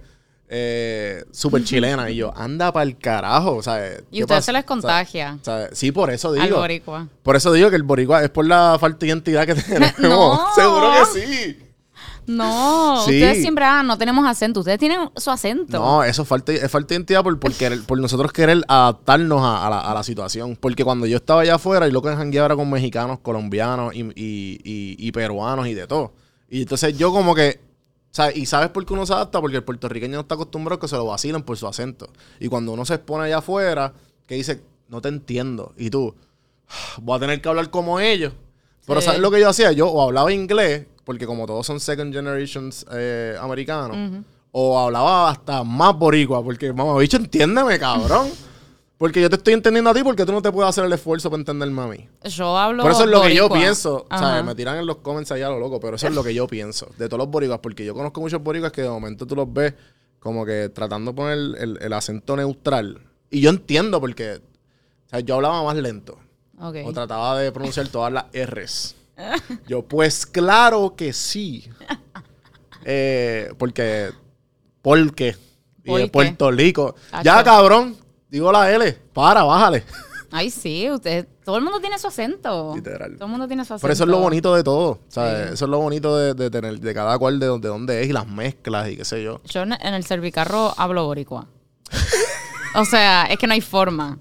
Eh, 0.54 1.24
súper 1.30 1.64
chilena 1.64 2.10
y 2.10 2.16
yo, 2.16 2.30
anda 2.36 2.70
para 2.74 2.82
el 2.84 2.98
carajo, 2.98 3.62
¿sabes? 3.62 4.04
Y 4.10 4.18
¿Qué 4.18 4.24
ustedes 4.24 4.40
pasa? 4.40 4.42
se 4.46 4.52
les 4.52 4.64
contagia. 4.64 5.38
sí, 5.72 5.92
por 5.92 6.10
eso 6.10 6.28
Al 6.28 6.42
digo. 6.42 6.58
boricua. 6.58 7.08
Por 7.22 7.36
eso 7.36 7.52
digo 7.54 7.70
que 7.70 7.76
el 7.76 7.84
boricua 7.84 8.22
es 8.22 8.28
por 8.28 8.44
la 8.46 8.76
falta 8.78 8.98
de 8.98 9.06
identidad 9.06 9.46
que 9.46 9.54
tenemos. 9.54 9.98
No. 9.98 10.40
Seguro 10.54 10.90
que 11.14 11.20
sí. 11.20 11.58
No, 12.26 13.02
Sí. 13.06 13.14
ustedes 13.14 13.40
siempre, 13.40 13.64
ah, 13.64 13.82
no 13.82 13.96
tenemos 13.98 14.26
acento. 14.26 14.60
Ustedes 14.60 14.78
tienen 14.78 15.08
su 15.16 15.30
acento. 15.30 15.78
No, 15.78 16.04
eso 16.04 16.20
es 16.22 16.28
falta, 16.28 16.52
es 16.52 16.70
falta 16.70 16.88
de 16.88 16.94
identidad 16.96 17.22
por, 17.22 17.38
por, 17.40 17.52
querer- 17.52 17.84
por 17.86 17.98
nosotros 17.98 18.30
querer 18.30 18.62
adaptarnos 18.68 19.40
a, 19.42 19.66
a 19.66 19.70
la, 19.70 19.80
a 19.80 19.94
la 19.94 20.02
situación. 20.02 20.56
Porque 20.56 20.84
cuando 20.84 21.06
yo 21.06 21.16
estaba 21.16 21.40
allá 21.40 21.54
afuera, 21.54 21.88
y 21.88 21.90
lo 21.90 22.02
que 22.02 22.14
jangueaba 22.14 22.46
era 22.46 22.56
con 22.56 22.70
mexicanos, 22.70 23.18
colombianos 23.20 23.94
y, 23.94 24.00
y- 24.02 24.60
y- 24.64 24.96
y 24.98 25.12
peruanos 25.12 25.66
y 25.66 25.74
de 25.74 25.86
todo. 25.86 26.12
Y 26.52 26.62
entonces 26.62 26.98
yo 26.98 27.10
como 27.12 27.34
que... 27.34 27.60
o 28.10 28.14
sea, 28.14 28.30
¿Y 28.30 28.44
sabes 28.44 28.68
por 28.68 28.84
qué 28.84 28.92
uno 28.92 29.06
se 29.06 29.14
adapta? 29.14 29.40
Porque 29.40 29.56
el 29.56 29.64
puertorriqueño 29.64 30.14
no 30.16 30.20
está 30.20 30.34
acostumbrado 30.34 30.76
a 30.76 30.80
que 30.80 30.86
se 30.88 30.96
lo 30.96 31.06
vacilen 31.06 31.42
por 31.42 31.56
su 31.56 31.66
acento. 31.66 32.10
Y 32.38 32.48
cuando 32.48 32.72
uno 32.72 32.84
se 32.84 32.94
expone 32.94 33.24
allá 33.24 33.38
afuera, 33.38 33.94
que 34.26 34.34
dice, 34.34 34.62
no 34.88 35.00
te 35.00 35.08
entiendo. 35.08 35.72
Y 35.78 35.88
tú, 35.88 36.14
voy 37.00 37.16
a 37.16 37.20
tener 37.20 37.40
que 37.40 37.48
hablar 37.48 37.70
como 37.70 38.00
ellos. 38.00 38.34
Pero 38.86 39.00
Sí. 39.00 39.06
¿sabes 39.06 39.20
lo 39.22 39.30
que 39.30 39.40
yo 39.40 39.48
hacía? 39.48 39.72
Yo 39.72 39.88
o 39.88 40.02
hablaba 40.02 40.30
inglés, 40.30 40.86
porque 41.04 41.24
como 41.26 41.46
todos 41.46 41.66
son 41.66 41.80
second 41.80 42.12
generations 42.12 42.84
eh, 42.92 43.34
americanos, 43.40 44.22
o 44.50 44.78
hablaba 44.78 45.30
hasta 45.30 45.64
más 45.64 45.96
boricua, 45.96 46.42
porque, 46.44 46.70
mamá, 46.72 46.98
bicho, 46.98 47.16
entiéndeme, 47.16 47.78
cabrón. 47.78 48.28
Porque 49.02 49.20
yo 49.20 49.28
te 49.28 49.34
estoy 49.34 49.54
entendiendo 49.54 49.90
a 49.90 49.94
ti, 49.94 50.04
porque 50.04 50.24
tú 50.24 50.30
no 50.30 50.40
te 50.40 50.52
puedes 50.52 50.68
hacer 50.68 50.84
el 50.84 50.92
esfuerzo 50.92 51.28
para 51.28 51.40
entenderme 51.40 51.82
a 51.82 51.86
mí. 51.88 52.08
Yo 52.22 52.56
hablo. 52.56 52.84
Por 52.84 52.92
eso 52.92 53.02
es 53.02 53.10
lo 53.10 53.20
que 53.20 53.34
yo 53.34 53.50
pienso. 53.50 54.06
O 54.08 54.16
sea, 54.16 54.34
Ajá. 54.34 54.42
me 54.44 54.54
tiran 54.54 54.78
en 54.78 54.86
los 54.86 54.98
comments 54.98 55.32
allá 55.32 55.48
lo 55.48 55.58
loco, 55.58 55.80
pero 55.80 55.96
eso 55.96 56.06
es 56.06 56.14
lo 56.14 56.22
que 56.22 56.32
yo 56.32 56.46
pienso. 56.46 56.88
De 56.98 57.08
todos 57.08 57.18
los 57.18 57.28
boricuas, 57.28 57.58
porque 57.58 57.84
yo 57.84 57.94
conozco 57.94 58.20
muchos 58.20 58.40
boricuas 58.40 58.70
que 58.70 58.82
de 58.82 58.88
momento 58.88 59.26
tú 59.26 59.34
los 59.34 59.52
ves 59.52 59.74
como 60.20 60.46
que 60.46 60.68
tratando 60.68 61.10
de 61.10 61.16
poner 61.16 61.32
el, 61.34 61.78
el 61.82 61.92
acento 61.92 62.36
neutral. 62.36 63.00
Y 63.28 63.40
yo 63.40 63.50
entiendo 63.50 63.98
porque 64.00 64.34
o 64.36 65.08
sea, 65.08 65.18
yo 65.18 65.34
hablaba 65.34 65.64
más 65.64 65.74
lento. 65.74 66.20
Ok. 66.60 66.76
O 66.84 66.92
trataba 66.92 67.40
de 67.40 67.50
pronunciar 67.50 67.88
todas 67.88 68.12
las 68.12 68.26
R's. 68.32 68.94
Yo, 69.66 69.82
pues 69.82 70.24
claro 70.24 70.94
que 70.96 71.12
sí. 71.12 71.68
Eh, 72.84 73.52
porque. 73.58 74.10
Porque. 74.80 75.36
Y 75.82 75.88
¿Por 75.88 76.00
de? 76.00 76.06
Puerto 76.08 76.52
Rico. 76.52 76.94
Acho. 77.10 77.24
Ya, 77.24 77.42
cabrón. 77.42 77.96
Digo 78.32 78.50
la 78.50 78.72
L. 78.72 78.92
Para, 79.12 79.42
bájale. 79.42 79.84
Ay, 80.30 80.48
sí, 80.48 80.90
usted, 80.90 81.28
todo 81.44 81.58
el 81.58 81.62
mundo 81.62 81.80
tiene 81.80 81.98
su 81.98 82.06
acento. 82.06 82.72
Literal. 82.74 83.12
Todo 83.16 83.26
el 83.26 83.30
mundo 83.30 83.46
tiene 83.46 83.62
su 83.62 83.74
acento. 83.74 83.82
Pero 83.82 83.92
eso 83.92 84.04
es 84.04 84.08
lo 84.08 84.20
bonito 84.20 84.54
de 84.54 84.64
todo. 84.64 85.00
¿sabes? 85.08 85.48
Sí. 85.48 85.54
Eso 85.54 85.64
es 85.66 85.70
lo 85.70 85.78
bonito 85.78 86.16
de, 86.16 86.32
de 86.32 86.50
tener 86.50 86.80
de 86.80 86.94
cada 86.94 87.18
cual 87.18 87.38
de, 87.38 87.46
de 87.46 87.68
dónde 87.68 88.00
es 88.00 88.08
y 88.08 88.12
las 88.14 88.26
mezclas 88.26 88.88
y 88.88 88.96
qué 88.96 89.04
sé 89.04 89.22
yo. 89.22 89.42
Yo 89.44 89.60
en 89.60 89.74
el 89.74 90.06
servicarro 90.06 90.72
hablo 90.78 91.04
boricua. 91.04 91.46
o 92.74 92.86
sea, 92.86 93.24
es 93.24 93.36
que 93.36 93.46
no 93.46 93.52
hay 93.52 93.60
forma. 93.60 94.18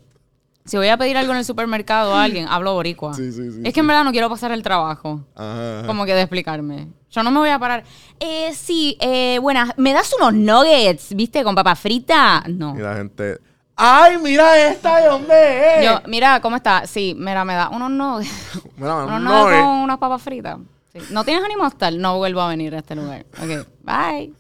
Si 0.65 0.75
voy 0.75 0.89
a 0.89 0.97
pedir 0.97 1.15
algo 1.15 1.31
en 1.31 1.37
el 1.37 1.45
supermercado 1.45 2.13
a 2.13 2.23
alguien, 2.23 2.49
hablo 2.49 2.73
boricua. 2.73 3.13
Sí, 3.13 3.31
sí, 3.31 3.49
sí, 3.49 3.61
es 3.63 3.73
que 3.73 3.79
en 3.79 3.87
verdad 3.87 4.03
no 4.03 4.11
quiero 4.11 4.29
pasar 4.29 4.51
el 4.51 4.61
trabajo. 4.61 5.25
Ajá, 5.35 5.79
ajá. 5.79 5.87
Como 5.87 6.03
que 6.03 6.13
de 6.13 6.23
explicarme. 6.23 6.89
Yo 7.09 7.23
no 7.23 7.31
me 7.31 7.39
voy 7.39 7.49
a 7.49 7.59
parar. 7.59 7.85
Eh, 8.19 8.53
sí, 8.53 8.97
eh, 8.99 9.39
buenas, 9.41 9.71
¿me 9.77 9.93
das 9.93 10.13
unos 10.19 10.33
nuggets, 10.33 11.15
viste, 11.15 11.45
con 11.45 11.55
papa 11.55 11.77
frita? 11.77 12.43
No. 12.49 12.77
Y 12.77 12.81
la 12.81 12.97
gente. 12.97 13.39
¡Ay, 13.83 14.17
mira 14.19 14.69
esta 14.69 14.99
de 15.01 15.07
dónde 15.07 15.79
es! 15.79 15.85
Yo, 15.85 16.01
mira, 16.07 16.39
¿cómo 16.39 16.55
está? 16.55 16.85
Sí, 16.85 17.15
mira, 17.17 17.43
me 17.45 17.55
da 17.55 17.69
unos 17.69 17.89
nuggets. 17.89 18.31
Mira, 18.77 18.95
unos 19.05 19.21
no 19.21 19.43
nuggets 19.43 19.61
con 19.63 19.77
unas 19.77 19.97
papas 19.97 20.21
fritas. 20.21 20.57
Sí. 20.93 20.99
¿No 21.11 21.23
tienes 21.25 21.43
ánimo 21.43 21.63
hostal? 21.63 21.99
No 21.99 22.17
vuelvo 22.17 22.41
a 22.41 22.49
venir 22.49 22.75
a 22.75 22.79
este 22.79 22.95
lugar. 22.95 23.25
Ok, 23.41 23.65
bye. 23.83 24.31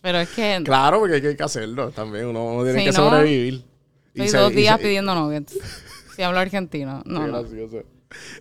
Pero 0.00 0.18
es 0.18 0.28
que 0.30 0.60
Claro, 0.64 0.98
porque 1.00 1.14
hay 1.16 1.36
que 1.36 1.42
hacerlo 1.42 1.90
también. 1.90 2.26
Uno, 2.26 2.44
uno 2.44 2.64
tiene 2.64 2.84
que 2.84 2.92
¿no? 2.92 3.10
sobrevivir. 3.10 3.64
Y 4.14 4.22
estoy 4.22 4.28
se- 4.28 4.38
dos 4.38 4.52
y 4.52 4.56
días 4.56 4.76
se- 4.78 4.82
pidiendo 4.82 5.14
nuggets. 5.14 5.56
Si 6.16 6.22
hablo 6.22 6.38
argentino. 6.40 7.02
No, 7.04 7.20
Qué 7.20 7.26
no. 7.26 7.38
gracioso. 7.42 7.82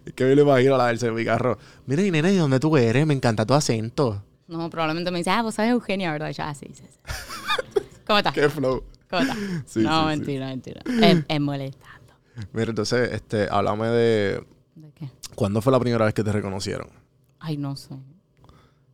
Es 0.05 0.13
que 0.13 0.29
yo 0.29 0.33
le 0.33 0.41
imagino 0.43 0.75
a 0.75 0.77
la 0.77 0.87
del 0.87 0.97
servicarro. 0.97 1.57
Mira, 1.85 2.01
y 2.03 2.09
nene, 2.09 2.31
¿de 2.31 2.37
dónde 2.37 2.57
tú 2.57 2.77
eres? 2.77 3.05
Me 3.05 3.13
encanta 3.13 3.45
tu 3.45 3.53
acento. 3.53 4.23
No, 4.47 4.69
probablemente 4.69 5.11
me 5.11 5.17
dice, 5.17 5.29
ah, 5.31 5.41
vos 5.41 5.55
sabes 5.55 5.71
Eugenia, 5.71 6.09
¿verdad? 6.13 6.29
Y 6.29 6.33
yo, 6.33 6.43
ah, 6.45 6.53
sí, 6.55 6.67
sí, 6.73 6.83
sí. 6.89 6.99
¿Cómo 8.07 8.19
estás? 8.19 8.33
Qué 8.33 8.47
flow. 8.49 8.81
No, 9.75 10.01
sí. 10.01 10.07
mentira, 10.07 10.47
mentira. 10.47 10.81
Es, 11.01 11.23
es 11.27 11.41
molestando. 11.41 12.13
Mira, 12.53 12.69
entonces, 12.69 13.11
este, 13.13 13.47
háblame 13.49 13.87
de. 13.87 14.45
¿De 14.75 14.91
qué? 14.93 15.09
¿Cuándo 15.35 15.61
fue 15.61 15.71
la 15.71 15.79
primera 15.79 16.05
vez 16.05 16.13
que 16.13 16.23
te 16.23 16.31
reconocieron? 16.31 16.89
Ay, 17.39 17.57
no 17.57 17.75
sé. 17.75 17.95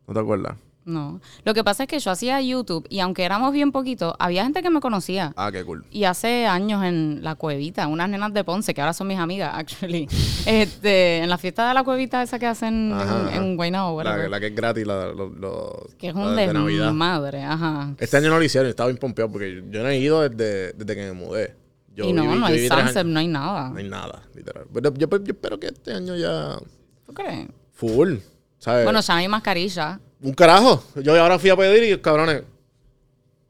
¿No 0.07 0.13
te 0.13 0.19
acuerdas? 0.19 0.57
No. 0.83 1.21
Lo 1.45 1.53
que 1.53 1.63
pasa 1.63 1.83
es 1.83 1.89
que 1.89 1.99
yo 1.99 2.09
hacía 2.09 2.41
YouTube 2.41 2.87
y 2.89 3.01
aunque 3.01 3.23
éramos 3.23 3.53
bien 3.53 3.71
poquitos, 3.71 4.15
había 4.17 4.43
gente 4.43 4.63
que 4.63 4.69
me 4.71 4.79
conocía. 4.79 5.31
Ah, 5.35 5.51
qué 5.51 5.63
cool. 5.63 5.85
Y 5.91 6.05
hace 6.05 6.47
años 6.47 6.83
en 6.83 7.19
la 7.21 7.35
cuevita, 7.35 7.85
unas 7.87 8.09
nenas 8.09 8.33
de 8.33 8.43
Ponce, 8.43 8.73
que 8.73 8.81
ahora 8.81 8.93
son 8.93 9.07
mis 9.07 9.19
amigas, 9.19 9.51
actually. 9.55 10.07
este, 10.47 11.19
en 11.19 11.29
la 11.29 11.37
fiesta 11.37 11.67
de 11.67 11.73
la 11.75 11.83
cuevita 11.83 12.23
esa 12.23 12.39
que 12.39 12.47
hacen 12.47 12.91
Ajá, 12.93 13.35
en, 13.35 13.43
en 13.43 13.55
Guaynabo, 13.57 14.01
La, 14.03 14.27
la 14.27 14.39
que 14.39 14.47
es 14.47 14.55
gratis, 14.55 14.87
la, 14.87 15.07
lo- 15.13 15.29
lo- 15.29 15.87
que 15.99 16.07
es 16.09 16.15
la 16.15 16.21
un 16.21 16.35
de 16.35 16.51
Navidad. 16.51 16.85
desmadre, 16.87 17.43
ajá. 17.43 17.93
Este 17.99 18.17
año 18.17 18.29
no 18.29 18.39
lo 18.39 18.43
hicieron, 18.43 18.67
estaba 18.69 18.87
bien 18.87 18.97
pompeado 18.97 19.31
porque 19.31 19.53
yo, 19.55 19.61
yo 19.69 19.83
no 19.83 19.89
he 19.89 19.99
ido 19.99 20.27
desde, 20.27 20.73
desde 20.73 20.95
que 20.95 21.01
me 21.03 21.13
mudé. 21.13 21.55
Yo 21.93 22.05
y 22.05 22.13
no, 22.13 22.23
viví- 22.23 22.39
no 22.39 22.49
yo 22.49 22.55
hay 22.55 22.67
sunset, 22.69 23.05
no 23.05 23.19
hay 23.19 23.27
nada. 23.27 23.69
No 23.69 23.77
hay 23.77 23.87
nada, 23.87 24.23
literal. 24.33 24.65
Pero 24.73 24.93
yo, 24.95 25.07
yo 25.23 25.31
espero 25.33 25.59
que 25.59 25.67
este 25.67 25.93
año 25.93 26.15
ya. 26.15 26.57
¿Tú 27.05 27.13
crees? 27.13 27.47
Full. 27.73 28.15
¿Sabes? 28.57 28.83
Bueno, 28.85 29.01
ya 29.01 29.13
no 29.13 29.19
hay 29.19 29.27
mascarilla. 29.27 29.99
Un 30.21 30.33
carajo. 30.33 30.83
Yo 31.01 31.19
ahora 31.19 31.39
fui 31.39 31.49
a 31.49 31.55
pedir 31.57 31.91
y 31.93 31.97
cabrones. 31.99 32.43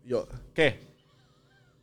Yo, 0.06 0.28
¿qué? 0.54 0.80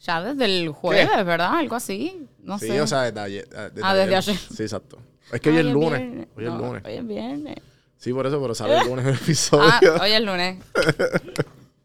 Ya 0.01 0.23
desde 0.23 0.45
el 0.45 0.69
jueves, 0.71 1.09
¿verdad? 1.27 1.55
Algo 1.59 1.75
así. 1.77 2.27
No 2.43 2.59
sí, 2.59 2.69
sé. 2.69 2.81
o 2.81 2.87
sea, 2.87 3.03
desde 3.03 3.21
ayer. 3.21 3.49
Ah, 3.83 3.95
desde 3.95 4.15
ayer. 4.17 4.37
Sí, 4.37 4.63
exacto. 4.63 4.99
Es 5.33 5.41
que 5.41 5.51
hoy 5.51 5.57
es 5.59 5.67
Ay, 5.67 5.73
lunes. 5.73 6.01
viernes. 6.01 6.29
Hoy 6.37 6.45
es 6.45 6.51
No, 6.51 6.59
lunes. 6.59 6.83
Hoy 6.87 6.93
es 6.95 7.07
viernes. 7.07 7.57
Sí, 7.99 8.13
por 8.13 8.27
eso, 8.27 8.41
pero 8.41 8.55
sale 8.55 8.79
el 8.79 8.87
lunes 8.87 9.07
el 9.07 9.15
episodio. 9.23 9.65
Ah, 9.71 9.81
hoy 10.03 10.13
es 10.13 10.21
lunes. 10.23 10.59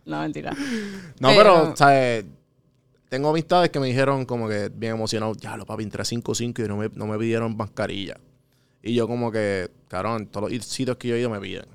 No, 0.05 0.19
mentira. 0.19 0.51
no, 1.19 1.29
pero- 1.29 1.37
pero, 1.63 1.77
¿sabes? 1.77 2.25
Tengo 3.07 3.29
amistades 3.29 3.69
que 3.69 3.79
me 3.79 3.87
dijeron 3.87 4.25
como 4.25 4.49
que 4.49 4.69
bien 4.73 4.95
emocionados, 4.95 5.37
ya 5.37 5.55
lo 5.55 5.65
papi, 5.65 5.83
entré 5.83 6.01
a 6.01 6.05
5-5 6.05 6.65
y 6.65 6.67
no 6.67 6.75
me, 6.75 6.89
no 6.93 7.07
me 7.07 7.17
pidieron 7.17 7.55
mascarilla. 7.55 8.17
Y 8.81 8.95
yo 8.95 9.07
como 9.07 9.31
que, 9.31 9.71
cabrón, 9.87 10.27
todos 10.27 10.51
los 10.51 10.65
sitios 10.65 10.97
que 10.97 11.07
yo 11.07 11.15
he 11.15 11.19
ido 11.21 11.29
me 11.29 11.39
piden. 11.39 11.65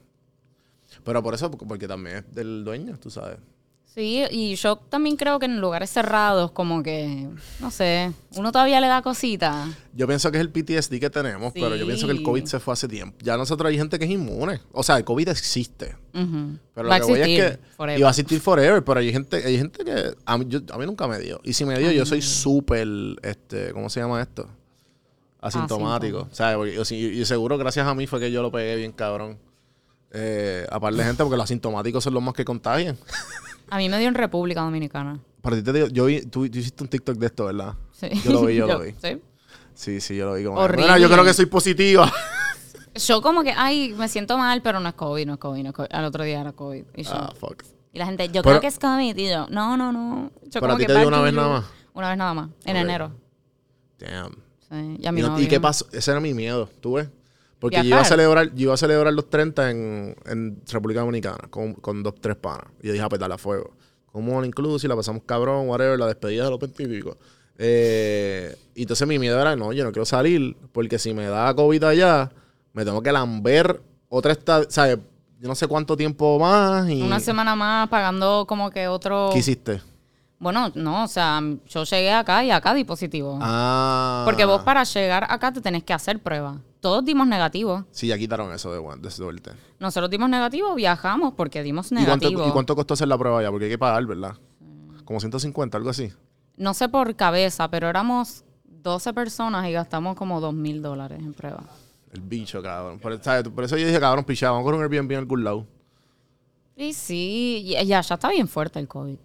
Pero 1.05 1.23
por 1.23 1.35
eso, 1.35 1.51
porque, 1.51 1.87
también 1.89 2.19
es 2.19 2.35
del 2.35 2.65
dueño, 2.65 2.99
tú 2.99 3.11
sabes. 3.11 3.39
Sí, 3.85 4.23
y 4.31 4.55
yo 4.55 4.77
también 4.77 5.17
creo 5.17 5.39
que 5.41 5.47
en 5.47 5.61
lugares 5.61 5.91
cerrados, 5.91 6.53
como 6.53 6.83
que, 6.85 7.27
no 7.59 7.71
sé, 7.71 8.13
uno 8.37 8.53
todavía 8.53 8.81
le 8.81 8.87
da 8.87 9.03
cosita. 9.03 9.67
Yo 9.95 10.07
pienso 10.07 10.31
que 10.31 10.37
es 10.39 10.43
el 10.43 10.51
PTSD 10.51 11.01
que 11.01 11.11
tenemos, 11.11 11.53
pero 11.55 11.75
yo 11.75 11.85
pienso 11.87 12.07
que 12.07 12.13
el. 12.13 12.23
COVID 12.23 12.45
se 12.45 12.61
fue 12.61 12.75
hace 12.75 12.87
tiempo. 12.87 13.17
Ya 13.25 13.37
nosotros 13.37 13.69
hay 13.69 13.77
gente 13.79 13.99
que 13.99 14.05
es 14.05 14.11
inmune. 14.11 14.61
O 14.73 14.83
sea, 14.85 14.99
el 14.99 15.05
COVID 15.05 15.29
existe. 15.31 15.97
Pero 16.13 16.89
Va 16.89 16.99
lo 16.99 17.07
que 17.07 17.11
voy 17.13 17.21
es 17.21 17.27
que 17.27 17.59
forever. 17.77 17.99
y 17.99 18.03
va 18.03 18.09
a 18.09 18.11
existir 18.11 18.41
forever, 18.41 18.85
pero 18.85 19.01
hay 19.01 19.11
gente, 19.11 19.37
hay 19.45 19.57
gente 19.59 19.85
que 19.85 20.15
a 20.25 20.39
mí, 20.39 20.45
yo- 20.49 20.61
a 20.71 20.79
mí 20.79 20.87
nunca 20.87 21.09
me 21.09 21.19
dio. 21.19 21.41
Y 21.43 21.55
si 21.55 21.65
me 21.65 21.77
dio, 21.79 21.91
yo 21.91 22.05
soy 22.07 22.23
súper, 22.23 22.87
este, 23.23 23.73
¿cómo 23.73 23.89
se 23.89 23.99
llama 24.01 24.21
esto? 24.21 24.49
Asintomático. 25.41 26.29
O 26.31 26.35
sea, 26.35 26.57
porque 26.57 26.75
yo, 26.75 26.85
sí- 26.85 26.97
y 26.97 27.25
seguro 27.25 27.57
gracias 27.59 27.87
a 27.87 27.95
mí 27.95 28.07
fue 28.07 28.21
que 28.21 28.31
yo 28.31 28.43
lo 28.43 28.51
pegué 28.53 28.77
bien 28.77 28.93
cabrón. 28.93 29.39
Eh, 30.13 30.67
aparte 30.71 30.99
de 30.99 31.05
gente, 31.05 31.23
porque 31.23 31.37
los 31.37 31.45
asintomáticos 31.45 32.03
son 32.03 32.15
los 32.15 32.23
más 32.23 32.35
que 32.35 32.45
contagian. 32.45 32.97
A 33.71 33.77
mí 33.77 33.89
me 33.89 33.99
dio 33.99 34.09
en 34.09 34.15
República 34.15 34.63
Dominicana. 34.63 35.21
Para 35.43 35.57
ti 35.57 35.63
te 35.63 35.73
digo, 35.73 35.87
yo 35.89 36.07
vi, 36.07 36.23
tú, 36.23 36.49
tú 36.49 36.59
hiciste 36.59 36.83
un 36.83 36.89
TikTok 36.89 37.17
de 37.17 37.27
esto, 37.27 37.45
¿verdad? 37.45 37.75
Sí. 37.93 38.09
Yo 38.25 38.33
lo 38.33 38.47
vi, 38.47 38.55
yo 38.57 38.67
lo 38.69 38.81
vi. 38.81 38.93
Sí. 39.03 39.21
Sí, 39.75 40.01
sí, 40.01 40.17
yo 40.17 40.27
lo 40.27 40.35
vi 40.35 40.45
como. 40.45 40.59
Horrible. 40.59 40.83
Mira, 40.87 40.99
yo 40.99 41.09
creo 41.11 41.25
que 41.25 41.35
soy 41.35 41.47
positiva. 41.47 42.11
Yo 42.95 43.23
como 43.23 43.45
que, 43.45 43.53
ay, 43.57 43.95
me 43.97 44.09
siento 44.09 44.37
mal, 44.39 44.61
pero 44.61 44.81
no 44.81 44.89
es 44.89 44.95
COVID, 44.97 45.25
no 45.25 45.35
es 45.35 45.39
COVID, 45.39 45.63
no 45.63 45.69
es 45.69 45.75
COVID. 45.77 45.89
Al 45.93 46.05
otro 46.07 46.25
día 46.25 46.41
era 46.41 46.51
COVID. 46.53 46.85
Y, 46.97 47.03
yo- 47.05 47.11
ah, 47.13 47.33
fuck. 47.39 47.63
y 47.93 47.99
la 47.99 48.07
gente, 48.07 48.27
yo 48.27 48.43
Pero- 48.43 48.43
creo 48.43 48.61
que 48.61 48.67
es 48.67 48.79
COVID. 48.81 49.17
Y 49.17 49.29
yo, 49.31 49.47
no, 49.51 49.77
no, 49.77 49.93
no. 49.93 50.33
Yo 50.51 50.61
Pero 50.61 50.73
a 50.73 50.77
ti 50.77 50.85
te 50.87 50.99
dio 50.99 51.07
una 51.07 51.21
vez 51.21 51.33
nada 51.33 51.49
más. 51.49 51.65
Una 51.95 52.09
vez 52.09 52.19
nada 52.19 52.35
más, 52.35 52.49
en 52.65 52.77
enero. 52.77 53.13
Damn. 54.01 54.33
Sí, 54.69 54.97
y 55.01 55.07
a 55.07 55.13
mi 55.13 55.21
¿Y, 55.21 55.23
no- 55.23 55.39
y 55.41 55.47
qué 55.47 55.61
pasó? 55.61 55.87
Ese 55.93 56.11
era 56.11 56.19
mi 56.19 56.35
miedo, 56.35 56.69
¿tú 56.81 56.95
ves? 56.95 57.09
Porque 57.59 57.79
yo 57.79 57.85
iba, 57.85 58.01
a 58.01 58.05
celebrar, 58.05 58.55
yo 58.55 58.65
iba 58.65 58.75
a 58.75 58.77
celebrar 58.77 59.13
los 59.13 59.29
30 59.29 59.71
en, 59.71 60.17
en 60.27 60.63
República 60.71 61.01
Dominicana 61.01 61.49
con, 61.51 61.75
con 61.75 62.03
dos, 62.03 62.15
tres 62.21 62.37
panas. 62.37 62.67
Y 62.83 62.87
yo 62.87 62.93
dije, 62.93 63.05
a 63.05 63.09
petarle 63.09 63.35
a 63.35 63.39
fuego. 63.39 63.73
Como 64.13 64.39
all 64.39 64.47
inclusive, 64.47 64.89
la 64.89 64.97
pasamos 64.97 65.23
cabrón, 65.25 65.69
whatever, 65.69 65.99
la 65.99 66.07
despedida 66.07 66.45
de 66.45 66.51
los 66.51 66.59
pentíficos. 66.59 67.17
Eh, 67.59 68.57
y 68.75 68.83
entonces 68.83 69.07
mi 69.09 69.19
miedo 69.19 69.41
era, 69.41 69.57
no, 69.57 69.73
yo 69.73 69.85
no 69.85 69.91
quiero 69.91 70.07
salir, 70.07 70.57
porque 70.73 70.99
si 70.99 71.13
me 71.13 71.27
da 71.27 71.53
COVID 71.55 71.83
allá, 71.85 72.31
me 72.73 72.85
tengo 72.85 73.03
que 73.03 73.11
lamber 73.11 73.83
otra 74.09 74.33
esta, 74.33 74.71
¿sabes? 74.71 74.99
Yo 75.41 75.49
no 75.49 75.55
sé 75.55 75.67
cuánto 75.67 75.97
tiempo 75.97 76.39
más 76.39 76.89
y... 76.89 77.03
Una 77.03 77.21
semana 77.21 77.57
más 77.57 77.89
pagando 77.89 78.47
como 78.47 78.71
que 78.71 78.89
otro... 78.89 79.31
¿Qué 79.33 79.41
hiciste? 79.41 79.81
Bueno, 80.39 80.71
no, 80.75 81.05
o 81.05 81.09
sea, 81.09 81.41
yo 81.69 81.85
llegué 81.85 82.13
acá 82.13 82.45
y 82.45 82.51
acá 82.53 82.75
di 82.75 82.85
positivo. 82.85 83.39
Ah. 83.43 84.23
Porque 84.25 84.45
vos 84.45 84.63
para 84.63 84.85
llegar 84.85 85.27
acá 85.29 85.53
te 85.53 85.61
tenés 85.61 85.83
que 85.83 85.93
hacer 85.93 86.21
prueba. 86.21 86.59
Todos 86.81 87.05
dimos 87.05 87.27
negativo. 87.27 87.85
Sí, 87.91 88.07
ya 88.07 88.17
quitaron 88.17 88.53
eso 88.53 88.73
de, 88.73 88.97
de 89.01 89.11
suerte. 89.11 89.51
Nosotros 89.81 90.09
dimos 90.11 90.29
negativo, 90.31 90.75
viajamos 90.75 91.35
porque 91.35 91.63
dimos 91.63 91.91
¿Y 91.91 91.97
cuánto, 91.97 92.11
negativo. 92.29 92.47
¿Y 92.47 92.51
cuánto 92.53 92.77
costó 92.77 92.95
hacer 92.95 93.09
la 93.09 93.19
prueba 93.19 93.41
allá? 93.41 93.51
Porque 93.51 93.65
hay 93.65 93.71
que 93.73 93.79
pagar, 93.79 94.07
¿verdad? 94.07 94.37
Como 95.05 95.19
150, 95.19 95.77
algo 95.77 95.91
así. 95.91 96.13
No 96.57 96.75
sé 96.75 96.89
por 96.89 97.17
cabeza, 97.17 97.69
pero 97.69 97.89
éramos 97.89 98.45
12 98.65 99.13
personas 99.13 99.67
y 99.69 99.73
gastamos 99.73 100.17
como 100.17 100.41
2 100.41 100.55
mil 100.55 100.81
dólares 100.83 101.19
en 101.21 101.35
prueba. 101.35 101.65
El 102.13 102.21
bicho, 102.21 102.63
cabrón. 102.63 102.99
Por, 103.01 103.23
¿sabes? 103.23 103.49
Por 103.49 103.65
eso 103.65 103.77
yo 103.77 103.87
dije, 103.87 103.99
cabrón, 104.01 104.25
pichado, 104.25 104.55
vamos 104.55 104.67
con 104.71 104.75
un 104.77 104.83
Airbnb 104.83 105.13
en 105.13 105.19
algún 105.19 105.45
lado. 105.45 105.67
Y 106.77 106.93
sí, 106.93 107.65
ya, 107.69 107.83
ya 107.83 108.15
está 108.15 108.29
bien 108.31 108.47
fuerte 108.47 108.79
el 108.79 108.87
COVID. 108.87 109.19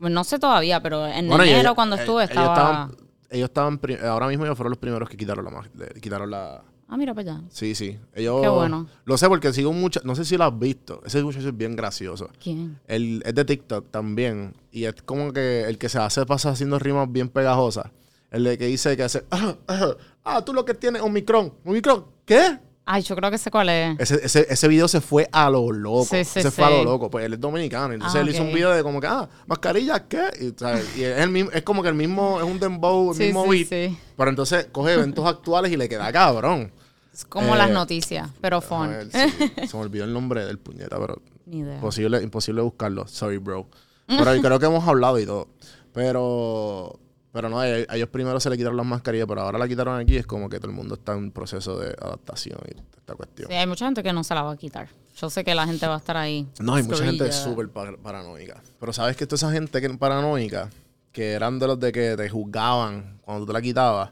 No 0.00 0.24
sé 0.24 0.38
todavía, 0.38 0.82
pero 0.82 1.06
en 1.06 1.28
Bueno, 1.28 1.44
enero 1.44 1.74
cuando 1.76 1.94
estuve 1.96 2.24
estaba... 2.24 2.48
estaban- 2.54 3.05
Ellos 3.30 3.48
estaban, 3.48 3.80
ahora 4.04 4.28
mismo 4.28 4.44
ellos 4.44 4.56
fueron 4.56 4.70
los 4.70 4.78
primeros 4.78 5.08
que 5.08 5.16
quitaron 5.16 5.44
la, 5.44 5.90
quitaron 6.00 6.30
la... 6.30 6.62
Ah, 6.88 6.96
mira 6.96 7.14
para 7.14 7.32
allá. 7.32 7.42
Sí, 7.50 7.74
sí. 7.74 7.98
Ellos, 8.14 8.40
Qué 8.42 8.48
bueno. 8.48 8.86
Lo 9.04 9.18
sé 9.18 9.28
porque 9.28 9.52
sigo 9.52 9.72
mucho, 9.72 10.00
no 10.04 10.14
sé 10.14 10.24
si 10.24 10.36
lo 10.36 10.44
has 10.44 10.56
visto. 10.56 11.02
Ese 11.04 11.22
muchacho 11.22 11.48
es 11.48 11.56
bien 11.56 11.74
gracioso. 11.74 12.30
¿Quién? 12.40 12.78
Él 12.86 13.22
es 13.26 13.34
de 13.34 13.44
TikTok 13.44 13.90
también. 13.90 14.54
Y 14.70 14.84
es 14.84 14.94
como 15.02 15.32
que 15.32 15.64
el 15.64 15.78
que 15.78 15.88
se 15.88 15.98
hace 15.98 16.24
pasa 16.26 16.50
haciendo 16.50 16.78
rimas 16.78 17.10
bien 17.10 17.28
pegajosas. 17.28 17.90
El 18.30 18.44
de 18.44 18.56
que 18.58 18.66
dice 18.66 18.96
que 18.96 19.02
hace, 19.02 19.24
ah, 20.24 20.44
tú 20.44 20.52
lo 20.52 20.64
que 20.64 20.74
tienes 20.74 21.02
Omicron. 21.02 21.52
¿Omicron? 21.64 22.04
¿Qué? 22.24 22.58
Ay, 22.88 23.02
yo 23.02 23.16
creo 23.16 23.32
que 23.32 23.36
sé 23.38 23.50
cuál 23.50 23.68
es. 23.68 23.98
Ese, 23.98 24.24
ese, 24.24 24.46
ese 24.48 24.68
video 24.68 24.86
se 24.86 25.00
fue 25.00 25.28
a 25.32 25.50
lo 25.50 25.72
loco. 25.72 26.04
Sí, 26.08 26.24
sí, 26.24 26.40
se 26.40 26.50
fue 26.52 26.64
a 26.64 26.70
lo 26.70 26.84
loco. 26.84 27.10
Pues 27.10 27.24
él 27.26 27.32
es 27.34 27.40
dominicano. 27.40 27.92
Entonces 27.94 28.16
Ah, 28.16 28.22
él 28.22 28.28
hizo 28.28 28.44
un 28.44 28.52
video 28.52 28.70
de 28.70 28.82
como 28.84 29.00
que, 29.00 29.08
ah, 29.08 29.28
mascarilla, 29.46 30.06
¿qué? 30.06 30.22
Y, 30.40 30.54
¿sabes? 30.56 30.96
Y 30.96 31.02
es, 31.02 31.18
el 31.18 31.30
mismo, 31.30 31.50
es 31.50 31.62
como 31.62 31.82
que 31.82 31.88
el 31.88 31.96
mismo, 31.96 32.38
es 32.40 32.46
un 32.46 32.60
dembow, 32.60 33.10
el 33.12 33.18
mismo 33.18 33.46
beat. 33.48 33.66
sí. 33.68 33.98
Pero 34.16 34.30
entonces 34.30 34.68
coge 34.70 34.92
eventos 34.94 35.26
actuales 35.28 35.72
y 35.72 35.76
le 35.76 35.88
queda 35.88 36.12
cabrón. 36.12 36.70
Es 37.12 37.24
como 37.24 37.54
Eh, 37.54 37.58
las 37.58 37.70
noticias, 37.70 38.30
pero 38.40 38.60
fun. 38.60 38.94
Se 39.10 39.76
me 39.76 39.82
olvidó 39.82 40.04
el 40.04 40.12
nombre 40.12 40.44
del 40.46 40.58
puñeta, 40.58 40.96
pero 41.00 41.20
Ni 41.46 41.58
idea. 41.60 41.74
imposible, 41.74 42.22
imposible 42.22 42.62
buscarlo. 42.62 43.08
Sorry, 43.08 43.38
bro. 43.38 43.66
Pero 44.06 44.40
creo 44.40 44.58
que 44.60 44.66
hemos 44.66 44.86
hablado 44.86 45.18
y 45.18 45.26
todo. 45.26 45.48
Pero, 45.92 47.00
pero 47.36 47.48
no, 47.50 47.60
a, 47.60 47.64
a 47.64 47.96
ellos 47.96 48.08
primero 48.08 48.40
se 48.40 48.48
le 48.50 48.56
quitaron 48.56 48.76
las 48.76 48.86
mascarillas, 48.86 49.26
pero 49.28 49.42
ahora 49.42 49.58
la 49.58 49.68
quitaron 49.68 49.98
aquí. 50.00 50.16
Es 50.16 50.26
como 50.26 50.48
que 50.48 50.58
todo 50.58 50.70
el 50.70 50.76
mundo 50.76 50.94
está 50.94 51.12
en 51.12 51.30
proceso 51.30 51.78
de 51.78 51.88
adaptación 52.00 52.58
y 52.66 52.78
esta 52.96 53.14
cuestión. 53.14 53.48
Sí, 53.50 53.54
hay 53.54 53.66
mucha 53.66 53.84
gente 53.84 54.02
que 54.02 54.12
no 54.12 54.24
se 54.24 54.34
la 54.34 54.42
va 54.42 54.52
a 54.52 54.56
quitar. 54.56 54.88
Yo 55.16 55.30
sé 55.30 55.44
que 55.44 55.54
la 55.54 55.66
gente 55.66 55.86
va 55.86 55.94
a 55.94 55.98
estar 55.98 56.16
ahí. 56.16 56.46
No, 56.58 56.74
hay 56.74 56.82
mucha 56.82 57.04
gente 57.04 57.30
súper 57.32 57.68
par- 57.68 57.96
paranoica. 57.98 58.62
Pero 58.80 58.92
sabes 58.92 59.16
que 59.16 59.26
toda 59.26 59.36
esa 59.36 59.52
gente 59.52 59.80
que 59.80 59.88
paranoica, 59.90 60.68
que 61.12 61.32
eran 61.32 61.58
de 61.58 61.66
los 61.66 61.78
de 61.78 61.92
que 61.92 62.16
te 62.16 62.28
juzgaban 62.28 63.18
cuando 63.22 63.42
tú 63.44 63.46
te 63.48 63.52
la 63.52 63.62
quitabas, 63.62 64.10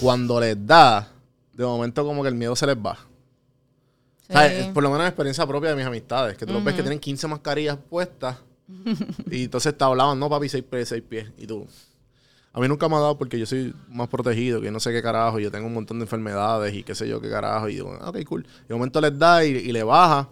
cuando 0.00 0.38
les 0.40 0.66
da, 0.66 1.08
de 1.52 1.64
momento 1.64 2.04
como 2.04 2.22
que 2.22 2.28
el 2.28 2.34
miedo 2.34 2.54
se 2.56 2.66
les 2.66 2.76
va. 2.76 2.98
Sí. 4.28 4.70
Por 4.74 4.82
lo 4.82 4.90
menos 4.90 5.06
experiencia 5.06 5.46
propia 5.46 5.70
de 5.70 5.76
mis 5.76 5.86
amistades, 5.86 6.36
que 6.36 6.44
tú 6.44 6.52
los 6.52 6.62
ves 6.62 6.74
que 6.74 6.82
tienen 6.82 6.98
15 6.98 7.26
mascarillas 7.28 7.78
puestas 7.88 8.36
y 9.30 9.44
entonces 9.44 9.76
te 9.76 9.82
hablaban, 9.84 10.18
no 10.20 10.28
papi, 10.28 10.48
6 10.50 10.62
pies, 10.70 10.88
6 10.90 11.02
pies. 11.08 11.30
Y 11.38 11.46
tú, 11.46 11.66
a 12.52 12.60
mí 12.60 12.68
nunca 12.68 12.88
me 12.88 12.96
ha 12.96 13.00
dado 13.00 13.18
porque 13.18 13.38
yo 13.38 13.46
soy 13.46 13.74
más 13.88 14.08
protegido, 14.08 14.60
que 14.60 14.70
no 14.70 14.80
sé 14.80 14.92
qué 14.92 15.02
carajo, 15.02 15.38
yo 15.38 15.50
tengo 15.50 15.66
un 15.66 15.74
montón 15.74 15.98
de 15.98 16.04
enfermedades 16.04 16.74
y 16.74 16.82
qué 16.82 16.94
sé 16.94 17.08
yo 17.08 17.20
qué 17.20 17.28
carajo. 17.30 17.68
Y 17.68 17.74
digo, 17.74 17.96
"Ah, 18.00 18.10
ok, 18.10 18.24
cool. 18.24 18.46
Y 18.64 18.68
de 18.68 18.74
momento 18.74 19.00
les 19.00 19.18
da 19.18 19.44
y, 19.44 19.50
y 19.50 19.72
le 19.72 19.82
baja. 19.82 20.28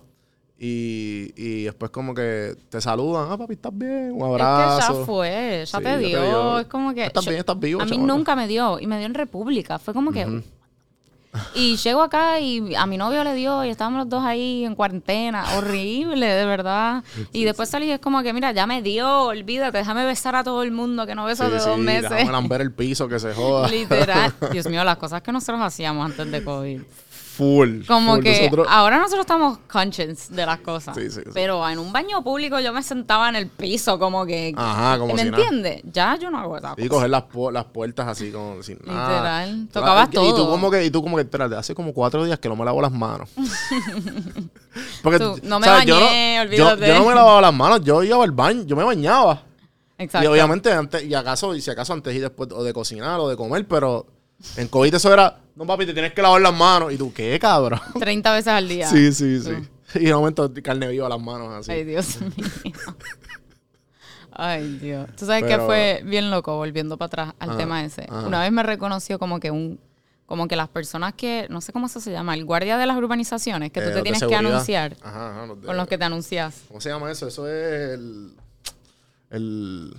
Y, 0.59 1.33
y 1.37 1.65
después 1.65 1.91
como 1.91 2.15
que 2.15 2.57
te 2.71 2.81
saludan, 2.81 3.27
ah, 3.31 3.37
papi, 3.37 3.53
estás 3.55 3.77
bien, 3.77 4.13
un 4.13 4.19
Es 4.21 4.25
abrazo. 4.25 4.93
que 4.95 4.99
ya 5.01 5.05
fue, 5.05 5.65
ya 5.67 5.79
Sí, 5.79 5.85
te 5.85 5.99
dio. 5.99 6.59
Es 6.61 6.67
como 6.67 6.95
que. 6.95 7.05
Estás 7.05 7.25
yo- 7.27 7.31
bien, 7.31 7.41
estás 7.41 7.61
vivo, 7.61 7.83
A 7.83 7.85
mí 7.85 7.99
nunca 7.99 8.35
me 8.35 8.49
dio. 8.49 8.81
Y 8.81 8.87
me 8.87 8.97
dio 8.97 9.05
en 9.07 9.13
República. 9.15 9.79
Fue 9.79 9.93
como 9.93 10.13
que. 10.13 10.43
Y 11.55 11.77
llego 11.77 12.03
acá 12.03 12.41
y 12.41 12.75
a 12.75 12.87
mi 12.87 12.97
novio 12.97 13.25
le 13.25 13.35
dio 13.35 13.65
y 13.65 13.71
estábamos 13.71 14.01
los 14.01 14.09
dos 14.09 14.25
ahí 14.25 14.65
en 14.65 14.75
cuarentena. 14.75 15.57
Horrible, 15.57 16.27
de 16.27 16.47
verdad. 16.47 17.03
Y 17.33 17.45
después 17.45 17.69
salí 17.69 17.87
y 17.87 17.93
es 17.93 18.01
como 18.01 18.23
que, 18.23 18.33
mira, 18.33 18.53
ya 18.53 18.67
me 18.67 18.83
dio, 18.83 19.23
olvídate, 19.23 19.79
déjame 19.79 20.05
besar 20.05 20.37
a 20.37 20.45
todo 20.45 20.63
el 20.63 20.73
mundo 20.73 21.07
que 21.07 21.15
no 21.15 21.25
beso 21.25 21.49
de 21.49 21.61
sí, 21.61 21.69
dos 21.69 21.79
meses. 21.79 22.11
déjame 22.11 22.33
lamber 22.33 22.61
el 22.61 22.73
piso, 22.73 23.09
que 23.09 23.19
se 23.19 23.33
joda. 23.35 23.69
Literal. 23.71 24.33
Dios 24.53 24.67
mío, 24.67 24.85
las 24.85 24.97
cosas 24.97 25.23
que 25.23 25.33
nosotros 25.33 25.61
hacíamos 25.63 26.05
antes 26.05 26.31
de 26.31 26.45
COVID. 26.45 26.81
Full. 27.37 27.85
Como 27.87 28.15
full. 28.15 28.23
que 28.23 28.43
Nosotros- 28.45 28.67
ahora 28.71 28.97
nosotros 28.99 29.21
estamos 29.21 29.59
conscious 29.71 30.31
de 30.31 30.47
las 30.47 30.61
cosas. 30.61 30.97
Sí, 30.97 31.11
sí, 31.11 31.21
sí. 31.25 31.31
Pero 31.35 31.69
en 31.69 31.79
un 31.79 31.93
baño 31.93 32.23
público 32.25 32.59
yo 32.61 32.73
me 32.73 32.83
sentaba 32.83 33.29
en 33.29 33.37
el 33.37 33.49
piso 33.49 33.99
como 33.99 34.25
que... 34.25 34.55
Ajá, 34.57 34.99
como 34.99 35.13
¿Me 35.15 35.21
si 35.23 35.29
entiendes? 35.29 35.83
Ya 35.93 36.17
yo 36.17 36.31
no 36.31 36.39
hago 36.39 36.57
esa 36.57 36.73
Y 36.79 36.83
cosa. 36.83 36.89
coger 36.89 37.11
las, 37.11 37.25
pu- 37.25 37.53
las 37.53 37.65
puertas 37.67 38.09
así 38.09 38.31
como 38.33 38.63
sin 38.63 38.79
nada. 38.87 39.11
Literal. 39.45 39.69
Tocabas 39.73 40.09
y, 40.09 40.11
Y 40.13 40.15
tú 40.15 40.31
todo. 40.37 40.51
como 40.51 40.71
que, 40.71 40.85
y 40.85 40.91
tú 40.91 41.03
como 41.03 41.17
que, 41.17 41.23
espérate, 41.25 41.57
hace 41.57 41.75
como 41.75 41.93
cuatro 41.93 42.25
días 42.25 42.39
que 42.39 42.49
no 42.49 42.57
me 42.57 42.65
lavo 42.65 42.81
las 42.81 42.93
manos. 42.93 43.29
Porque 45.03 45.19
Tú, 45.19 45.39
no 45.43 45.59
me 45.61 45.67
yo 45.67 45.73
bañé, 45.73 46.35
yo, 46.37 46.43
olvídate. 46.43 46.89
yo 46.89 46.95
no 46.99 47.07
me 47.07 47.15
lavaba 47.15 47.41
las 47.41 47.55
manos, 47.55 47.81
yo 47.83 48.03
iba 48.03 48.23
al 48.23 48.31
baño, 48.33 48.63
yo 48.65 48.77
me 48.77 48.85
bañaba. 48.85 49.43
Exacto. 49.99 50.25
Y 50.25 50.31
obviamente 50.31 50.73
antes, 50.73 51.05
y 51.05 51.15
acaso, 51.15 51.55
y 51.55 51.61
si 51.61 51.71
acaso 51.71 51.93
antes 51.95 52.15
y 52.15 52.19
después, 52.19 52.51
o 52.53 52.63
de 52.63 52.73
cocinar 52.75 53.19
o 53.21 53.29
de 53.29 53.37
comer, 53.37 53.67
pero 53.67 54.07
en 54.57 54.69
COVID 54.69 54.95
eso 54.95 55.13
era, 55.13 55.39
no 55.55 55.67
papi, 55.67 55.87
te 55.87 55.93
tienes 55.93 56.13
que 56.13 56.23
lavar 56.23 56.41
las 56.41 56.55
manos. 56.55 56.93
Y 56.93 56.97
tú, 56.99 57.13
¿qué, 57.13 57.39
cabrón? 57.39 57.81
30 57.99 58.33
veces 58.35 58.49
al 58.49 58.69
día. 58.69 58.89
Sí, 58.89 59.13
sí, 59.13 59.41
sí. 59.41 59.53
Y 59.95 60.05
de 60.07 60.15
momento 60.15 60.53
carne 60.63 60.89
viva 60.89 61.09
las 61.09 61.21
manos 61.21 61.53
así. 61.55 61.71
Ay, 61.73 61.85
Dios 61.85 62.19
mío. 62.37 62.75
Ay, 64.33 64.79
Dios. 64.79 65.09
Tú 65.17 65.25
sabes 65.27 65.43
que 65.45 65.49
Pero- 65.51 65.67
fue 65.67 66.03
bien 66.05 66.31
loco, 66.31 66.57
volviendo 66.57 66.99
para 66.99 67.07
atrás 67.07 67.35
al 67.39 67.51
Ajá, 67.51 67.59
tema 67.59 67.85
ese. 67.85 68.03
ajá. 68.09 68.27
Una 68.27 68.41
vez 68.43 68.53
me 68.53 68.63
reconoció 68.63 69.19
como 69.19 69.41
que 69.41 69.51
un... 69.51 69.81
Como 70.27 70.49
que 70.49 70.57
las 70.57 70.69
personas 70.69 71.15
que... 71.15 71.47
No 71.51 71.61
sé 71.61 71.73
cómo 71.73 71.87
eso 71.87 72.01
se 72.01 72.11
llama. 72.11 72.35
El 72.35 72.45
guardia 72.45 72.77
de 72.79 72.85
las 72.87 72.97
urbanizaciones. 72.97 73.71
Que 73.71 73.79
Eh, 73.79 73.83
tú 73.85 73.89
los 73.91 73.97
te 73.99 74.03
tienes 74.03 74.23
que 74.25 74.35
anunciar. 74.35 74.97
Ajá, 75.01 75.31
ajá, 75.31 75.47
los 75.47 75.61
de- 75.61 75.67
Con 75.69 75.77
los 75.77 75.87
que 75.87 75.97
te 75.99 76.05
anuncias. 76.05 76.63
¿Cómo 76.67 76.81
se 76.81 76.89
llama 76.89 77.11
eso? 77.13 77.29
Eso 77.29 77.47
es 77.49 77.93
el. 77.95 78.35
El, 79.31 79.97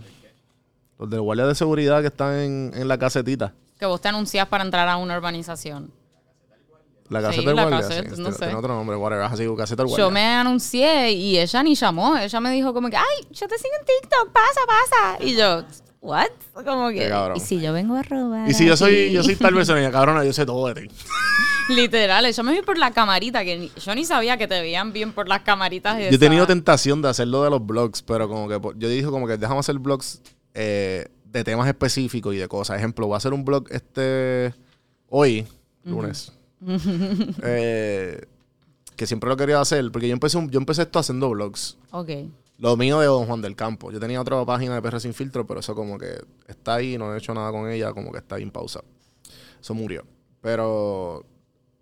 los 0.99 1.09
de 1.09 1.17
guardia 1.17 1.45
de 1.47 1.55
seguridad 1.55 2.01
que 2.01 2.07
están 2.07 2.35
en, 2.35 2.71
en 2.75 2.87
la 2.89 2.97
casetita. 2.97 3.53
Que 3.79 3.85
vos 3.85 4.01
te 4.01 4.07
anuncias 4.07 4.47
para 4.47 4.63
entrar 4.63 4.87
a 4.87 4.97
una 4.97 5.17
urbanización. 5.17 5.91
La 7.09 7.19
Sí, 7.19 7.25
caseta 7.27 7.47
del 7.49 7.55
la 7.55 7.65
guardia. 7.67 7.87
caseta, 7.87 8.01
sí, 8.03 8.09
no 8.09 8.15
tiene- 8.15 8.31
sé. 8.33 8.37
tiene 8.39 8.55
otro 8.55 8.75
nombre, 8.75 8.95
whatever. 8.97 9.23
Así 9.25 9.43
que 9.47 9.55
caseta 9.55 9.83
del 9.83 9.87
guardia. 9.89 10.05
Yo 10.05 10.11
me 10.11 10.25
anuncié 10.25 11.11
y 11.11 11.37
ella 11.39 11.63
ni 11.63 11.75
llamó. 11.75 12.17
Ella 12.17 12.39
me 12.41 12.51
dijo 12.51 12.73
como 12.73 12.89
que, 12.89 12.97
ay, 12.97 13.27
yo 13.31 13.47
te 13.47 13.57
sigo 13.57 13.73
en 13.79 13.85
TikTok, 13.85 14.31
pasa, 14.33 14.59
pasa. 14.67 15.23
Y 15.23 15.35
yo, 15.37 15.63
what? 16.01 16.27
Como 16.65 16.89
Qué 16.89 16.95
que, 16.99 17.09
cabrón. 17.09 17.37
y 17.37 17.39
si 17.39 17.61
yo 17.61 17.71
vengo 17.71 17.95
a 17.95 18.01
robar. 18.03 18.49
Y 18.49 18.53
si 18.53 18.65
yo 18.65 18.75
soy, 18.75 19.11
yo 19.13 19.23
soy 19.23 19.35
tal 19.37 19.53
persona, 19.53 19.89
cabrona, 19.91 20.25
yo 20.25 20.33
sé 20.33 20.45
todo 20.45 20.67
de 20.73 20.81
ti. 20.87 20.93
Literal, 21.69 22.31
yo 22.31 22.43
me 22.43 22.53
vi 22.53 22.61
por 22.61 22.77
la 22.77 22.91
camarita, 22.91 23.43
que 23.45 23.57
ni- 23.57 23.71
yo 23.79 23.95
ni 23.95 24.03
sabía 24.05 24.37
que 24.37 24.47
te 24.47 24.59
veían 24.61 24.91
bien 24.93 25.11
por 25.13 25.27
las 25.29 25.41
camaritas. 25.41 25.97
Yo 25.99 26.05
he 26.07 26.17
tenido 26.17 26.43
esas. 26.43 26.47
tentación 26.55 27.01
de 27.01 27.09
hacerlo 27.09 27.43
de 27.43 27.49
los 27.49 27.65
blogs, 27.65 28.01
pero 28.01 28.27
como 28.27 28.47
que 28.47 28.59
yo 28.77 28.89
dije 28.89 29.05
como 29.07 29.27
que 29.27 29.37
déjame 29.37 29.59
hacer 29.59 29.77
blogs 29.79 30.21
eh, 30.53 31.07
de 31.37 31.43
temas 31.43 31.67
específicos 31.67 32.33
y 32.35 32.37
de 32.37 32.47
cosas. 32.47 32.77
Ejemplo, 32.77 33.07
voy 33.07 33.13
a 33.15 33.17
hacer 33.17 33.33
un 33.33 33.45
blog 33.45 33.65
este 33.71 34.53
hoy, 35.09 35.45
lunes. 35.83 36.33
Eh, 37.43 38.25
que 38.95 39.05
siempre 39.05 39.29
lo 39.29 39.37
quería 39.37 39.61
hacer, 39.61 39.91
porque 39.91 40.07
yo 40.07 40.13
empecé, 40.13 40.37
un- 40.37 40.49
yo 40.49 40.59
empecé 40.59 40.81
esto 40.83 40.97
haciendo 40.99 41.29
blogs. 41.29 41.77
Ok. 41.91 42.09
Lo 42.57 42.75
mío 42.75 42.99
de 42.99 43.05
Don 43.05 43.27
Juan 43.27 43.41
del 43.41 43.55
Campo. 43.55 43.91
Yo 43.91 43.99
tenía 43.99 44.19
otra 44.19 44.43
página 44.43 44.73
de 44.73 44.81
PR 44.81 44.99
Sin 44.99 45.13
Filtro, 45.13 45.45
pero 45.45 45.59
eso 45.59 45.75
como 45.75 45.99
que 45.99 46.15
está 46.47 46.75
ahí, 46.75 46.97
no 46.97 47.13
he 47.13 47.17
hecho 47.19 47.33
nada 47.35 47.51
con 47.51 47.69
ella, 47.69 47.93
como 47.93 48.11
que 48.11 48.17
está 48.17 48.35
ahí 48.35 48.43
en 48.43 48.49
pausa. 48.51 48.81
Eso 49.61 49.75
murió. 49.75 50.03
Pero 50.41 51.23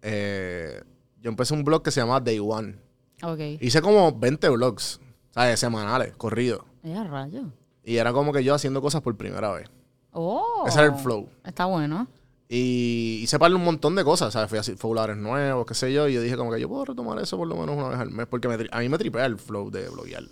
eh, 0.01 0.81
yo 1.21 1.29
empecé 1.29 1.53
un 1.53 1.63
blog 1.63 1.81
que 1.81 1.91
se 1.91 2.01
llama 2.01 2.19
Day 2.19 2.39
One. 2.39 2.75
Ok. 3.23 3.39
Hice 3.61 3.81
como 3.81 4.11
20 4.11 4.49
blogs, 4.49 4.99
¿sabes? 5.33 5.57
Semanales, 5.61 6.13
corridos. 6.17 6.63
Ya, 6.83 7.05
rayo. 7.05 7.53
Y 7.85 7.97
era 7.97 8.11
como 8.11 8.33
que 8.33 8.43
yo 8.43 8.53
haciendo 8.55 8.81
cosas 8.81 9.01
por 9.01 9.15
primera 9.15 9.51
vez. 9.51 9.69
Oh. 10.11 10.63
Ese 10.67 10.79
era 10.79 10.87
el 10.93 10.99
flow. 10.99 11.29
Está 11.43 11.65
bueno. 11.65 12.07
Y 12.49 13.19
hice 13.23 13.37
para 13.39 13.55
un 13.55 13.63
montón 13.63 13.95
de 13.95 14.03
cosas, 14.03 14.33
¿sabes? 14.33 14.49
Fui 14.49 14.57
a 14.59 14.63
fobulares 14.77 15.17
nuevos, 15.17 15.65
qué 15.65 15.73
sé 15.73 15.93
yo. 15.93 16.07
Y 16.07 16.13
yo 16.13 16.21
dije 16.21 16.35
como 16.37 16.51
que 16.51 16.59
yo 16.59 16.67
puedo 16.67 16.85
retomar 16.85 17.19
eso 17.19 17.37
por 17.37 17.47
lo 17.47 17.55
menos 17.55 17.75
una 17.77 17.89
vez 17.89 17.99
al 17.99 18.11
mes. 18.11 18.27
Porque 18.27 18.47
me 18.47 18.55
a 18.71 18.79
mí 18.79 18.89
me 18.89 18.97
tripea 18.97 19.25
el 19.25 19.37
flow 19.37 19.69
de 19.69 19.89
bloguear. 19.89 20.23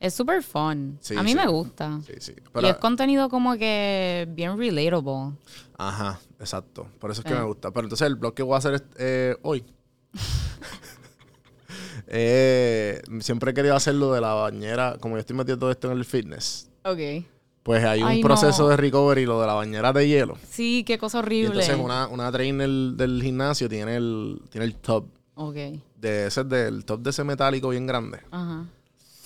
Es 0.00 0.14
súper 0.14 0.42
fun. 0.42 0.98
Sí, 1.00 1.16
a 1.16 1.22
mí 1.22 1.30
sí. 1.30 1.36
me 1.36 1.46
gusta. 1.46 2.00
Sí, 2.06 2.12
sí. 2.18 2.34
y 2.62 2.66
es 2.66 2.76
contenido 2.76 3.28
como 3.28 3.56
que 3.56 4.26
bien 4.30 4.58
relatable. 4.58 5.36
Ajá, 5.78 6.20
exacto. 6.38 6.88
Por 7.00 7.10
eso 7.10 7.22
es 7.22 7.26
que 7.26 7.32
Eh. 7.32 7.38
me 7.38 7.44
gusta. 7.44 7.70
Pero 7.70 7.86
entonces 7.86 8.06
el 8.06 8.16
blog 8.16 8.34
que 8.34 8.42
voy 8.42 8.54
a 8.54 8.58
hacer 8.58 8.74
es- 8.74 8.84
eh, 8.98 9.36
hoy. 9.42 9.64
eh, 12.06 13.02
siempre 13.20 13.52
he 13.52 13.54
querido 13.54 13.74
hacerlo 13.74 14.12
de 14.12 14.20
la 14.20 14.34
bañera. 14.34 14.96
Como 15.00 15.16
yo 15.16 15.20
estoy 15.20 15.36
metiendo 15.36 15.60
todo 15.60 15.70
esto 15.70 15.90
en 15.90 15.98
el 15.98 16.04
fitness, 16.04 16.70
Ok. 16.84 17.24
pues 17.62 17.82
hay 17.84 18.02
un 18.02 18.08
Ay, 18.08 18.22
proceso 18.22 18.64
no. 18.64 18.68
de 18.68 18.76
recovery, 18.76 19.24
lo 19.26 19.40
de 19.40 19.46
la 19.46 19.54
bañera 19.54 19.92
de 19.92 20.06
hielo. 20.06 20.36
Sí, 20.50 20.84
qué 20.86 20.98
cosa 20.98 21.18
Y 21.18 21.20
horrible. 21.20 21.46
entonces 21.62 21.76
una, 21.78 22.06
una 22.08 22.30
trainer 22.30 22.68
del 22.68 23.22
gimnasio 23.22 23.68
tiene 23.68 23.96
el, 23.96 24.40
tiene 24.50 24.66
el 24.66 24.74
tub. 24.76 25.08
Ok. 25.34 25.54
De 25.96 26.26
ese 26.26 26.44
del 26.44 26.84
top 26.84 27.00
de 27.00 27.10
ese 27.10 27.24
metálico 27.24 27.70
bien 27.70 27.86
grande. 27.86 28.20
Ajá. 28.30 28.64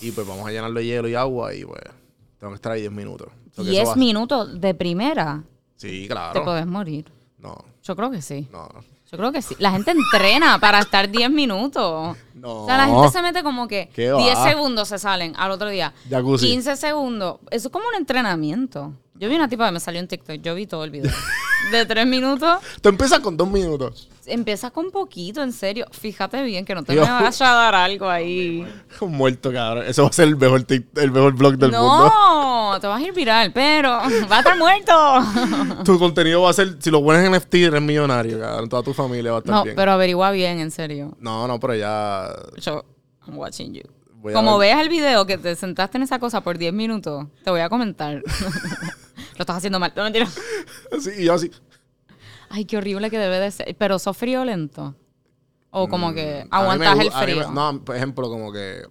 Y 0.00 0.12
pues 0.12 0.26
vamos 0.26 0.46
a 0.46 0.52
llenarlo 0.52 0.78
de 0.78 0.86
hielo 0.86 1.08
y 1.08 1.14
agua 1.16 1.52
y 1.54 1.64
pues 1.64 1.82
tengo 2.38 2.52
que 2.52 2.56
estar 2.56 2.72
ahí 2.72 2.80
10 2.82 2.92
minutos. 2.92 3.28
So 3.56 3.62
que 3.64 3.70
eso 3.70 3.70
10 3.72 3.88
va- 3.88 3.96
minutos 3.96 4.60
de 4.60 4.74
primera. 4.74 5.42
Sí, 5.76 6.02
Te 6.02 6.08
claro. 6.08 6.44
puedes 6.44 6.66
morir. 6.66 7.06
No, 7.38 7.56
Yo 7.82 7.96
creo 7.96 8.10
que 8.10 8.22
sí. 8.22 8.46
no. 8.52 8.68
Yo 9.10 9.16
creo 9.16 9.32
que 9.32 9.40
sí. 9.40 9.56
La 9.58 9.70
gente 9.70 9.90
entrena 9.90 10.58
para 10.58 10.80
estar 10.80 11.10
10 11.10 11.30
minutos. 11.30 12.16
No. 12.34 12.62
O 12.64 12.66
sea, 12.66 12.76
la 12.76 12.86
gente 12.86 13.08
se 13.10 13.22
mete 13.22 13.42
como 13.42 13.66
que 13.66 13.88
¿Qué 13.94 14.12
10 14.12 14.36
va? 14.36 14.48
segundos 14.48 14.88
se 14.88 14.98
salen 14.98 15.34
al 15.36 15.50
otro 15.50 15.68
día. 15.70 15.94
Jacuzzi. 16.10 16.46
15 16.46 16.76
segundos. 16.76 17.36
Eso 17.50 17.68
es 17.68 17.72
como 17.72 17.88
un 17.88 17.94
entrenamiento. 17.94 18.92
Yo 19.14 19.28
vi 19.28 19.34
una 19.34 19.48
tipa 19.48 19.66
que 19.66 19.72
me 19.72 19.80
salió 19.80 20.00
en 20.00 20.08
TikTok. 20.08 20.36
Yo 20.42 20.54
vi 20.54 20.66
todo 20.66 20.84
el 20.84 20.90
video. 20.90 21.10
De 21.72 21.86
3 21.86 22.06
minutos. 22.06 22.58
Tú 22.80 22.90
empiezas 22.90 23.20
con 23.20 23.36
dos 23.36 23.48
minutos. 23.50 24.08
Empieza 24.28 24.70
con 24.70 24.90
poquito, 24.90 25.42
en 25.42 25.52
serio. 25.52 25.86
Fíjate 25.90 26.42
bien 26.42 26.64
que 26.64 26.74
no 26.74 26.82
te 26.82 26.94
me 26.94 27.00
vaya 27.00 27.28
a 27.50 27.54
dar 27.54 27.74
algo 27.74 28.08
ahí. 28.08 28.66
Muerto, 29.00 29.52
cabrón. 29.52 29.84
Eso 29.86 30.02
va 30.02 30.08
a 30.08 30.12
ser 30.12 30.28
el 30.28 30.36
mejor, 30.36 30.64
el 30.68 31.10
mejor 31.10 31.34
blog 31.34 31.56
del 31.56 31.72
mundo. 31.72 32.04
No, 32.08 32.78
te 32.80 32.86
vas 32.86 33.00
a 33.00 33.04
ir 33.04 33.12
viral, 33.12 33.52
pero 33.52 33.90
va 34.30 34.36
a 34.36 34.38
estar 34.38 34.56
muerto. 34.58 34.92
Tu 35.84 35.98
contenido 35.98 36.42
va 36.42 36.50
a 36.50 36.52
ser, 36.52 36.76
si 36.80 36.90
lo 36.90 37.02
pones 37.02 37.24
en 37.24 37.32
NFT, 37.32 37.54
eres 37.54 37.82
millonario, 37.82 38.38
cabrón. 38.40 38.68
Toda 38.68 38.82
tu 38.82 38.94
familia 38.94 39.32
va 39.32 39.38
a 39.38 39.40
estar 39.40 39.54
No, 39.54 39.64
bien. 39.64 39.76
pero 39.76 39.92
averigua 39.92 40.30
bien, 40.30 40.60
en 40.60 40.70
serio. 40.70 41.16
No, 41.20 41.46
no, 41.48 41.58
pero 41.58 41.74
ya. 41.74 42.28
Yo, 42.58 42.84
I'm 43.26 43.38
watching 43.38 43.74
you. 43.74 43.82
Voy 44.20 44.32
Como 44.32 44.58
veas 44.58 44.80
el 44.80 44.88
video 44.88 45.26
que 45.26 45.38
te 45.38 45.54
sentaste 45.54 45.96
en 45.96 46.02
esa 46.02 46.18
cosa 46.18 46.40
por 46.42 46.58
10 46.58 46.72
minutos, 46.72 47.26
te 47.44 47.50
voy 47.50 47.60
a 47.60 47.68
comentar. 47.68 48.14
Lo 48.14 49.42
estás 49.42 49.56
haciendo 49.56 49.78
mal. 49.78 49.92
No, 49.94 50.02
mentira. 50.02 50.26
Y 51.16 51.24
yo 51.24 51.34
así. 51.34 51.50
Ay, 52.50 52.64
qué 52.64 52.76
horrible 52.76 53.10
que 53.10 53.18
debe 53.18 53.38
de 53.38 53.50
ser. 53.50 53.76
Pero 53.76 53.98
sos 53.98 54.16
friolento. 54.16 54.94
O 55.70 55.88
como 55.88 56.14
que 56.14 56.44
Mm, 56.46 56.54
aguantas 56.54 56.96
gu- 56.96 57.00
el 57.02 57.10
me- 57.10 57.22
frío. 57.42 57.50
no, 57.52 57.84
por 57.84 57.96
ejemplo, 57.96 58.28
como 58.28 58.52
que. 58.52 58.82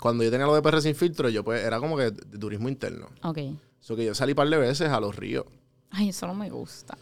Cuando 0.00 0.22
yo 0.22 0.30
tenía 0.30 0.46
lo 0.46 0.54
de 0.54 0.62
PR 0.62 0.80
sin 0.80 0.94
filtro, 0.94 1.28
yo 1.28 1.42
pues 1.42 1.64
era 1.64 1.80
como 1.80 1.96
que 1.96 2.10
de 2.10 2.38
turismo 2.38 2.68
interno. 2.68 3.08
Ok. 3.22 3.38
So 3.80 3.96
que 3.96 4.04
yo 4.04 4.14
salí 4.14 4.32
un 4.32 4.36
par 4.36 4.48
de 4.48 4.56
veces 4.58 4.88
a 4.90 5.00
los 5.00 5.16
ríos. 5.16 5.44
Ay, 5.90 6.10
eso 6.10 6.26
no 6.26 6.34
me 6.34 6.50
gusta. 6.50 6.96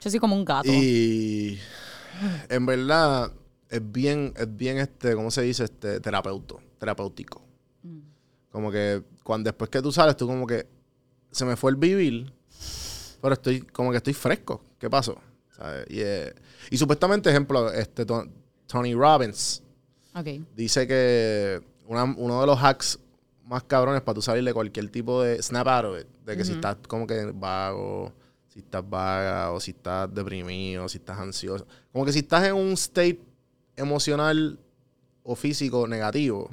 Yo 0.00 0.10
soy 0.10 0.18
como 0.20 0.34
un 0.34 0.44
gato. 0.44 0.68
Y 0.70 1.58
en 2.50 2.66
verdad 2.66 3.32
es 3.70 3.80
bien, 3.92 4.34
es 4.36 4.54
bien 4.56 4.78
este, 4.78 5.14
¿cómo 5.14 5.30
se 5.30 5.42
dice? 5.42 5.64
Este, 5.64 6.00
terapeuto, 6.00 6.60
terapéutico. 6.78 7.40
Mm. 7.82 8.00
Como 8.50 8.70
que 8.70 9.02
cuando 9.22 9.48
después 9.48 9.70
que 9.70 9.80
tú 9.80 9.90
sales, 9.92 10.16
tú 10.16 10.26
como 10.26 10.46
que 10.46 10.66
se 11.30 11.44
me 11.44 11.56
fue 11.56 11.70
el 11.70 11.76
vivir, 11.76 12.30
pero 13.22 13.34
estoy 13.34 13.60
como 13.62 13.90
que 13.90 13.96
estoy 13.98 14.12
fresco. 14.12 14.62
¿Qué 14.84 14.90
pasó? 14.90 15.16
¿Sabes? 15.56 15.86
Y, 15.88 16.00
eh, 16.00 16.34
y 16.70 16.76
supuestamente, 16.76 17.30
ejemplo, 17.30 17.72
este 17.72 18.04
To- 18.04 18.26
Tony 18.66 18.92
Robbins 18.94 19.62
dice 20.54 20.86
que 20.86 21.62
una- 21.86 22.04
uno 22.04 22.42
de 22.42 22.46
los 22.46 22.58
hacks 22.62 22.98
más 23.46 23.62
cabrones 23.62 24.02
para 24.02 24.14
tú 24.16 24.20
salir 24.20 24.44
de 24.44 24.52
cualquier 24.52 24.90
tipo 24.90 25.22
de 25.22 25.42
snap 25.42 25.66
out 25.68 25.84
of 25.86 26.00
it, 26.00 26.06
de 26.26 26.36
que 26.36 26.44
si 26.44 26.52
estás 26.56 26.76
como 26.86 27.06
que 27.06 27.32
vago, 27.34 28.12
si 28.46 28.58
estás 28.58 28.84
vaga, 28.90 29.52
o 29.52 29.58
si 29.60 29.70
estás 29.70 30.12
deprimido, 30.14 30.86
si 30.90 30.98
estás 30.98 31.18
ansioso. 31.18 31.66
Como 31.90 32.04
que 32.04 32.12
si 32.12 32.18
estás 32.18 32.44
en 32.46 32.54
un 32.56 32.72
state 32.72 33.20
emocional 33.76 34.58
o 35.22 35.34
físico 35.34 35.86
negativo. 35.88 36.50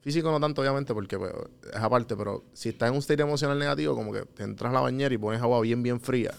Físico 0.00 0.30
no 0.30 0.38
tanto, 0.38 0.60
obviamente, 0.60 0.94
porque 0.94 1.18
pues, 1.18 1.32
es 1.72 1.80
aparte, 1.80 2.14
pero 2.14 2.44
si 2.52 2.68
estás 2.68 2.88
en 2.90 2.94
un 2.94 3.00
state 3.00 3.22
emocional 3.22 3.58
negativo, 3.58 3.96
como 3.96 4.12
que 4.12 4.20
te 4.26 4.44
entras 4.44 4.70
a 4.70 4.74
la 4.74 4.80
bañera 4.80 5.12
y 5.12 5.18
pones 5.18 5.40
agua 5.42 5.60
bien, 5.62 5.82
bien 5.82 5.98
fría. 6.00 6.32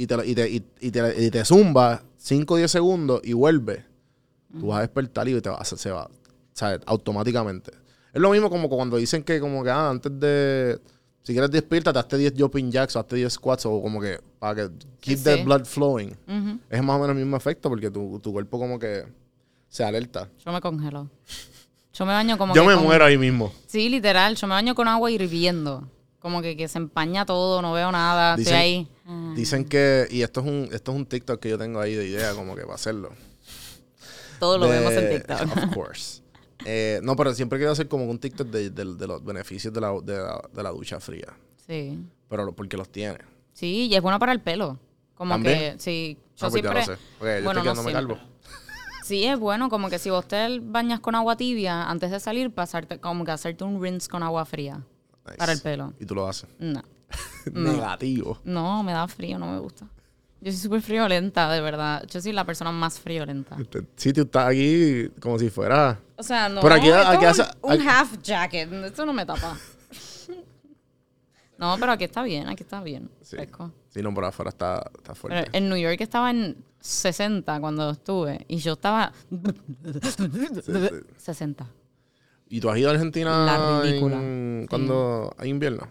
Y 0.00 0.06
te, 0.06 0.14
y 0.26 0.34
te, 0.34 0.48
y, 0.48 0.64
y 0.80 0.90
te, 0.92 1.24
y 1.24 1.30
te 1.30 1.44
zumba 1.44 2.02
5 2.18 2.54
o 2.54 2.56
10 2.56 2.70
segundos 2.70 3.20
y 3.24 3.32
vuelve. 3.32 3.84
Tú 4.58 4.68
vas 4.68 4.78
a 4.78 4.82
despertar 4.82 5.28
y 5.28 5.38
te 5.40 5.48
vas, 5.48 5.72
a- 5.72 5.76
se 5.76 5.90
va, 5.90 6.08
¿sabes? 6.52 6.80
Automáticamente. 6.86 7.72
Es 8.14 8.20
lo 8.20 8.30
mismo 8.30 8.48
como 8.48 8.68
cuando 8.68 8.96
dicen 8.96 9.22
que 9.24 9.40
como 9.40 9.62
que 9.64 9.70
ah, 9.70 9.90
antes 9.90 10.12
de... 10.20 10.78
Si 11.22 11.32
quieres 11.32 11.50
despiértate, 11.50 11.98
hazte 11.98 12.16
10 12.16 12.34
jumping 12.38 12.70
jacks 12.70 12.94
o 12.96 13.00
hazte 13.00 13.16
10 13.16 13.32
squats 13.34 13.66
o 13.66 13.82
como 13.82 14.00
que 14.00 14.18
para 14.38 14.54
que 14.54 14.70
keep 15.00 15.18
Sí, 15.18 15.24
the 15.24 15.36
sí. 15.38 15.42
blood 15.42 15.64
flowing. 15.66 16.16
Es 16.70 16.82
más 16.82 16.96
o 16.96 17.00
menos 17.00 17.10
el 17.10 17.16
mismo 17.22 17.36
efecto 17.36 17.68
porque 17.68 17.90
tu, 17.90 18.18
tu 18.20 18.32
cuerpo 18.32 18.58
como 18.58 18.78
que 18.78 19.04
se 19.68 19.82
alerta. 19.84 20.30
Yo 20.46 20.52
me 20.52 20.60
congelo. 20.60 21.10
Yo 21.92 22.06
me 22.06 22.12
baño 22.12 22.38
como 22.38 22.54
Yo 22.54 22.62
que 22.62 22.68
me 22.68 22.74
con- 22.76 22.84
muero 22.84 23.04
ahí 23.04 23.18
mismo. 23.18 23.52
Sí, 23.66 23.88
literal. 23.90 24.36
Yo 24.36 24.46
me 24.46 24.54
baño 24.54 24.74
con 24.74 24.86
agua 24.88 25.10
hirviendo. 25.10 25.86
Como 26.20 26.42
que, 26.42 26.56
que 26.56 26.66
se 26.68 26.78
empaña 26.78 27.24
todo, 27.24 27.62
no 27.62 27.72
veo 27.72 27.92
nada. 27.92 28.36
Dicen- 28.36 28.54
Estoy 28.54 28.60
ahí. 28.60 28.88
Ah. 29.06 29.32
Dicen 29.36 29.64
que, 29.64 30.06
y 30.10 30.22
esto 30.22 30.40
es 30.40 30.46
un, 30.46 30.68
esto 30.72 30.90
es 30.92 30.96
un 30.96 31.06
TikTok 31.06 31.38
que 31.40 31.48
yo 31.50 31.58
tengo 31.58 31.80
ahí 31.80 31.94
de 31.94 32.06
idea, 32.06 32.34
como 32.34 32.54
que 32.56 32.62
para 32.62 32.74
hacerlo. 32.74 33.10
Todo 34.40 34.58
lo 34.58 34.66
De- 34.66 34.78
vemos 34.78 34.92
en 34.92 35.10
TikTok. 35.10 35.56
Of 35.68 35.74
course. 35.74 36.22
Eh, 36.64 37.00
no, 37.02 37.14
pero 37.16 37.32
siempre 37.34 37.58
quiero 37.58 37.72
hacer 37.72 37.86
como 37.88 38.04
un 38.04 38.18
TikTok 38.18 38.48
de, 38.48 38.70
de- 38.70 38.94
de 38.96 39.06
los 39.06 39.24
beneficios 39.24 39.72
de 39.72 39.80
la, 39.80 39.92
de, 40.02 40.16
la, 40.18 40.42
de 40.52 40.62
la 40.62 40.70
ducha 40.70 40.98
fría. 41.00 41.28
Sí. 41.66 41.98
Pero 42.28 42.44
lo- 42.44 42.52
porque 42.52 42.76
los 42.76 42.88
tiene. 42.90 43.18
Sí, 43.52 43.86
y 43.90 43.94
es 43.94 44.02
bueno 44.02 44.18
para 44.18 44.32
el 44.32 44.40
pelo. 44.40 44.78
Como 45.14 45.34
¿También? 45.34 45.74
que, 45.74 45.80
sí. 45.80 46.16
Yo 46.36 46.46
Ah, 46.46 46.50
pues 46.50 46.62
ya 46.62 46.72
siempre. 46.72 46.96
Porque 47.18 47.38
yo 47.38 47.44
bueno, 47.44 47.60
estoy 47.72 47.84
no 47.86 47.92
calvo. 47.92 48.18
Sí, 49.04 49.24
es 49.24 49.38
bueno, 49.38 49.68
como 49.70 49.88
que 49.88 49.98
si 49.98 50.10
vos 50.10 50.26
te 50.28 50.58
bañas 50.60 51.00
con 51.00 51.14
agua 51.14 51.36
tibia 51.36 51.88
antes 51.88 52.10
de 52.10 52.20
salir, 52.20 52.50
pasarte, 52.52 52.98
como 53.00 53.24
que 53.24 53.30
hacerte 53.30 53.64
un 53.64 53.82
rinse 53.82 54.08
con 54.08 54.22
agua 54.22 54.44
fría 54.44 54.82
Nice. 55.28 55.38
para 55.38 55.52
el 55.52 55.60
pelo. 55.60 55.92
Y 56.00 56.04
tú 56.06 56.14
lo 56.14 56.26
haces. 56.28 56.48
No. 56.58 56.82
Negativo. 57.72 58.38
No, 58.44 58.82
me 58.82 58.92
da 58.92 59.08
frío, 59.08 59.38
no 59.38 59.50
me 59.50 59.58
gusta. 59.58 59.86
Yo 60.40 60.52
soy 60.52 60.60
súper 60.60 60.82
friolenta, 60.82 61.50
de 61.50 61.60
verdad. 61.62 62.04
Yo 62.06 62.20
soy 62.20 62.32
la 62.32 62.44
persona 62.44 62.70
más 62.70 63.00
friolenta. 63.00 63.56
Este 63.58 63.82
Sí, 63.96 64.12
tú 64.12 64.20
estás 64.22 64.48
aquí 64.48 65.08
como 65.20 65.38
si 65.38 65.48
fuera. 65.48 65.98
O 66.16 66.22
sea, 66.22 66.48
no. 66.50 66.60
Pero 66.60 66.74
aquí- 66.74 66.88
esto 66.88 67.08
aquí 67.08 67.24
es 67.24 67.38
un, 67.62 67.88
half 67.88 68.18
jacket. 68.22 68.70
Esto 68.72 69.06
no 69.06 69.12
me 69.14 69.24
tapa. 69.24 69.56
No, 71.58 71.76
pero 71.80 71.90
aquí 71.90 72.04
está 72.04 72.22
bien, 72.22 72.46
aquí 72.48 72.62
está 72.62 72.80
bien. 72.84 73.10
Sí. 73.20 73.34
fresco. 73.34 73.72
Sí, 73.88 74.00
no, 74.00 74.14
por 74.14 74.24
afuera 74.24 74.50
está, 74.50 74.76
está 74.94 75.12
Pero 75.12 75.14
fuerte. 75.16 75.58
en 75.58 75.68
New 75.68 75.76
York 75.76 76.00
estaba 76.00 76.30
en 76.30 76.56
60 76.78 77.58
cuando 77.58 77.90
estuve 77.90 78.44
y 78.46 78.58
yo 78.58 78.74
estaba 78.74 79.12
60. 81.16 81.66
¿Y 82.50 82.60
tú 82.60 82.70
has 82.70 82.78
ido 82.78 82.88
a 82.90 82.92
Argentina 82.94 83.44
La 83.44 83.82
ridícula. 83.82 84.16
en- 84.16 84.66
cuando 84.68 85.34
hay 85.38 85.50
invierno? 85.50 85.88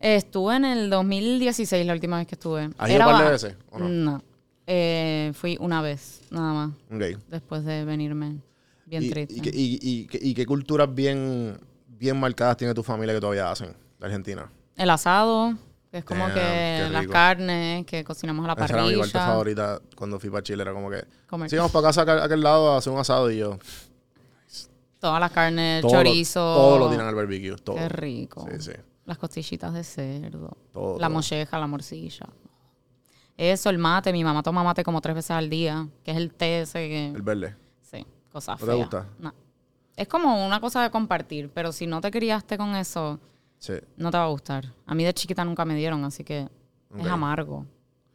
Estuve 0.00 0.56
en 0.56 0.64
el 0.64 0.90
2016 0.90 1.86
la 1.86 1.92
última 1.92 2.18
vez 2.18 2.26
que 2.26 2.34
estuve. 2.34 2.70
¿Has 2.76 2.90
ido 2.90 2.98
un 3.00 3.12
par 3.12 3.24
de 3.24 3.30
veces, 3.30 3.56
o 3.70 3.78
no? 3.78 4.22
Eh, 4.66 5.32
fui 5.34 5.56
una 5.60 5.80
vez, 5.82 6.22
nada 6.30 6.52
más, 6.52 6.70
Ok. 6.92 7.18
después 7.28 7.64
de 7.64 7.84
venirme. 7.84 8.38
Bien 8.86 9.02
y, 9.04 9.10
triste. 9.10 9.34
Y, 9.34 9.40
qué- 9.40 9.50
y- 9.54 10.08
y 10.30 10.34
qué- 10.34 10.46
culturas 10.46 10.92
bien, 10.92 11.56
bien 11.86 12.18
marcadas 12.18 12.56
tiene 12.56 12.74
tu 12.74 12.82
familia 12.82 13.14
que 13.14 13.20
todavía 13.20 13.50
hacen 13.50 13.74
de 13.98 14.06
Argentina? 14.06 14.50
El 14.76 14.90
asado, 14.90 15.54
que 15.90 15.98
es 15.98 16.04
como 16.04 16.24
Damn, 16.28 16.34
que 16.34 16.88
las 16.90 17.06
carnes, 17.06 17.86
que 17.86 18.02
cocinamos 18.04 18.44
a 18.44 18.48
la 18.48 18.52
Esa 18.54 18.64
era 18.64 18.82
mi 18.84 18.94
parte 18.96 19.12
parrilla. 19.12 19.26
favorita 19.26 19.80
cuando 19.96 20.18
fui 20.18 20.30
para 20.30 20.42
Chile. 20.42 20.62
Era 20.62 20.72
como 20.72 20.90
que... 20.90 21.04
Comer. 21.28 21.48
Sí, 21.48 21.56
vamos 21.56 21.70
para 21.72 21.88
casa, 21.88 22.02
a 22.02 22.24
aquel 22.24 22.40
lado, 22.42 22.72
a 22.72 22.78
hacer 22.78 22.92
un 22.92 22.98
asado 22.98 23.30
y 23.30 23.38
yo... 23.38 23.58
Todas 25.02 25.18
las 25.18 25.32
carnes, 25.32 25.82
todo 25.82 25.92
lo- 25.94 25.98
chorizo. 25.98 26.38
todo 26.40 26.78
lo 26.78 26.88
tiran 26.88 27.08
al 27.08 27.14
barbecue. 27.16 27.56
Todo. 27.56 27.74
Qué 27.74 27.88
rico. 27.88 28.46
Sí, 28.52 28.70
sí. 28.70 28.72
Las 29.04 29.18
costillitas 29.18 29.74
de 29.74 29.82
cerdo. 29.82 30.56
Todo, 30.72 30.96
la 31.00 31.08
todo. 31.08 31.14
molleja, 31.16 31.58
la 31.58 31.66
morcilla. 31.66 32.26
Eso, 33.36 33.68
el 33.70 33.78
mate. 33.78 34.12
Mi 34.12 34.22
mamá 34.22 34.44
toma 34.44 34.62
mate 34.62 34.84
como 34.84 35.00
tres 35.00 35.16
veces 35.16 35.32
al 35.32 35.50
día, 35.50 35.88
que 36.04 36.12
es 36.12 36.16
el 36.16 36.32
té 36.32 36.60
ese 36.60 36.88
que... 36.88 37.08
El 37.08 37.22
verde. 37.22 37.56
Sí, 37.80 38.06
cosa 38.30 38.52
¿No 38.60 38.64
te 38.66 38.74
gusta? 38.74 39.08
No. 39.18 39.34
Es 39.96 40.06
como 40.06 40.46
una 40.46 40.60
cosa 40.60 40.84
de 40.84 40.90
compartir, 40.92 41.50
pero 41.52 41.72
si 41.72 41.86
no 41.88 42.00
te 42.00 42.12
criaste 42.12 42.56
con 42.56 42.76
eso, 42.76 43.18
Sí. 43.58 43.74
no 43.96 44.12
te 44.12 44.18
va 44.18 44.24
a 44.24 44.28
gustar. 44.28 44.72
A 44.86 44.94
mí 44.94 45.02
de 45.04 45.12
chiquita 45.12 45.44
nunca 45.44 45.64
me 45.64 45.74
dieron, 45.74 46.04
así 46.04 46.22
que 46.22 46.48
es 46.96 47.06
amargo. 47.08 47.66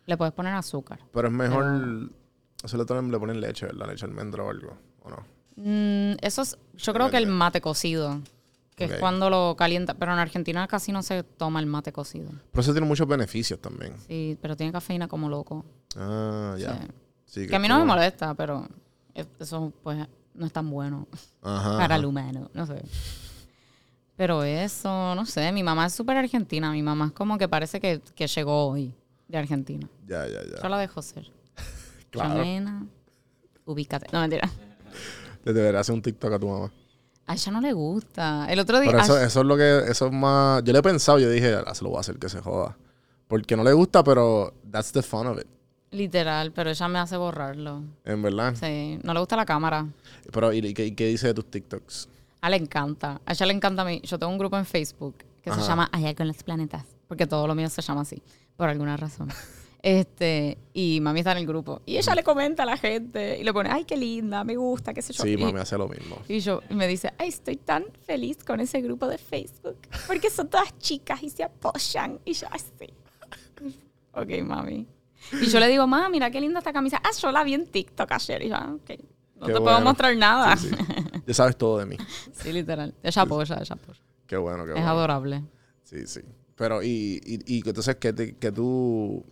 Le 0.06 0.16
puedes 0.16 0.34
poner 0.34 0.54
azúcar. 0.54 1.00
Pero 1.12 1.28
es 1.28 1.34
mejor... 1.34 1.66
Le 1.66 2.86
ponen, 2.86 3.12
le 3.12 3.20
ponen 3.20 3.42
leche, 3.42 3.66
¿verdad? 3.66 3.88
Leche 3.90 4.06
almendra 4.06 4.44
o 4.46 4.50
algo. 4.50 4.78
¿O 5.04 5.10
no? 5.10 5.18
Mm, 5.58 6.14
eso 6.22 6.42
es, 6.44 6.58
yo 6.78 6.94
creo 6.94 7.10
que 7.10 7.18
el 7.18 7.28
mate 7.28 7.62
cocido, 7.62 8.22
que 8.76 8.86
es 8.86 8.94
cuando 9.00 9.30
lo 9.30 9.56
calienta, 9.58 9.96
pero 9.96 10.14
en 10.14 10.20
Argentina 10.20 10.68
casi 10.68 10.92
no 10.92 11.02
se 11.04 11.24
toma 11.24 11.60
el 11.60 11.66
mate 11.66 11.92
cocido. 11.92 12.30
Pero 12.52 12.62
eso 12.62 12.72
tiene 12.74 12.88
muchos 12.88 13.08
beneficios 13.08 13.60
también. 13.60 13.94
Sí, 14.08 14.38
pero 14.42 14.56
tiene 14.56 14.72
cafeína 14.72 15.08
como 15.08 15.28
loco. 15.30 15.66
Ah, 15.96 16.56
ya. 16.60 16.74
Sí. 16.76 16.88
Sí, 17.26 17.48
Que 17.48 17.56
a 17.56 17.60
mí 17.60 17.68
no 17.68 17.78
me 17.80 17.86
molesta, 17.86 18.34
pero 18.36 18.68
es- 19.14 19.28
eso 19.40 19.74
pues 19.84 19.98
no 20.36 20.46
es 20.46 20.54
tan 20.54 20.70
bueno 20.70 21.08
Ajá. 21.42 21.78
para 21.78 21.96
el 21.96 22.06
humano, 22.06 22.50
no 22.54 22.66
sé. 22.66 22.82
Pero 24.16 24.44
eso, 24.44 25.14
no 25.16 25.26
sé, 25.26 25.52
mi 25.52 25.62
mamá 25.64 25.88
es 25.88 25.94
súper 25.94 26.18
argentina, 26.18 26.72
mi 26.72 26.82
mamá 26.82 27.08
es 27.08 27.12
como 27.12 27.38
que 27.38 27.48
parece 27.48 27.80
que, 27.80 28.02
que 28.16 28.28
llegó 28.28 28.68
hoy 28.70 28.94
de 29.28 29.38
Argentina. 29.38 29.88
Ya, 30.08 30.26
ya, 30.28 30.42
ya. 30.44 30.62
Yo 30.62 30.70
la 30.70 30.78
dejo 30.78 31.02
ser. 31.02 31.30
Claro. 32.10 32.36
Ximena, 32.42 32.86
ubícate. 33.66 34.08
No, 34.14 34.22
mentira. 34.22 34.50
Le 35.48 35.54
debería 35.54 35.80
hacer 35.80 35.96
un 35.96 36.02
TikTok 36.02 36.34
a 36.34 36.40
tu 36.40 36.50
mamá. 36.50 36.70
A 37.26 37.34
ella 37.34 37.52
no 37.54 37.62
le 37.62 37.72
gusta. 37.72 38.48
El 38.50 38.60
otro 38.60 38.82
día... 38.82 38.92
Pero 38.92 39.02
eso, 39.02 39.18
eso 39.18 39.40
es 39.40 39.46
lo 39.46 39.56
que, 39.56 39.84
eso 39.88 40.08
es 40.08 40.12
más. 40.12 40.62
Yo 40.66 40.74
le 40.74 40.80
he 40.80 40.82
pensado, 40.82 41.20
yo 41.20 41.30
dije, 41.30 41.56
ah, 41.66 41.74
se 41.74 41.86
lo 41.86 41.90
voy 41.92 41.98
a 41.98 42.02
hacer 42.02 42.20
que 42.20 42.28
se 42.28 42.42
joda. 42.42 42.78
Porque 43.30 43.56
no 43.56 43.64
le 43.64 43.72
gusta, 43.72 44.04
pero 44.04 44.54
that's 44.70 44.92
the 44.92 45.02
fun 45.02 45.26
of 45.26 45.40
it. 45.40 45.48
Literal, 45.92 46.52
pero 46.52 46.70
ella 46.70 46.88
me 46.90 47.00
hace 47.00 47.16
borrarlo. 47.16 47.82
En 48.04 48.22
verdad. 48.22 48.56
Sí, 48.60 49.00
no 49.04 49.14
le 49.14 49.20
gusta 49.22 49.38
la 49.38 49.46
cámara. 49.46 49.88
Pero, 50.34 50.52
¿y, 50.52 50.74
qué, 50.74 50.92
dice 51.08 51.28
de 51.28 51.34
tus 51.34 51.50
TikToks? 51.50 52.10
A 52.42 52.50
le 52.50 52.58
encanta. 52.58 53.22
A 53.26 53.32
ella 53.32 53.46
le 53.46 53.54
encanta 53.54 53.84
a 53.84 53.86
mí. 53.86 54.02
Yo 54.04 54.20
tengo 54.20 54.34
un 54.34 54.38
grupo 54.38 54.58
en 54.58 54.66
Facebook 54.66 55.16
que 55.42 55.50
Ajá. 55.50 55.62
se 55.62 55.66
llama 55.66 55.90
Allá 55.94 56.14
con 56.14 56.28
los 56.28 56.44
planetas. 56.44 56.84
Porque 57.08 57.26
todo 57.26 57.48
lo 57.48 57.56
mío 57.56 57.70
se 57.70 57.82
llama 57.82 58.02
así, 58.02 58.22
por 58.58 58.68
alguna 58.68 58.98
razón. 58.98 59.30
Este, 59.88 60.58
y 60.74 61.00
mami 61.00 61.22
está 61.22 61.32
en 61.32 61.38
el 61.38 61.48
grupo. 61.48 61.82
Y 61.86 61.96
ella 61.96 62.14
le 62.14 62.22
comenta 62.22 62.64
a 62.64 62.66
la 62.66 62.76
gente 62.76 63.38
y 63.40 63.44
le 63.46 63.54
pone, 63.54 63.70
ay, 63.72 63.86
qué 63.86 63.96
linda, 63.96 64.44
me 64.44 64.58
gusta, 64.58 64.94
qué 64.94 65.02
sé 65.02 65.14
yo. 65.14 65.24
Sí, 65.24 65.30
y, 65.32 65.38
mami 65.38 65.60
hace 65.62 65.78
lo 65.78 65.88
mismo. 65.88 66.18
y 66.28 66.42
yo, 66.42 66.62
y 66.70 66.74
me 66.76 66.88
dice, 66.90 67.14
ay, 67.18 67.30
estoy 67.30 67.56
tan 67.56 67.86
feliz 68.06 68.44
con 68.44 68.60
ese 68.60 68.82
grupo 68.82 69.08
de 69.08 69.18
Facebook. 69.18 69.78
Porque 70.06 70.30
son 70.30 70.50
todas 70.50 70.78
chicas 70.78 71.24
y 71.24 71.30
se 71.30 71.44
apoyan. 71.44 72.20
Y 72.26 72.34
yo, 72.34 72.48
así. 72.52 72.70
ok, 74.12 74.30
mami. 74.44 74.86
Y 75.42 75.46
yo 75.46 75.58
le 75.62 75.70
digo, 75.70 75.88
mamá, 75.88 76.10
mira 76.10 76.30
qué 76.32 76.42
linda 76.42 76.60
esta 76.60 76.74
camisa. 76.74 77.02
Ah, 77.02 77.12
yo 77.18 77.32
la 77.32 77.46
vi 77.46 77.54
en 77.54 77.66
TikTok 77.66 78.12
ayer. 78.12 78.42
Y 78.44 78.50
yo, 78.50 78.56
ah, 78.56 78.74
ok. 78.76 79.00
No 79.40 79.48
Qué 79.48 79.54
te 79.54 79.62
puedo 79.62 79.80
mostrar 79.80 80.18
nada. 80.18 80.58
Sí, 80.58 80.68
Sí, 80.68 80.76
sí. 80.76 81.22
Ya 81.28 81.34
sabes 81.34 81.56
todo 81.58 81.78
de 81.78 81.86
mí. 81.86 81.96
literal. 82.52 82.94
Ella 83.04 83.22
apoya, 83.22 83.56
ella 83.62 83.76
apoya. 83.76 84.02
Qué 84.26 84.36
bueno, 84.36 84.66
qué 84.66 84.72
Es 84.72 84.76
bueno. 84.76 84.90
adorable. 84.90 85.44
Sí, 85.84 86.06
sí. 86.08 86.20
Pero, 86.56 86.84
y, 86.84 87.22
y, 87.24 87.56
y 87.56 87.64
entonces 87.66 87.96
que, 87.96 88.12
te- 88.12 88.36
que 88.36 88.52
tú, 88.52 89.24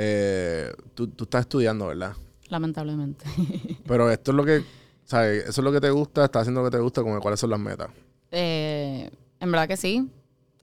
eh, 0.00 0.72
tú. 0.94 1.08
Tú 1.08 1.24
estás 1.24 1.40
estudiando, 1.42 1.88
¿verdad? 1.88 2.14
Lamentablemente. 2.48 3.24
Pero 3.86 4.10
esto 4.10 4.30
es 4.30 4.36
lo 4.36 4.44
que. 4.44 4.64
¿Sabes? 5.04 5.42
Eso 5.48 5.60
es 5.60 5.64
lo 5.64 5.72
que 5.72 5.80
te 5.80 5.90
gusta, 5.90 6.24
estás 6.24 6.42
haciendo 6.42 6.62
lo 6.62 6.70
que 6.70 6.76
te 6.76 6.82
gusta, 6.82 7.02
como 7.02 7.18
cuáles 7.20 7.40
son 7.40 7.50
las 7.50 7.58
metas. 7.58 7.88
Eh, 8.30 9.10
en 9.40 9.50
verdad 9.50 9.66
que 9.66 9.76
sí. 9.76 10.08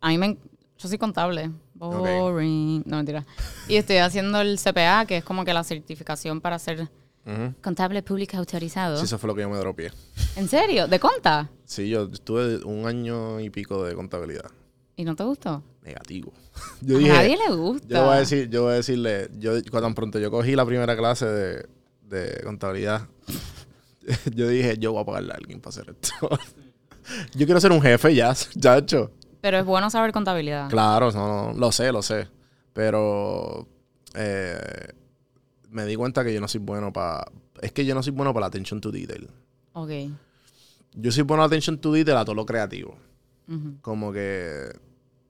A 0.02 0.10
mí 0.10 0.18
me... 0.20 0.38
Yo 0.78 0.88
soy 0.88 0.98
contable. 1.00 1.50
Boring. 1.74 2.84
No, 2.86 2.98
mentira. 2.98 3.26
Y 3.68 3.76
estoy 3.76 3.98
haciendo 3.98 4.40
el 4.42 4.60
CPA, 4.60 5.06
que 5.08 5.18
es 5.18 5.24
como 5.24 5.44
que 5.46 5.54
la 5.54 5.64
certificación 5.64 6.42
para 6.42 6.60
ser 6.60 6.82
Ujú. 7.26 7.56
contable 7.64 8.04
público 8.04 8.38
autorizado. 8.38 8.98
Sí, 8.98 9.06
eso 9.06 9.18
fue 9.18 9.28
lo 9.30 9.36
que 9.36 9.42
yo 9.42 9.50
me 9.50 9.58
dropié. 9.58 9.92
¿En 10.36 10.48
serio? 10.48 10.88
¿De 10.88 11.00
conta? 11.00 11.50
Sí, 11.64 11.90
yo 11.90 12.04
estuve 12.14 12.64
un 12.66 12.86
año 12.86 13.40
y 13.40 13.50
pico 13.50 13.84
de 13.84 13.96
contabilidad. 13.96 14.52
¿Y 14.96 15.06
no 15.06 15.16
te 15.16 15.24
gustó? 15.24 15.64
Negativo. 15.82 16.32
Yo 16.82 16.98
a 16.98 17.00
dije, 17.00 17.12
nadie 17.12 17.38
le 17.38 17.56
gusta. 17.56 17.88
yo 17.88 18.04
voy 18.06 18.16
a 18.16 18.20
decir, 18.20 18.50
yo 18.50 18.64
voy 18.64 18.74
a 18.74 18.76
decirle, 18.76 19.30
yo 19.38 19.52
cuando 19.72 19.88
tan 19.88 19.96
pronto 19.96 20.20
yo 20.20 20.32
cogí 20.32 20.56
la 20.56 20.66
primera 20.66 20.96
clase 20.96 21.26
de, 21.26 21.66
de 22.04 22.42
contabilidad, 22.44 23.08
yo 24.36 24.48
dije, 24.48 24.78
yo 24.78 24.94
voy 24.94 25.02
a 25.02 25.06
pagarle 25.06 25.34
a 25.34 25.36
alguien 25.36 25.60
para 25.60 25.70
hacer 25.70 25.90
esto. 25.90 26.30
yo 27.36 27.46
quiero 27.46 27.60
ser 27.60 27.72
un 27.72 27.82
jefe 27.82 28.14
ya, 28.16 28.34
ya 28.56 28.78
hecho. 28.78 29.12
Pero 29.42 29.58
es 29.58 29.66
bueno 29.66 29.90
saber 29.90 30.12
contabilidad. 30.12 30.70
Claro, 30.70 31.12
no, 31.12 31.28
no, 31.28 31.60
lo 31.60 31.72
sé, 31.72 31.92
lo 31.92 32.02
sé. 32.02 32.28
Pero 32.74 33.68
eh, 34.16 34.88
me 35.70 35.86
di 35.86 35.96
cuenta 35.96 36.24
que 36.24 36.34
yo 36.34 36.42
no 36.42 36.48
soy 36.48 36.62
bueno 36.62 36.92
para... 36.92 37.26
Es 37.62 37.72
que 37.72 37.86
yo 37.86 37.94
no 37.94 38.02
soy 38.02 38.12
bueno 38.12 38.34
para 38.34 38.46
la 38.46 38.48
attention 38.48 38.82
to 38.82 38.92
detail. 38.92 39.30
Ok. 39.74 39.92
Yo 40.94 41.12
soy 41.12 41.24
bueno 41.24 41.44
a 41.44 41.46
attention 41.46 41.78
to 41.78 41.94
detail 41.94 42.18
a 42.18 42.26
todo 42.26 42.36
lo 42.36 42.46
creativo. 42.46 42.98
Como 43.82 44.12
que 44.12 44.70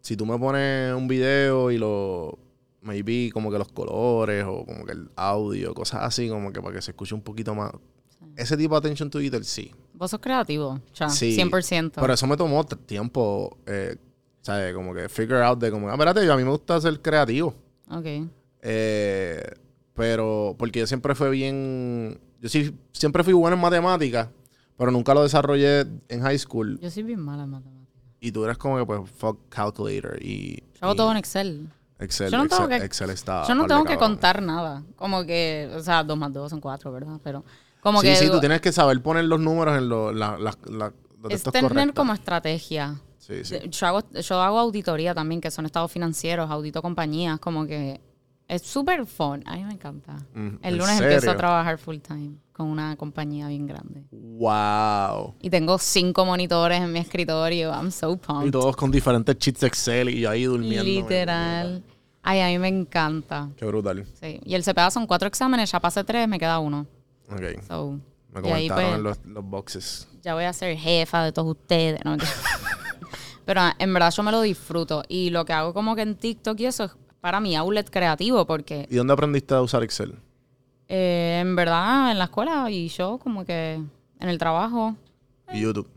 si 0.06 0.16
tú 0.16 0.24
me 0.28 0.38
pones 0.38 0.94
un 0.94 1.08
video 1.08 1.72
y 1.72 1.80
lo... 1.80 2.38
Maybe 2.82 3.32
como 3.34 3.50
que 3.50 3.58
los 3.58 3.70
colores 3.70 4.46
o 4.48 4.64
como 4.64 4.86
que 4.86 4.92
el 4.92 5.10
audio, 5.16 5.74
cosas 5.74 6.04
así, 6.04 6.30
como 6.30 6.54
que 6.54 6.62
para 6.62 6.76
que 6.76 6.82
se 6.84 6.92
escuche 6.92 7.16
un 7.16 7.22
poquito 7.22 7.56
más. 7.56 7.72
Ese 8.36 8.56
tipo 8.56 8.76
de 8.76 8.78
attention 8.78 9.10
to 9.10 9.18
detail, 9.18 9.44
sí. 9.44 9.72
Vos 9.96 10.12
sos 10.12 10.20
creativo, 10.20 10.80
ya, 10.94 11.10
Sí. 11.10 11.36
100%. 11.36 11.94
Pero 12.00 12.14
eso 12.14 12.28
me 12.28 12.38
tomó 12.38 12.64
tiempo, 12.64 13.58
eh, 13.66 13.96
¿sabes? 14.42 14.76
Como 14.76 14.94
que 14.94 15.10
figure 15.10 15.42
out 15.42 15.58
de 15.58 15.72
como, 15.72 15.90
ah, 15.90 15.94
espérate, 15.94 16.30
a 16.32 16.38
mí 16.38 16.44
me 16.44 16.52
gusta 16.52 16.80
ser 16.80 17.02
creativo. 17.02 17.56
Ok. 17.90 18.06
Eh, 18.62 19.44
pero 19.96 20.56
porque 20.60 20.82
yo 20.82 20.86
siempre 20.86 21.16
fui 21.16 21.32
bien, 21.32 22.20
yo 22.40 22.50
sí, 22.50 22.72
siempre 22.92 23.24
fui 23.24 23.34
bueno 23.34 23.56
en 23.56 23.62
matemáticas, 23.62 24.30
pero 24.78 24.92
nunca 24.92 25.16
lo 25.16 25.24
desarrollé 25.24 25.88
en 26.10 26.22
high 26.22 26.38
school. 26.38 26.80
Yo 26.80 26.92
soy 26.92 27.02
bien 27.02 27.20
mala 27.22 27.46
en 27.46 27.50
matemáticas. 27.50 27.75
Y 28.20 28.32
tú 28.32 28.44
eres 28.46 28.58
como 28.58 28.78
que, 28.78 28.86
pues, 28.86 29.10
fuck 29.12 29.40
calculator 29.50 30.18
y... 30.22 30.62
Yo 30.74 30.80
hago 30.82 30.96
todo 30.96 31.12
en 31.12 31.18
Excel. 31.18 31.70
Excel. 32.00 32.32
Yo 32.32 32.38
no 32.40 32.48
tengo 32.48 32.64
Excel, 32.64 32.80
que- 32.80 32.86
Excel 32.86 33.10
está... 33.12 33.48
Yo 33.48 33.56
no 33.56 33.66
tengo 33.68 33.84
que 33.86 33.98
contar 33.98 34.42
nada. 34.42 34.84
Como 34.96 35.26
que, 35.26 35.70
o 35.76 35.82
sea, 35.82 36.04
dos 36.04 36.18
más 36.18 36.34
dos 36.34 36.50
son 36.50 36.60
cuatro, 36.62 36.92
¿verdad? 36.92 37.20
Pero 37.24 37.44
como 37.82 38.02
sí, 38.02 38.08
que 38.08 38.16
sí, 38.16 38.24
digo, 38.26 38.36
tú 38.36 38.40
tienes 38.42 38.62
que 38.62 38.72
saber 38.72 39.02
poner 39.02 39.26
los 39.26 39.40
números 39.40 39.78
en 39.78 39.88
lo- 39.90 40.12
la, 40.12 40.38
la, 40.38 40.58
la- 40.70 40.94
los 41.22 41.32
es 41.34 41.44
tener 41.44 41.70
correctos. 41.70 41.96
como 41.96 42.14
estrategia. 42.14 42.96
Sí, 43.20 43.44
sí. 43.44 43.58
Yo 43.70 43.88
hago, 43.88 44.04
yo 44.12 44.42
hago 44.42 44.60
auditoría 44.60 45.14
también, 45.16 45.42
que 45.42 45.50
son 45.52 45.66
estados 45.66 45.92
financieros, 45.92 46.50
audito 46.52 46.82
compañías, 46.82 47.40
como 47.40 47.66
que 47.66 48.00
es 48.48 48.62
súper 48.62 49.06
fun. 49.06 49.44
A 49.46 49.56
mí 49.56 49.64
me 49.64 49.74
encanta. 49.74 50.14
Mm, 50.34 50.48
El 50.62 50.74
¿en 50.74 50.78
lunes 50.78 51.00
empiezo 51.02 51.32
a 51.32 51.38
trabajar 51.38 51.78
full 51.78 51.98
time 51.98 52.36
con 52.54 52.68
una 52.68 52.96
compañía 52.96 53.48
bien 53.48 53.68
grande. 53.68 54.06
Wow. 54.12 55.36
Y 55.42 55.50
tengo 55.50 55.78
cinco 55.78 56.26
monitores 56.26 56.80
en 56.82 56.92
mi 56.92 57.00
escritorio. 57.00 57.72
I'm 57.72 57.92
so 57.92 58.14
Y 58.14 58.18
pumped. 58.18 58.52
todos 58.52 58.76
con 58.76 58.92
diferentes 58.92 59.38
cheats 59.38 59.64
Excel 59.64 60.10
y 60.10 60.22
yo 60.22 60.30
ahí 60.30 60.44
durmiendo. 60.46 60.84
Literal. 60.84 61.84
Ay, 62.24 62.42
a 62.42 62.48
mí 62.48 62.58
me 62.60 62.68
encanta. 62.70 63.50
Qué 63.58 63.66
brutal. 63.66 64.06
Sí. 64.20 64.40
Y 64.46 64.56
el 64.56 64.64
CPA 64.64 64.90
son 64.90 65.06
cuatro 65.06 65.28
exámenes, 65.28 65.72
ya 65.72 65.80
pasé 65.80 66.04
tres, 66.04 66.28
me 66.28 66.40
queda 66.40 66.60
uno. 66.60 66.88
Ok. 67.32 67.62
So, 67.68 68.00
Me 68.34 68.48
y 68.48 68.52
ahí, 68.52 68.68
comentaron 68.70 69.04
pues, 69.04 69.18
los, 69.18 69.26
los 69.34 69.46
boxes. 69.46 70.08
ya 70.24 70.34
voy 70.34 70.46
a 70.46 70.54
ser 70.54 70.76
jefa 70.78 71.24
de 71.24 71.32
todos 71.32 71.50
ustedes. 71.52 72.00
No. 72.06 72.18
Pero 73.46 73.62
ah, 73.62 73.76
en 73.78 73.94
verdad 73.94 74.12
yo 74.12 74.24
me 74.24 74.32
lo 74.32 74.42
disfruto. 74.42 75.04
Y 75.08 75.30
lo 75.30 75.46
que 75.46 75.54
hago 75.54 75.74
como 75.74 75.96
que 75.96 76.02
en 76.02 76.16
TikTok 76.16 76.60
y 76.62 76.66
eso 76.66 76.86
es 76.86 76.92
para 77.26 77.40
mi 77.40 77.56
outlet 77.56 77.90
creativo, 77.90 78.46
porque 78.46 78.86
¿Y 78.88 78.96
dónde 78.98 79.12
aprendiste 79.14 79.56
a 79.56 79.62
usar 79.64 79.82
Excel? 79.82 80.14
eh, 80.88 81.40
en 81.42 81.56
verdad 81.56 82.12
en 82.12 82.20
la 82.20 82.26
escuela 82.26 82.70
y 82.70 82.88
yo 82.90 83.18
como 83.18 83.44
que 83.44 83.82
en 84.20 84.30
el 84.30 84.38
trabajo, 84.38 84.96
Y 85.52 85.62
YouTube. 85.62 85.88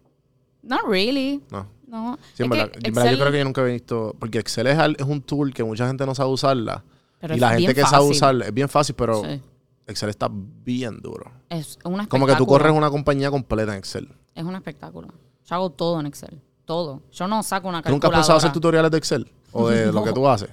not 0.62 0.80
really. 0.88 1.42
No. 1.50 1.66
No. 1.86 2.18
Sí, 2.32 2.44
en 2.44 2.48
verdad, 2.48 2.70
en 2.82 2.94
verdad 2.94 3.10
yo 3.10 3.16
Excel- 3.16 3.20
creo 3.20 3.32
que 3.32 3.38
yo 3.38 3.44
nunca 3.44 3.60
he 3.60 3.72
visto. 3.72 4.16
Porque 4.18 4.38
Excel 4.38 4.66
es, 4.68 4.78
un 5.06 5.20
tool 5.20 5.52
que 5.52 5.62
mucha 5.64 5.86
gente 5.86 6.06
no 6.06 6.14
sabe 6.14 6.30
usarla. 6.30 6.82
Pero 7.18 7.34
y 7.36 7.38
la 7.38 7.50
gente 7.50 7.74
que 7.74 7.82
sabe 7.82 8.06
usarla 8.06 8.46
es 8.46 8.54
bien 8.54 8.68
fácil, 8.70 8.94
pero 8.94 9.22
Sí. 9.22 9.40
Excel 9.86 10.08
está 10.10 10.28
bien 10.30 10.98
duro. 11.00 11.30
Es 11.50 11.78
un 11.84 11.92
espectáculo. 12.00 12.08
Como 12.08 12.26
que 12.26 12.34
tú 12.36 12.46
corres 12.46 12.72
una 12.72 12.88
compañía 12.90 13.30
completa 13.30 13.72
en 13.72 13.78
Excel. 13.78 14.08
Es 14.34 14.44
un 14.44 14.54
espectáculo. 14.54 15.08
Yo 15.46 15.54
hago 15.54 15.70
todo 15.70 16.00
en 16.00 16.06
Excel. 16.06 16.40
Todo. 16.64 17.02
Yo 17.12 17.26
no 17.28 17.42
saco 17.42 17.68
una 17.68 17.82
¿Tú 17.82 17.90
nunca 17.90 18.08
calculadora. 18.08 18.18
has 18.20 18.26
pensado 18.26 18.36
hacer 18.38 18.52
tutoriales 18.52 18.90
de 18.90 18.96
Excel? 18.98 19.30
¿O 19.52 19.68
de 19.68 19.90
lo 19.92 20.02
que 20.04 20.12
tú 20.14 20.26
haces? 20.26 20.48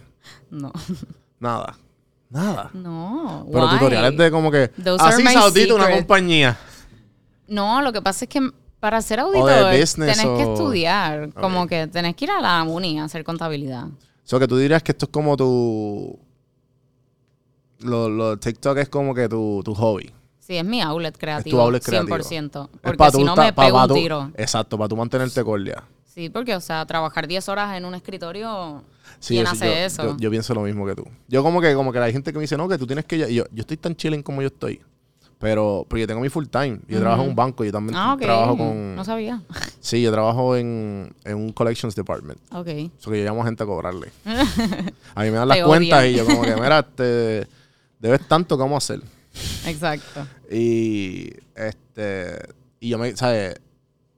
No. 0.50 0.72
Nada. 1.40 1.78
Nada. 2.30 2.70
No. 2.74 3.46
Pero 3.52 3.66
why? 3.66 3.72
tutoriales 3.74 4.18
de 4.18 4.32
como 4.32 4.50
que 4.52 4.68
Those 4.70 5.04
así 5.04 5.24
my 5.24 5.34
saudita 5.34 5.76
una 5.76 5.86
secret. 5.86 6.00
compañía. 6.02 6.58
No, 7.48 7.82
lo 7.82 7.94
que 7.94 8.02
pasa 8.02 8.26
es 8.26 8.30
que 8.30 8.52
para 8.80 9.02
ser 9.02 9.20
auditor 9.20 9.72
business 9.72 10.18
tenés 10.18 10.38
que 10.38 10.44
estudiar. 10.52 11.34
Como 11.34 11.68
que 11.68 11.88
tenés 11.88 12.16
que 12.16 12.26
ir 12.26 12.32
a 12.32 12.42
la 12.42 12.64
uni 12.64 13.00
a 13.00 13.06
hacer 13.06 13.24
contabilidad. 13.24 13.86
O 13.88 13.92
sea, 14.28 14.40
que 14.40 14.48
tú 14.48 14.58
dirías 14.58 14.82
que 14.82 14.92
esto 14.92 15.06
es 15.06 15.12
como 15.12 15.38
tu... 15.38 16.20
Lo, 17.80 18.10
lo 18.10 18.38
TikTok 18.38 18.78
es 18.80 18.90
como 18.90 19.14
que 19.14 19.28
tu, 19.30 19.62
tu 19.64 19.76
hobby. 19.76 20.12
Sí, 20.40 20.58
es 20.58 20.66
mi 20.66 20.82
outlet 20.82 21.14
Es 21.14 21.20
creativo. 21.20 21.58
tu 21.58 21.62
outlet 21.64 21.84
creativo. 21.84 22.16
100%. 22.18 22.70
Es 22.74 22.80
Porque 22.82 23.12
si 23.12 23.24
no 23.24 23.36
me 23.36 23.52
pa- 23.54 23.64
pego 23.66 23.78
pa' 23.78 23.84
un 23.84 23.88
tú- 23.90 23.94
tiro. 23.96 24.32
Exacto, 24.36 24.78
para 24.78 24.88
tú 24.88 24.96
mantenerte 24.96 25.44
cordia. 25.44 25.84
Sí, 26.06 26.30
porque, 26.30 26.56
o 26.56 26.62
sea, 26.62 26.86
trabajar 26.86 27.28
10 27.28 27.50
horas 27.50 27.76
en 27.76 27.86
un 27.86 27.94
escritorio, 27.96 28.84
Sí, 29.20 29.36
¿quién 29.36 29.45
yo- 29.45 29.51
hace 29.51 29.66
yo, 29.66 29.74
eso? 29.74 30.03
Yo, 30.03 30.18
yo 30.18 30.30
pienso 30.30 30.53
lo 30.53 30.62
mismo 30.62 30.86
que 30.86 30.95
tú. 30.95 31.06
Yo 31.28 31.43
como 31.43 31.62
que 31.62 31.74
como 31.74 31.91
que 31.91 31.99
hay 31.99 32.12
gente 32.14 32.32
que 32.32 32.38
me 32.38 32.43
dice, 32.43 32.58
no, 32.58 32.68
que 32.68 32.78
tú 32.78 32.86
tienes 32.88 33.06
que... 33.06 33.18
ya-". 33.18 33.30
Y 33.30 33.36
Yo, 33.36 33.43
yo 33.51 33.62
estoy 33.62 33.78
tan 33.78 33.95
chilling 33.95 34.22
como 34.24 34.41
yo 34.41 34.47
estoy. 34.47 34.82
Pero, 35.39 35.86
yo 35.89 36.08
tengo 36.08 36.22
mi 36.22 36.30
full 36.30 36.45
time. 36.45 36.80
Yo 36.88 36.99
trabajo 36.99 37.24
en 37.24 37.30
un 37.30 37.36
banco. 37.36 37.64
Yo 37.66 37.72
también 37.72 37.95
ah, 37.97 38.18
trabajo 38.20 38.58
con... 38.58 38.95
No 38.95 39.03
sabía. 39.03 39.41
Sí, 39.80 40.01
yo 40.01 40.12
trabajo 40.12 40.56
en, 40.56 41.14
en 41.24 41.36
un 41.36 41.51
collections 41.51 41.93
department. 41.93 42.39
Ok. 42.51 42.68
Eso 42.68 43.12
que 43.12 43.20
yo 43.20 43.26
llamo 43.26 43.43
a 43.43 43.45
gente 43.45 43.62
a 43.62 43.66
cobrarle. 43.66 44.12
a 44.26 45.24
mí 45.24 45.30
me 45.30 45.38
dan 45.38 45.47
las 45.47 45.62
cuentas 45.64 46.06
y 46.06 46.16
yo 46.16 46.26
como 46.26 46.41
que, 46.41 46.56
mira, 46.56 46.82
te 46.84 47.47
debes 47.99 48.28
tanto, 48.28 48.58
¿cómo 48.58 48.78
hacer? 48.78 49.01
Exacto. 49.66 50.26
Y 50.49 51.30
este 51.53 52.38
y 52.80 52.89
yo 52.89 52.97
me, 52.97 53.16
¿sabes? 53.16 53.56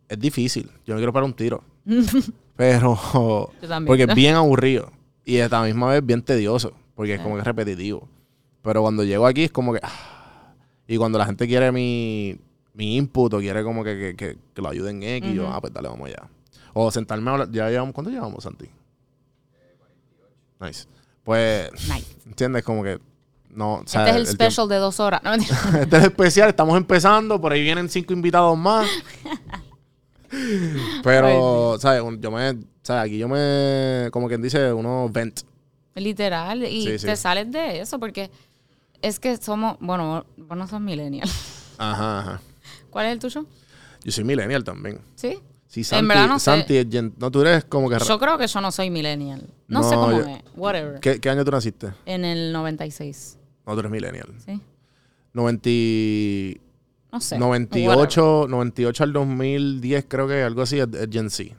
Es 0.07 0.19
difícil. 0.19 0.69
Yo 0.85 0.93
me 0.93 0.99
quiero 0.99 1.11
parar 1.11 1.25
un 1.25 1.33
tiro. 1.33 1.63
Pero 2.57 2.99
Yo 3.61 3.67
también. 3.67 3.85
porque 3.87 4.03
es 4.03 4.15
bien 4.15 4.35
aburrido 4.35 4.91
y 5.23 5.39
a 5.39 5.47
la 5.47 5.61
misma 5.63 5.89
vez 5.91 6.05
bien 6.05 6.21
tedioso, 6.23 6.73
porque 6.95 7.13
es 7.15 7.21
como 7.21 7.35
que 7.35 7.41
es 7.41 7.45
repetitivo. 7.47 8.07
Pero 8.61 8.81
cuando 8.81 9.03
llego 9.03 9.25
aquí 9.27 9.43
es 9.45 9.51
como 9.51 9.71
que 9.73 9.79
ah, 9.83 10.53
y 10.87 10.97
cuando 10.97 11.17
la 11.17 11.25
gente 11.25 11.47
quiere 11.47 11.71
mi, 11.71 12.37
mi 12.73 12.97
input 12.97 13.33
o 13.33 13.39
quiere 13.39 13.63
como 13.63 13.83
que, 13.83 13.97
que, 13.97 14.15
que- 14.15 14.37
que 14.53 14.61
lo 14.61 14.69
ayuden 14.69 15.03
en 15.03 15.23
X, 15.23 15.33
yo, 15.35 15.43
Ujú. 15.43 15.53
ah, 15.53 15.61
pues 15.61 15.71
dale, 15.73 15.87
vamos 15.87 16.07
allá. 16.07 16.27
O 16.73 16.89
sentarme 16.91 17.29
a 17.29 17.33
hablar, 17.33 17.51
ya 17.51 17.69
llevamos, 17.69 17.93
¿cuánto 17.93 18.09
llevamos, 18.11 18.43
Santi? 18.43 18.67
Nice. 20.59 20.85
Pues, 21.23 21.71
Nice. 21.73 22.15
¿entiendes? 22.25 22.63
Como 22.63 22.83
que 22.83 22.99
no, 23.49 23.75
o 23.75 23.83
sea, 23.85 24.01
este 24.07 24.09
es 24.11 24.15
el, 24.15 24.21
el 24.21 24.27
tiempo- 24.37 24.43
special 24.51 24.67
de 24.69 24.75
dos 24.77 24.99
horas. 24.99 25.21
No, 25.23 25.33
este 25.81 25.97
es 25.97 26.03
especial, 26.03 26.49
estamos 26.49 26.77
empezando, 26.77 27.39
por 27.39 27.51
ahí 27.51 27.61
vienen 27.61 27.89
cinco 27.89 28.13
invitados 28.13 28.57
más. 28.57 28.87
Pero, 31.03 31.77
¿sabes? 31.79 32.01
Yo 32.19 32.31
me, 32.31 32.57
¿sabes? 32.83 33.03
Aquí 33.09 33.17
yo 33.17 33.27
me, 33.27 34.09
como 34.11 34.27
quien 34.27 34.41
dice, 34.41 34.71
uno 34.73 35.09
vent. 35.11 35.41
Literal. 35.95 36.63
Y 36.63 36.83
Sí, 36.85 36.99
sí. 36.99 37.05
te 37.07 37.15
sales 37.15 37.51
de 37.51 37.79
eso 37.81 37.99
porque 37.99 38.29
es 39.01 39.19
que 39.19 39.37
somos, 39.37 39.77
bueno, 39.79 40.25
vos 40.37 40.57
no 40.57 40.67
sos 40.67 40.81
millennial. 40.81 41.27
Ajá, 41.77 42.19
ajá. 42.19 42.41
¿Cuál 42.89 43.05
es 43.07 43.11
el 43.13 43.19
tuyo? 43.19 43.45
Yo 44.03 44.11
soy 44.11 44.23
millennial 44.23 44.63
también. 44.63 44.99
¿Sí? 45.15 45.39
Sí, 45.67 45.83
Santi, 45.83 46.07
verdad 46.07 46.27
no 46.27 46.39
sé. 46.39 46.45
Santi 46.45 46.77
es 46.77 46.87
gen- 46.89 47.13
No, 47.17 47.29
tú 47.29 47.41
eres 47.41 47.65
como 47.65 47.89
que... 47.89 47.97
Yo 47.99 48.17
creo 48.17 48.37
que 48.37 48.47
yo 48.47 48.61
no 48.61 48.71
soy 48.71 48.89
millennial. 48.89 49.41
No, 49.67 49.81
No, 49.81 49.89
sé 49.89 49.95
cómo 49.95 50.11
yo- 50.11 50.25
es. 50.27 50.41
Whatever. 50.55 50.99
¿Qué, 51.01 51.19
qué 51.19 51.29
año 51.29 51.43
tú 51.45 51.51
naciste? 51.51 51.91
En 52.05 52.25
el 52.25 52.51
96. 52.53 53.37
No, 53.65 53.73
tú 53.73 53.79
eres 53.81 53.91
millennial. 53.91 54.33
¿Sí? 54.43 54.59
90, 55.33 55.69
y- 55.69 56.61
No 57.11 57.19
sé. 57.21 57.37
98, 57.39 58.47
98 58.49 59.03
al 59.03 59.13
2010 59.13 60.05
creo 60.07 60.27
que 60.27 60.41
algo 60.43 60.61
así 60.61 60.79
es, 60.79 60.87
es 60.93 61.07
Gen 61.11 61.29
Z. 61.29 61.55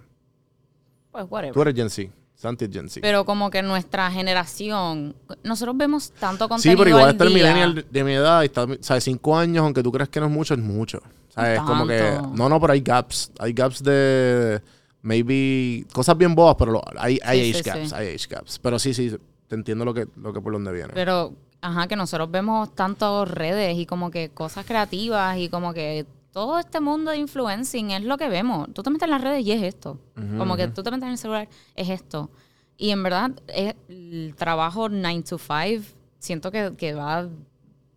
Pues 1.11 1.25
whatever. 1.29 1.55
Tú 1.55 1.63
eres 1.63 1.75
Gen 1.75 1.91
Z. 1.91 2.11
Santi 2.35 2.67
es 2.67 2.71
Gen 2.71 2.89
Z. 2.89 3.01
Pero 3.03 3.25
como 3.25 3.51
que 3.51 3.63
nuestra 3.63 4.11
generación, 4.11 5.17
nosotros 5.43 5.77
vemos 5.77 6.13
tanto 6.13 6.45
Sí, 6.45 6.49
contenido 6.49 6.79
pero 6.79 6.91
igual 6.91 7.05
al 7.07 7.11
está 7.13 7.25
el 7.25 7.35
millennial 7.35 7.87
de 7.91 8.05
mi 8.05 8.13
edad 8.13 8.43
y 8.43 8.47
está, 8.47 8.67
¿sabes? 8.81 9.05
Cinco 9.05 9.37
años, 9.37 9.65
aunque 9.65 9.83
tú 9.83 9.91
creas 9.91 10.09
que 10.09 10.21
no 10.21 10.27
es 10.27 10.33
mucho, 10.33 10.55
es 10.55 10.61
mucho. 10.61 11.01
¿Sabes? 11.31 11.61
Como 11.61 11.87
que. 11.87 12.19
No, 12.35 12.49
no, 12.49 12.61
pero 12.61 12.73
hay 12.75 12.81
gaps. 12.81 13.33
Hay 13.39 13.53
gaps 13.53 13.83
de. 13.83 14.61
Maybe. 15.03 15.85
Cosas 15.93 16.17
bien 16.19 16.35
bobas, 16.35 16.57
pero 16.59 16.73
lo- 16.73 16.83
hay, 16.97 17.19
hay 17.25 17.41
Sí, 17.41 17.51
age 17.51 17.63
sí, 17.65 17.71
gaps. 17.71 17.89
sí. 17.89 17.95
Hay 17.95 18.09
age 18.15 18.27
gaps. 18.29 18.59
Pero 18.59 18.79
sí, 18.79 18.95
sí, 18.95 19.17
te 19.47 19.55
entiendo 19.55 19.85
lo 19.85 19.95
que, 19.95 20.07
lo 20.17 20.33
que 20.33 20.41
por 20.41 20.53
donde 20.53 20.73
viene. 20.73 20.91
Pero, 20.95 21.33
ajá, 21.61 21.87
que 21.89 21.97
nosotros 21.97 22.31
vemos 22.31 22.75
tanto 22.75 23.25
redes 23.25 23.77
y 23.79 23.87
como 23.87 24.11
que 24.11 24.31
cosas 24.31 24.65
creativas 24.67 25.39
y 25.39 25.49
como 25.49 25.73
que 25.75 26.07
todo 26.33 26.59
este 26.59 26.81
mundo 26.81 27.11
de 27.11 27.17
influencing 27.19 27.91
es 27.91 28.05
lo 28.05 28.17
que 28.17 28.29
vemos. 28.29 28.69
Tú 28.75 28.83
te 28.83 28.91
metes 28.91 29.05
en 29.05 29.11
las 29.11 29.21
redes 29.23 29.45
y 29.45 29.53
es 29.53 29.63
esto. 29.63 29.99
como 30.37 30.57
que 30.57 30.69
tú 30.69 30.83
te 30.83 30.91
metes 30.91 31.05
en 31.07 31.13
el 31.13 31.19
celular, 31.19 31.49
es 31.75 31.89
esto. 31.89 32.31
Y 32.77 32.91
en 32.91 33.03
verdad, 33.03 33.33
es 33.49 33.75
el 33.89 34.35
trabajo 34.37 34.89
9 34.89 35.23
to 35.29 35.39
5, 35.39 35.85
siento 36.21 36.53
que, 36.53 36.75
que 36.77 36.95
va 36.95 37.19
a 37.21 37.29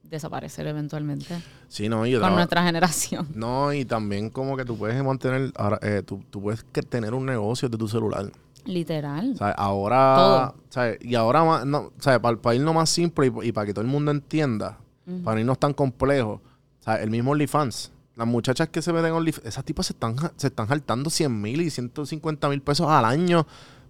desaparecer 0.03 0.67
eventualmente 0.67 1.41
sí, 1.69 1.87
no, 1.87 2.05
y 2.05 2.11
yo 2.11 2.19
con 2.19 2.27
traba- 2.27 2.35
nuestra 2.35 2.63
generación. 2.63 3.27
No, 3.33 3.71
y 3.71 3.85
también 3.85 4.29
como 4.29 4.57
que 4.57 4.65
tú 4.65 4.77
puedes 4.77 5.01
mantener. 5.03 5.51
Ahora, 5.55 5.79
eh, 5.81 6.01
tú, 6.05 6.21
tú 6.29 6.41
puedes 6.41 6.65
tener 6.89 7.13
un 7.13 7.25
negocio 7.25 7.69
de 7.69 7.77
tu 7.77 7.87
celular. 7.87 8.29
Literal. 8.65 9.35
¿Sabes? 9.37 9.55
Ahora. 9.57 10.53
Y 11.01 11.15
ahora, 11.15 11.43
más, 11.43 11.65
no, 11.65 11.91
¿sabes? 11.99 12.19
Para, 12.19 12.55
irnos 12.55 12.75
más 12.75 12.89
simple 12.89 13.27
y, 13.27 13.47
y 13.47 13.51
para 13.51 13.65
que 13.65 13.73
todo 13.73 13.83
el 13.83 13.91
mundo 13.91 14.11
entienda, 14.11 14.77
para 15.23 15.39
irnos 15.39 15.59
tan 15.59 15.73
complejo, 15.73 16.41
¿sabes? 16.79 17.03
El 17.03 17.09
mismo 17.09 17.31
OnlyFans. 17.31 17.91
Las 18.15 18.27
muchachas 18.27 18.69
que 18.69 18.81
se 18.81 18.91
ven 18.91 19.05
en 19.05 19.13
OnlyFans, 19.13 19.47
esas 19.47 19.65
tipas 19.65 19.87
se 19.87 19.93
están, 19.93 20.15
se 20.35 20.47
están 20.47 20.67
saltando 20.67 21.09
100 21.09 21.41
mil 21.41 21.61
y 21.61 21.69
150 21.69 22.49
mil 22.49 22.61
pesos 22.61 22.87
al 22.87 23.05
año 23.05 23.45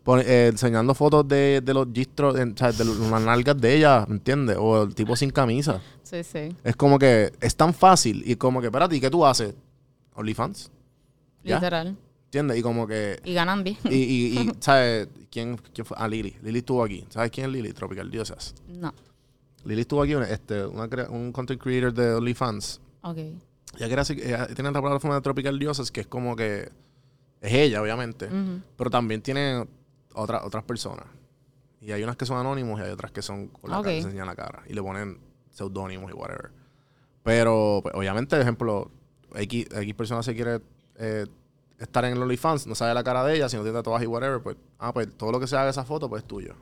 eh, 0.07 0.49
enseñando 0.51 0.95
fotos 0.95 1.27
de, 1.27 1.61
de 1.63 1.73
los 1.75 1.87
gistros, 1.93 2.35
¿sabes? 2.55 2.77
De 2.79 2.85
las 2.85 3.21
nalgas 3.21 3.59
de 3.61 3.75
ellas, 3.75 4.07
¿me 4.07 4.15
entiendes? 4.15 4.57
O 4.59 4.83
el 4.83 4.95
tipo 4.95 5.15
sin 5.15 5.29
camisa. 5.29 5.79
Sí, 6.01 6.23
sí. 6.23 6.55
Es 6.63 6.75
como 6.75 6.97
que 6.97 7.31
es 7.39 7.55
tan 7.55 7.73
fácil 7.73 8.23
y 8.25 8.35
como 8.35 8.61
que, 8.61 8.67
espérate, 8.67 8.95
¿y 8.95 8.99
qué 8.99 9.11
tú 9.11 9.25
haces? 9.25 9.53
OnlyFans. 10.15 10.71
¿Ya? 11.43 11.59
¿Entiendes? 12.31 12.57
Y 12.59 12.61
como 12.61 12.87
que 12.87 13.19
Y 13.25 13.33
ganan 13.33 13.61
bien. 13.61 13.75
y, 13.83 13.95
y, 13.95 14.39
y, 14.39 14.51
¿sabes? 14.61 15.09
¿Quién, 15.29 15.57
¿Quién 15.73 15.85
fue? 15.85 15.97
Ah, 15.99 16.07
Lili. 16.07 16.33
Lili 16.41 16.59
estuvo 16.59 16.81
aquí. 16.81 17.05
¿Sabes 17.09 17.29
quién 17.29 17.47
es 17.47 17.51
Lili? 17.51 17.73
Tropical 17.73 18.09
Diosas. 18.09 18.55
No. 18.69 18.93
Lili 19.65 19.81
estuvo 19.81 20.01
aquí, 20.01 20.13
este, 20.13 20.65
una 20.65 20.87
un 21.09 21.33
content 21.33 21.61
creator 21.61 21.93
de 21.93 22.13
OnlyFans. 22.13 22.79
Ok. 23.01 23.17
Ella, 23.17 23.89
crea, 23.89 24.03
ella 24.25 24.47
tiene 24.47 24.71
la 24.71 24.81
plataforma 24.81 25.15
de 25.15 25.21
Tropical 25.21 25.59
Diosas, 25.59 25.91
que 25.91 26.01
es 26.01 26.07
como 26.07 26.37
que... 26.37 26.71
Es 27.41 27.53
ella, 27.53 27.81
obviamente. 27.81 28.29
Pero 28.77 28.89
también 28.89 29.21
tiene 29.21 29.67
otra, 30.13 30.45
otras 30.45 30.63
personas. 30.63 31.05
Y 31.81 31.91
hay 31.91 32.01
unas 32.03 32.15
que 32.15 32.25
son 32.25 32.37
anónimos 32.37 32.79
y 32.79 32.83
hay 32.83 32.91
otras 32.91 33.11
que 33.11 33.21
son 33.21 33.47
con 33.49 33.71
la 33.71 33.79
Ok. 33.79 33.85
cara, 33.85 33.95
que 33.97 34.01
enseñan 34.03 34.27
la 34.27 34.35
cara. 34.35 34.63
Y 34.69 34.73
le 34.73 34.81
ponen 34.81 35.19
seudónimos 35.49 36.09
y 36.11 36.13
whatever. 36.13 36.51
Pero, 37.23 37.81
pues, 37.83 37.93
obviamente, 37.93 38.35
por 38.37 38.41
ejemplo, 38.41 38.91
X, 39.35 39.65
X 39.69 39.93
persona 39.95 40.23
se 40.23 40.33
quiere 40.33 40.61
eh, 40.95 41.25
estar 41.81 42.05
en 42.05 42.13
el 42.13 42.21
OnlyFans, 42.21 42.67
no 42.67 42.75
sabe 42.75 42.93
la 42.93 43.03
cara 43.03 43.23
de 43.23 43.35
ella, 43.35 43.49
si 43.49 43.57
no 43.57 43.63
tiene 43.63 43.77
tatuajes 43.77 44.05
y 44.05 44.07
whatever, 44.07 44.41
pues, 44.41 44.55
ah, 44.79 44.93
pues 44.93 45.07
todo 45.17 45.31
lo 45.31 45.39
que 45.39 45.47
se 45.47 45.55
haga 45.55 45.65
de 45.65 45.71
esa 45.71 45.83
foto, 45.83 46.07
pues 46.09 46.21
es 46.23 46.27
tuyo. 46.27 46.53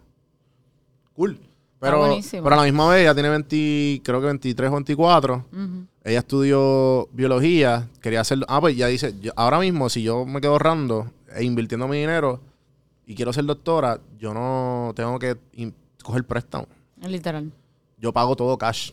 Cool. 1.13 1.39
Pero, 1.79 2.17
pero 2.31 2.53
a 2.53 2.57
la 2.57 2.63
misma 2.63 2.89
vez, 2.89 3.01
ella 3.03 3.13
tiene 3.13 3.29
20, 3.29 4.01
creo 4.03 4.19
que 4.19 4.25
23 4.27 4.69
o 4.69 4.73
24. 4.73 5.45
Ujú. 5.51 5.85
Ella 6.03 6.19
estudió 6.19 7.07
biología, 7.13 7.87
quería 8.01 8.19
hacer... 8.21 8.39
Ah, 8.49 8.59
pues 8.59 8.75
ya 8.75 8.87
dice, 8.87 9.15
yo- 9.21 9.31
ahora 9.37 9.59
mismo 9.59 9.87
si 9.89 10.01
yo 10.03 10.25
me 10.25 10.41
quedo 10.41 10.53
ahorrando 10.53 11.09
e 11.33 11.43
invirtiendo 11.43 11.87
mi 11.87 11.97
dinero 11.97 12.41
y 13.05 13.15
quiero 13.15 13.31
ser 13.31 13.45
doctora, 13.45 14.01
yo 14.17 14.33
no 14.33 14.91
tengo 14.93 15.17
que 15.19 15.37
coger 16.03 16.25
préstamo. 16.25 16.67
Literal. 17.01 17.49
Yo 17.97 18.11
pago 18.11 18.35
todo 18.35 18.57
cash. 18.57 18.91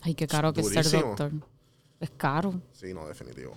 Ay, 0.00 0.14
qué 0.14 0.26
caro 0.26 0.52
que 0.52 0.60
es 0.60 0.68
ser 0.68 1.02
doctor. 1.02 1.30
Es 2.00 2.10
caro. 2.16 2.60
Sí, 2.72 2.92
no, 2.92 3.06
definitivo. 3.06 3.56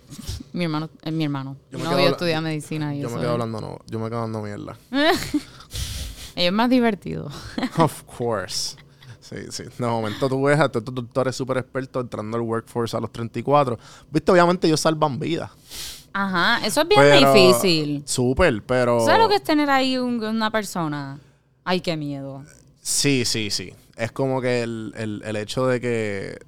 Mi 0.54 0.64
hermano, 0.66 0.90
es 1.02 1.12
mi 1.14 1.24
hermano. 1.26 1.58
Yo 1.72 1.78
mi 1.80 1.84
me 1.84 1.90
novio 1.92 2.10
estudia 2.10 2.40
medicina 2.40 2.96
y 2.96 3.02
Yo 3.02 3.08
eso 3.08 3.16
me 3.18 3.22
quedo 3.22 3.34
hablando, 3.34 3.60
no, 3.60 3.80
yo 3.88 4.00
me 4.00 4.08
quedo 4.10 4.20
hablando 4.20 4.42
mierda. 4.42 4.78
Es 6.36 6.52
más 6.54 6.70
divertido. 6.70 7.32
of 7.78 8.04
course. 8.04 8.78
Sí, 9.20 9.38
sí. 9.50 9.64
De 9.78 9.86
momento 9.88 10.30
tú 10.30 10.44
ves 10.44 10.60
a 10.60 10.66
estos 10.66 10.86
doctores 10.86 11.36
súper 11.36 11.58
expertos 11.58 12.04
entrando 12.04 12.38
al 12.38 12.44
workforce 12.44 12.96
a 12.96 13.00
los 13.00 13.12
34. 13.12 13.78
Viste, 14.12 14.32
obviamente 14.32 14.68
ellos 14.68 14.80
salvan 14.80 15.20
vidas. 15.20 15.50
Ajá, 16.14 16.66
eso 16.66 16.82
es 16.82 16.88
bien 16.88 17.02
Pero- 17.02 17.34
difícil. 17.34 18.04
Súper, 18.06 18.62
pero... 18.64 19.04
¿Sabes 19.04 19.20
lo 19.20 19.30
que 19.30 19.36
es 19.36 19.44
tener 19.44 19.70
ahí 19.70 19.98
un- 19.98 20.24
una 20.24 20.52
persona? 20.52 21.20
Ay, 21.64 21.82
qué 21.82 21.98
miedo. 21.98 22.44
Sí, 22.82 23.26
sí, 23.26 23.50
sí. 23.50 23.74
Es 23.96 24.12
como 24.12 24.40
que 24.40 24.62
el, 24.62 24.94
el- 24.96 25.24
el 25.26 25.36
hecho 25.38 25.66
de 25.68 25.82
que, 25.82 26.40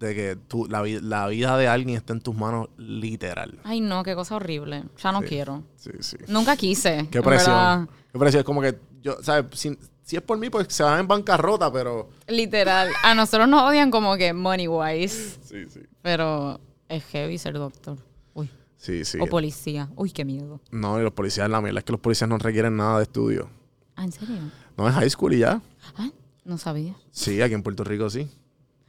de 0.00 0.14
que 0.14 0.36
tú, 0.48 0.66
la, 0.66 0.82
la 0.82 1.28
vida 1.28 1.56
de 1.58 1.68
alguien 1.68 1.96
está 1.96 2.12
en 2.14 2.20
tus 2.20 2.34
manos 2.34 2.68
literal. 2.78 3.60
Ay, 3.64 3.80
no, 3.80 4.02
qué 4.02 4.14
cosa 4.14 4.34
horrible. 4.36 4.84
Ya 5.00 5.12
no 5.12 5.20
Sí. 5.20 5.26
quiero. 5.28 5.62
Sí, 5.76 5.90
sí. 6.00 6.16
Nunca 6.26 6.56
quise. 6.56 7.06
Qué 7.10 7.20
presión. 7.22 7.54
verdad. 7.54 7.88
Qué 8.12 8.18
presión. 8.18 8.40
Es 8.40 8.44
como 8.46 8.62
que 8.62 8.78
yo, 9.02 9.22
¿sabes? 9.22 9.46
Si, 9.58 9.78
si 10.02 10.16
es 10.16 10.22
por 10.22 10.38
mí, 10.38 10.48
pues 10.50 10.66
se 10.70 10.82
van 10.82 11.00
en 11.00 11.06
bancarrota, 11.06 11.70
pero... 11.70 12.08
Literal. 12.26 12.88
A 13.04 13.14
nosotros 13.14 13.46
nos 13.48 13.62
odian 13.62 13.90
como 13.90 14.16
que 14.16 14.32
money 14.32 14.66
wise. 14.68 15.38
Sí, 15.42 15.66
sí. 15.68 15.80
Pero 16.02 16.58
es 16.88 17.04
heavy 17.04 17.36
ser 17.38 17.54
doctor. 17.54 17.98
Uy. 18.34 18.50
Sí, 18.76 19.04
sí. 19.04 19.18
O 19.20 19.26
policía. 19.26 19.90
Uy, 19.96 20.10
qué 20.12 20.24
miedo. 20.24 20.60
No, 20.70 20.98
y 20.98 21.02
los 21.02 21.12
policías, 21.12 21.48
la 21.50 21.60
mierda 21.60 21.80
es 21.80 21.84
que 21.84 21.92
los 21.92 22.00
policías 22.00 22.28
no 22.28 22.38
requieren 22.38 22.76
nada 22.76 22.96
de 22.96 23.02
estudio. 23.04 23.50
Ah, 23.96 24.04
¿en 24.04 24.12
serio? 24.12 24.36
No 24.78 24.88
es 24.88 24.94
high 24.94 25.10
school 25.10 25.34
y 25.34 25.40
ya. 25.40 25.60
Ah, 25.98 26.08
no 26.46 26.56
sabía. 26.56 26.96
Sí, 27.10 27.42
aquí 27.42 27.52
en 27.52 27.62
Puerto 27.62 27.84
Rico 27.84 28.08
sí. 28.08 28.26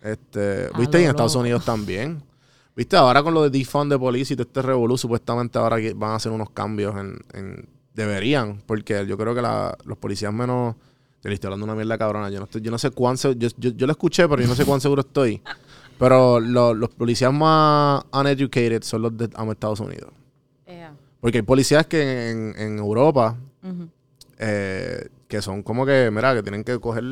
Este, 0.01 0.69
A 0.73 0.77
¿Viste? 0.79 0.99
Y 0.99 1.03
en 1.03 1.09
Estados. 1.09 1.35
Unidos 1.35 1.63
también. 1.65 2.21
¿Viste? 2.75 2.95
Ahora 2.97 3.21
con 3.21 3.33
lo 3.33 3.43
de 3.43 3.49
defund 3.49 3.91
de 3.91 3.99
policía 3.99 4.33
y 4.33 4.37
todo 4.37 4.47
este 4.47 4.61
revolú, 4.61 4.97
supuestamente 4.97 5.59
ahora 5.59 5.77
van 5.95 6.11
a 6.11 6.15
hacer 6.15 6.31
unos 6.31 6.49
cambios 6.51 6.95
en... 6.97 7.17
en- 7.33 7.69
deberían, 7.93 8.61
porque 8.65 9.05
yo 9.05 9.17
creo 9.17 9.35
que 9.35 9.41
la- 9.41 9.77
los 9.83 9.97
policías 9.97 10.33
menos... 10.33 10.75
Yo 11.23 11.27
le 11.29 11.33
estoy 11.35 11.47
hablando 11.49 11.65
una 11.65 11.75
mierda 11.75 11.97
cabrona. 11.97 12.29
Yo 12.29 12.39
no, 12.39 12.45
estoy- 12.45 12.61
yo 12.61 12.71
no 12.71 12.77
sé 12.77 12.89
cuán... 12.91 13.17
se- 13.17 13.35
yo, 13.35 13.49
yo, 13.57 13.71
yo 13.71 13.85
lo 13.85 13.91
escuché, 13.91 14.27
pero 14.29 14.41
yo 14.41 14.47
no 14.47 14.55
sé 14.55 14.63
cuán 14.65 14.79
seguro 14.79 15.01
estoy. 15.01 15.41
Pero 15.99 16.39
lo- 16.39 16.73
los 16.73 16.89
policías 16.89 17.31
más 17.33 18.03
uneducated 18.13 18.81
son 18.83 19.01
los 19.03 19.17
de 19.17 19.25
Estados 19.51 19.81
Unidos. 19.81 20.09
Porque 21.19 21.39
hay 21.39 21.41
policías 21.43 21.85
que 21.85 22.31
en, 22.31 22.55
en 22.57 22.77
Europa 22.79 23.37
eh, 24.39 25.07
que 25.27 25.41
son 25.41 25.61
como 25.63 25.85
que, 25.85 26.09
mira, 26.11 26.33
que 26.33 26.41
tienen 26.43 26.63
que 26.63 26.79
coger 26.79 27.03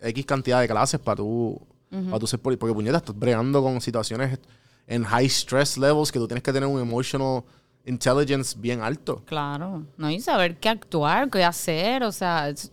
X 0.00 0.26
cantidad 0.26 0.60
de 0.60 0.66
clases 0.68 0.98
para 0.98 1.16
tú, 1.16 1.60
para 2.06 2.18
tú 2.18 2.26
ser 2.26 2.40
poli- 2.40 2.56
Porque 2.56 2.74
puñeta, 2.74 2.96
estás 2.98 3.18
bregando 3.18 3.62
con 3.62 3.80
situaciones 3.80 4.38
en 4.86 5.04
high 5.04 5.26
stress 5.26 5.76
levels 5.78 6.10
que 6.10 6.18
tú 6.18 6.26
tienes 6.26 6.42
que 6.42 6.52
tener 6.52 6.68
un 6.68 6.80
emotional 6.80 7.42
intelligence 7.84 8.56
bien 8.58 8.80
alto. 8.82 9.22
Claro. 9.26 9.84
No, 9.96 10.10
y 10.10 10.20
saber 10.20 10.58
qué 10.58 10.68
actuar, 10.68 11.28
qué 11.30 11.44
hacer. 11.44 12.02
O 12.04 12.12
sea, 12.12 12.48
es- 12.48 12.70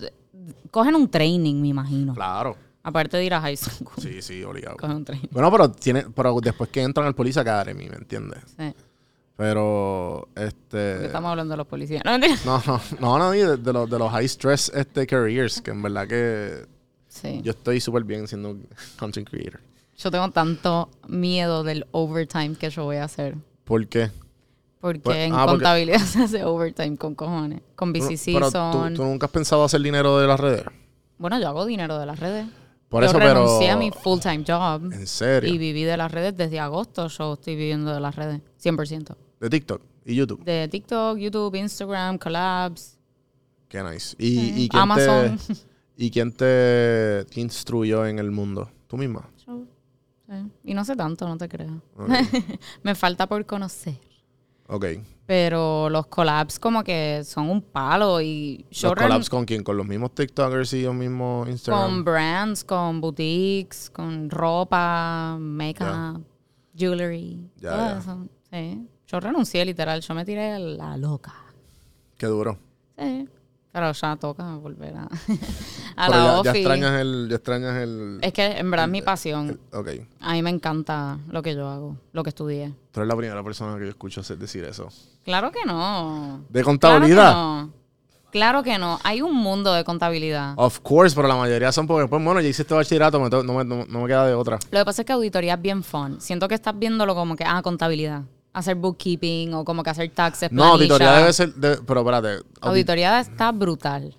cogen 0.72 0.96
un 0.96 1.10
training, 1.10 1.62
me 1.62 1.68
imagino. 1.70 2.14
Claro. 2.14 2.56
Aparte 2.82 3.18
de 3.18 3.26
ir 3.26 3.34
a 3.34 3.42
high 3.42 3.58
school. 3.58 3.90
Sí, 4.02 4.22
sí, 4.22 4.44
obligado. 4.44 4.78
Cogen 4.78 4.96
un 4.98 5.06
training. 5.06 5.28
Bueno, 5.32 5.52
pero 5.52 5.70
tiene, 5.72 6.06
pero 6.16 6.40
después 6.42 6.70
que 6.70 6.82
entran 6.82 7.06
al 7.08 7.14
Police 7.16 7.40
Academy, 7.40 7.90
¿me 7.90 7.98
entiendes? 7.98 8.40
Sí. 8.58 8.74
Pero, 9.36 10.28
Porque 10.34 10.48
este... 10.48 11.06
Estamos 11.06 11.30
hablando 11.32 11.54
de 11.54 11.58
los 11.58 11.68
policías. 11.68 12.04
No. 12.04 12.18
No, 12.18 12.28
no, 12.68 12.82
no, 13.00 13.20
no, 13.20 13.32
de, 13.32 13.56
de 13.58 13.74
los, 13.74 13.90
de 13.90 13.98
los 14.00 14.12
high 14.12 14.26
stress 14.28 14.70
este, 14.76 15.08
careers, 15.08 15.62
que 15.62 15.72
en 15.72 15.82
verdad 15.82 16.08
que 16.08 16.66
Sí. 17.22 17.38
yo 17.38 17.44
Yo, 17.44 17.52
estoy 17.52 17.80
súper 17.82 18.04
bien 18.04 18.28
siendo 18.28 18.58
content 18.98 19.30
creator. 19.30 19.60
tengo 20.12 20.30
tanto 20.32 20.90
miedo 21.08 21.64
del 21.64 21.86
overtime 21.92 22.56
que 22.56 22.70
yo 22.70 22.84
voy 22.86 22.98
a 22.98 23.04
hacer. 23.06 23.36
¿Por 23.66 23.88
qué? 23.88 24.12
Porque 24.80 25.00
Pues- 25.02 25.18
en 25.18 25.34
ah, 25.34 25.40
porque- 25.46 25.52
contabilidad 25.58 26.00
se 26.06 26.24
hace 26.24 26.44
overtime 26.44 26.96
con 26.98 27.16
cojones. 27.16 27.62
Con 27.76 27.92
BCC 27.92 28.34
pero 28.34 28.50
son... 28.52 28.94
¿tú, 28.94 29.02
tú 29.02 29.04
nunca 29.04 29.26
has 29.26 29.32
pensado 29.32 29.64
hacer 29.64 29.82
dinero 29.82 30.18
de 30.20 30.28
las 30.28 30.40
redes? 30.40 30.64
Bueno, 31.18 31.40
yo 31.40 31.48
hago 31.50 31.66
dinero 31.66 31.98
de 32.00 32.06
las 32.06 32.20
redes. 32.20 32.48
Por 32.88 33.04
yo 33.04 33.10
eso, 33.10 33.20
pero- 33.20 33.34
renuncié 33.46 33.70
a 33.70 33.76
mi 33.78 33.92
full-time 33.92 34.44
job 34.48 34.92
¿En 34.94 35.06
serio? 35.06 35.54
y 35.54 35.58
viví 35.58 35.84
de 35.84 35.98
las 35.98 36.12
redes 36.12 36.36
desde 36.38 36.60
agosto. 36.60 37.08
Yo 37.08 37.34
estoy 37.34 37.56
viviendo 37.56 37.94
de 37.94 38.00
las 38.00 38.16
redes, 38.16 38.42
100%. 38.64 39.16
De 39.42 39.50
TikTok 39.50 39.82
y 40.06 40.16
YouTube. 40.16 40.44
De 40.44 40.68
TikTok, 40.70 41.18
YouTube, 41.18 41.54
Instagram, 41.56 42.18
collabs, 42.18 42.96
Qué 43.68 43.84
nice. 43.84 44.16
¿Y, 44.18 44.64
y 44.64 44.70
quién 44.70 44.82
Amazon. 44.82 45.38
Te, 45.38 45.54
¿Y 46.02 46.12
quién 46.12 46.32
te, 46.32 47.26
te 47.26 47.42
instruyó 47.42 48.06
en 48.06 48.20
el 48.20 48.32
mundo? 48.32 48.70
¿Tú 48.88 48.96
misma? 48.96 49.30
Yo- 49.46 49.66
sí. 50.28 50.34
Y 50.64 50.74
no 50.74 50.86
sé 50.86 50.96
tanto, 50.96 51.28
no 51.28 51.38
te 51.38 51.50
creas. 51.50 51.74
Ok. 51.98 52.08
Me 52.84 52.96
falta 52.96 53.28
por 53.28 53.46
conocer. 53.46 54.00
Ok. 54.68 54.86
Pero 55.26 55.90
los 55.90 56.08
collabs 56.08 56.58
como 56.58 56.84
que 56.86 57.22
son 57.26 57.50
un 57.50 57.62
palo 57.62 58.22
y 58.22 58.66
yo 58.72 58.90
¿Los 58.90 58.96
collabs 59.04 59.30
con 59.30 59.44
quién? 59.46 59.62
¿Con 59.64 59.76
los 59.76 59.86
mismos 59.86 60.16
TikTokers 60.16 60.72
y 60.74 60.84
los 60.84 60.96
mismos 60.96 61.44
con 61.44 61.52
Instagram? 61.52 62.04
brands, 62.06 62.64
con 62.64 63.02
boutiques, 63.02 63.90
con 63.90 64.30
ropa, 64.30 65.38
makeup, 65.40 66.22
jewelry, 66.76 67.50
Ya, 67.58 67.72
todo 67.72 67.86
ya. 67.90 67.98
eso. 68.00 68.28
Sí. 68.52 68.88
Yo 69.08 69.20
renuncié 69.20 69.66
literal, 69.66 70.00
yo 70.02 70.14
me 70.16 70.24
tiré 70.24 70.58
la 70.60 70.96
loca. 70.98 71.34
Qué 72.18 72.28
duro. 72.28 72.58
Sí. 72.98 73.28
Pero 73.72 73.92
ya 73.92 74.16
toca 74.16 74.56
volver 74.56 74.96
a, 74.96 75.08
la 76.10 76.42
ya, 76.44 76.44
ya 76.44 76.52
extrañas 76.52 77.00
el... 77.02 77.28
Ya 77.30 77.36
extrañas 77.36 77.76
el... 77.78 78.18
Es 78.22 78.34
que 78.34 78.46
en 78.58 78.72
verdad 78.72 78.88
es 78.88 78.92
mi 78.92 79.02
pasión. 79.04 79.60
Ok. 79.72 79.90
A 80.22 80.34
mí 80.34 80.42
me 80.42 80.50
encanta 80.50 81.20
lo 81.30 81.44
que 81.44 81.54
yo 81.56 81.68
hago, 81.70 81.98
lo 82.12 82.24
que 82.24 82.30
estudié. 82.30 82.74
Tú 82.92 83.00
eres 83.02 83.08
la 83.08 83.16
primera 83.16 83.44
persona 83.44 83.78
que 83.78 83.84
yo 83.84 83.90
escucho 83.90 84.22
decir 84.24 84.64
eso. 84.64 84.90
Claro 85.24 85.52
que 85.52 85.66
no. 85.68 86.40
¿De 86.50 86.62
Claro 86.62 86.64
que 86.64 86.64
contabilidad? 86.64 87.34
no. 87.34 87.74
Claro 88.32 88.64
que 88.64 88.78
no. 88.78 89.00
Hay 89.04 89.22
un 89.22 89.36
mundo 89.36 89.74
de 89.74 89.84
contabilidad. 89.84 90.54
Of 90.58 90.80
course, 90.82 91.16
pero 91.16 91.28
la 91.28 91.36
mayoría 91.36 91.72
son 91.72 91.86
porque, 91.88 92.08
pues, 92.08 92.24
bueno, 92.24 92.40
ya 92.42 92.48
hice 92.48 92.62
este 92.64 92.74
bachillerato, 92.74 93.20
me 93.20 93.30
no, 93.30 93.44
me, 93.54 93.64
no- 93.66 93.86
no 93.88 94.02
me 94.02 94.08
queda 94.08 94.26
de 94.28 94.34
otra. 94.36 94.58
Lo 94.72 94.80
que 94.80 94.86
pasa 94.86 95.02
es 95.02 95.06
que 95.06 95.14
auditoría 95.14 95.56
es 95.56 95.62
bien 95.62 95.84
fun. 95.84 96.22
Siento 96.22 96.48
que 96.48 96.56
estás 96.56 96.78
viéndolo 96.78 97.14
como 97.16 97.36
que, 97.36 97.44
ah, 97.44 97.62
contabilidad. 97.64 98.24
Hacer 98.54 98.76
bookkeeping 98.76 99.54
o 99.54 99.64
como 99.64 99.84
que 99.84 99.90
hacer 99.92 100.10
taxes. 100.12 100.52
No, 100.52 100.74
planilla. 100.74 100.74
auditoría 100.74 101.12
debe 101.20 101.34
ser... 101.34 101.54
de- 101.54 101.78
pero 101.86 102.00
espérate. 102.02 102.28
audi- 102.40 102.44
Auditoría 102.62 103.20
está 103.20 103.52
brutal. 103.52 104.16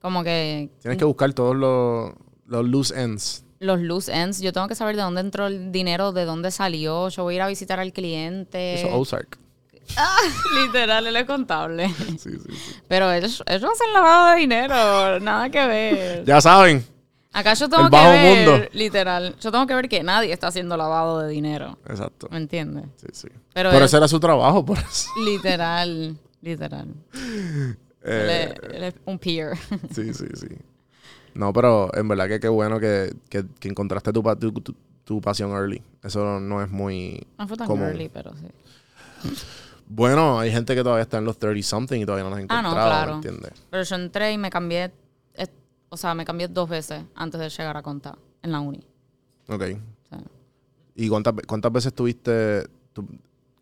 Como 0.00 0.22
que 0.24 0.68
Tienes 0.80 0.98
que 0.98 1.04
buscar 1.04 1.32
todos 1.32 1.56
los, 1.56 2.12
los 2.46 2.68
loose 2.68 3.00
ends. 3.00 3.44
los 3.60 3.80
loose 3.80 4.12
ends, 4.12 4.40
yo 4.40 4.52
tengo 4.52 4.66
que 4.68 4.74
saber 4.74 4.96
de 4.96 5.02
dónde 5.02 5.20
entró 5.20 5.46
el 5.46 5.70
dinero, 5.72 6.12
de 6.12 6.24
dónde 6.24 6.50
salió. 6.50 7.08
Yo 7.08 7.22
voy 7.22 7.34
a 7.34 7.36
ir 7.36 7.42
a 7.42 7.46
visitar 7.48 7.78
al 7.80 7.92
cliente. 7.92 8.74
Eso 8.74 8.88
Ozark. 8.98 9.38
Literal, 10.64 11.06
él 11.06 11.16
es 11.16 11.24
contable. 11.24 11.88
Sí, 12.18 12.30
sí, 12.30 12.38
sí. 12.38 12.74
Pero 12.88 13.10
ellos, 13.12 13.42
ellos 13.46 13.70
hacen 13.72 13.92
lavado 13.92 14.30
de 14.32 14.36
dinero, 14.40 15.20
nada 15.20 15.48
que 15.50 15.66
ver. 15.66 16.24
Ya 16.24 16.40
saben. 16.40 16.84
Acá 17.32 17.54
yo 17.54 17.68
tengo 17.68 17.84
El 17.84 17.90
que 17.90 17.96
bajo 17.96 18.10
ver, 18.10 18.48
mundo. 18.48 18.66
literal, 18.72 19.36
yo 19.40 19.50
tengo 19.50 19.66
que 19.66 19.74
ver 19.74 19.88
que 19.88 20.02
nadie 20.02 20.32
está 20.32 20.48
haciendo 20.48 20.76
lavado 20.76 21.20
de 21.20 21.30
dinero. 21.30 21.78
Exacto. 21.88 22.28
¿Me 22.30 22.36
entiendes? 22.36 22.84
Sí, 22.96 23.06
sí. 23.12 23.28
Pero 23.54 23.68
Pero 23.70 23.78
él- 23.80 23.84
ese 23.84 23.96
era 23.98 24.08
su 24.08 24.18
trabajo, 24.20 24.64
por 24.64 24.78
eso. 24.78 25.08
Literal, 25.24 26.16
literal. 26.40 26.88
Él 27.14 27.76
Eh, 28.04 28.54
es- 28.62 28.74
él 28.74 28.82
es 28.84 28.94
un 29.04 29.18
peer. 29.18 29.56
sí, 29.94 30.12
sí, 30.14 30.26
sí. 30.34 30.48
No, 31.34 31.52
pero 31.52 31.94
en 31.94 32.08
verdad 32.08 32.28
que 32.28 32.40
qué 32.40 32.48
bueno 32.48 32.78
que, 32.80 33.14
que, 33.28 33.44
que 33.60 33.68
encontraste 33.68 34.12
tu, 34.12 34.22
tu, 34.22 34.52
tu- 34.52 34.74
tu 35.04 35.20
pasión 35.20 35.50
early. 35.52 35.82
Eso 36.02 36.40
no 36.40 36.62
es 36.62 36.70
muy 36.70 37.26
No 37.38 37.46
fue 37.48 37.56
tan 37.56 37.66
común. 37.66 37.86
early, 37.88 38.08
pero 38.08 38.32
sí. 38.36 38.46
Bueno, 39.86 40.38
hay 40.40 40.50
gente 40.50 40.74
que 40.74 40.82
todavía 40.82 41.02
está 41.02 41.18
en 41.18 41.24
los 41.24 41.38
30 41.38 41.62
something 41.66 42.00
y 42.00 42.06
todavía 42.06 42.24
no 42.24 42.30
las 42.30 42.38
ha 42.38 42.40
Ah, 42.40 42.42
encontrado, 42.42 42.70
no, 42.70 42.80
claro. 42.86 43.14
¿entiendes? 43.16 43.52
Pero 43.70 43.82
yo 43.82 43.96
entré 43.96 44.32
y 44.32 44.38
me 44.38 44.48
cambié, 44.50 44.92
o 45.90 45.96
sea, 45.96 46.14
me 46.14 46.24
cambié 46.24 46.48
dos 46.48 46.68
veces 46.68 47.02
antes 47.14 47.38
de 47.40 47.48
llegar 47.50 47.76
a 47.76 47.82
contar 47.82 48.16
en 48.42 48.52
la 48.52 48.60
uni. 48.60 48.80
Ok. 49.48 49.62
¿Y 50.94 51.08
cuántas, 51.08 51.34
cuántas 51.46 51.72
veces 51.72 51.92
tuviste, 51.94 52.66
tu- 52.92 53.06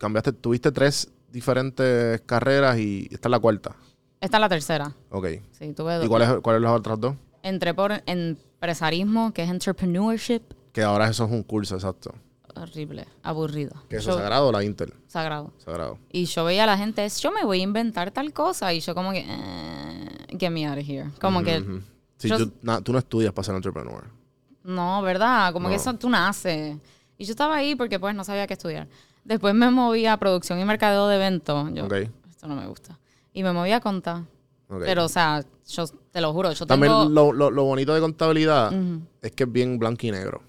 cambiaste, 0.01 0.33
tuviste 0.33 0.71
tres 0.71 1.09
diferentes 1.31 2.19
carreras 2.25 2.77
y 2.79 3.07
esta 3.11 3.29
es 3.29 3.31
la 3.31 3.39
cuarta? 3.39 3.75
esta 4.19 4.37
es 4.37 4.41
la 4.41 4.49
tercera. 4.49 4.95
Ok. 5.09 5.27
Sí, 5.51 5.73
tuve 5.73 5.95
dos. 5.95 6.05
¿Y 6.05 6.07
cuáles 6.07 6.29
cuáles 6.41 6.61
las 6.61 6.71
otras 6.73 6.99
dos? 6.99 7.15
Entré 7.43 7.73
por 7.73 8.03
empresarismo, 8.05 9.33
que 9.33 9.43
es 9.43 9.49
entrepreneurship. 9.49 10.41
Que 10.73 10.83
ahora 10.83 11.07
eso 11.09 11.25
es 11.25 11.31
un 11.31 11.43
curso, 11.43 11.75
exacto. 11.75 12.13
Horrible, 12.55 13.07
aburrido. 13.23 13.71
¿Que 13.89 13.95
es 13.97 14.05
Yo- 14.05 14.13
sagrado 14.13 14.49
o 14.49 14.51
la 14.51 14.63
Intel? 14.63 14.93
sagrado. 15.07 15.53
Sagrado. 15.57 15.97
Y 16.11 16.25
yo 16.25 16.43
veía 16.45 16.63
a 16.63 16.67
la 16.67 16.77
gente, 16.77 17.07
yo 17.09 17.31
me 17.31 17.43
voy 17.45 17.61
a 17.61 17.63
inventar 17.63 18.11
tal 18.11 18.31
cosa. 18.33 18.73
Y 18.73 18.79
yo 18.81 18.93
como 18.93 19.11
que, 19.11 19.25
eh, 19.27 20.37
get 20.37 20.51
me 20.51 20.67
out 20.67 20.77
of 20.77 20.87
here. 20.87 21.09
Como 21.19 21.41
que. 21.43 21.63
Sí, 22.17 22.27
yo- 22.29 22.37
tú, 22.37 22.51
na- 22.61 22.81
tú 22.81 22.91
no 22.93 22.99
estudias 22.99 23.33
para 23.33 23.45
ser 23.45 23.55
entrepreneur. 23.55 24.03
no, 24.63 25.01
¿verdad? 25.01 25.51
Como 25.53 25.69
que 25.69 25.75
No. 25.75 25.81
eso 25.81 25.93
tú 25.95 26.09
naces. 26.09 26.77
Y 27.17 27.25
yo 27.25 27.31
estaba 27.31 27.55
ahí 27.55 27.73
porque 27.75 27.99
pues 27.99 28.13
no 28.13 28.23
sabía 28.23 28.45
qué 28.45 28.53
estudiar. 28.53 28.87
Después 29.23 29.53
me 29.53 29.69
moví 29.69 30.05
a 30.07 30.17
producción 30.17 30.59
y 30.59 30.65
mercadeo 30.65 31.07
de 31.07 31.15
eventos. 31.15 31.69
Yo, 31.73 31.87
esto 32.29 32.47
no 32.47 32.55
me 32.55 32.67
gusta. 32.67 32.97
Y 33.33 33.43
me 33.43 33.51
moví 33.53 33.71
a 33.71 33.79
contar. 33.79 34.23
Ok. 34.69 34.79
Pero, 34.85 35.05
o 35.05 35.09
sea, 35.09 35.43
yo 35.67 35.85
te 36.11 36.21
lo 36.21 36.33
juro, 36.33 36.51
yo 36.53 36.65
También 36.65 36.91
tengo... 36.91 37.09
lo, 37.09 37.31
lo- 37.33 37.51
lo 37.51 37.63
bonito 37.63 37.93
de 37.93 38.01
contabilidad 38.01 38.71
es 39.21 39.31
que 39.33 39.43
es 39.43 39.51
bien 39.51 39.77
blanco 39.77 40.05
y 40.07 40.11
negro. 40.11 40.41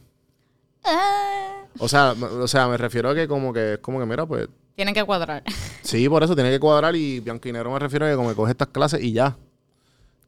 Ah, 0.85 1.65
O 1.79 1.89
sea, 1.89 2.15
me- 2.15 2.27
o 2.27 2.49
sea, 2.49 2.69
me 2.69 2.77
refiero 2.77 3.11
a 3.11 3.15
que 3.15 3.29
como 3.29 3.53
que 3.53 3.75
es 3.75 3.79
como 3.79 3.99
que, 4.01 4.07
mira, 4.07 4.27
pues, 4.27 4.49
tienen 4.75 4.95
que 4.95 5.05
cuadrar. 5.05 5.43
sí, 5.83 6.09
por 6.09 6.23
eso 6.23 6.35
tiene 6.35 6.51
que 6.51 6.59
cuadrar 6.61 6.97
y 6.97 7.21
blanco 7.21 7.49
y 7.49 7.53
negro 7.53 7.73
me 7.73 7.79
refiero 7.79 8.07
a 8.07 8.11
que 8.11 8.17
como 8.17 8.29
que 8.31 8.35
coge 8.35 8.53
estas 8.53 8.69
clases 8.69 9.03
y 9.03 9.13
ya. 9.13 9.37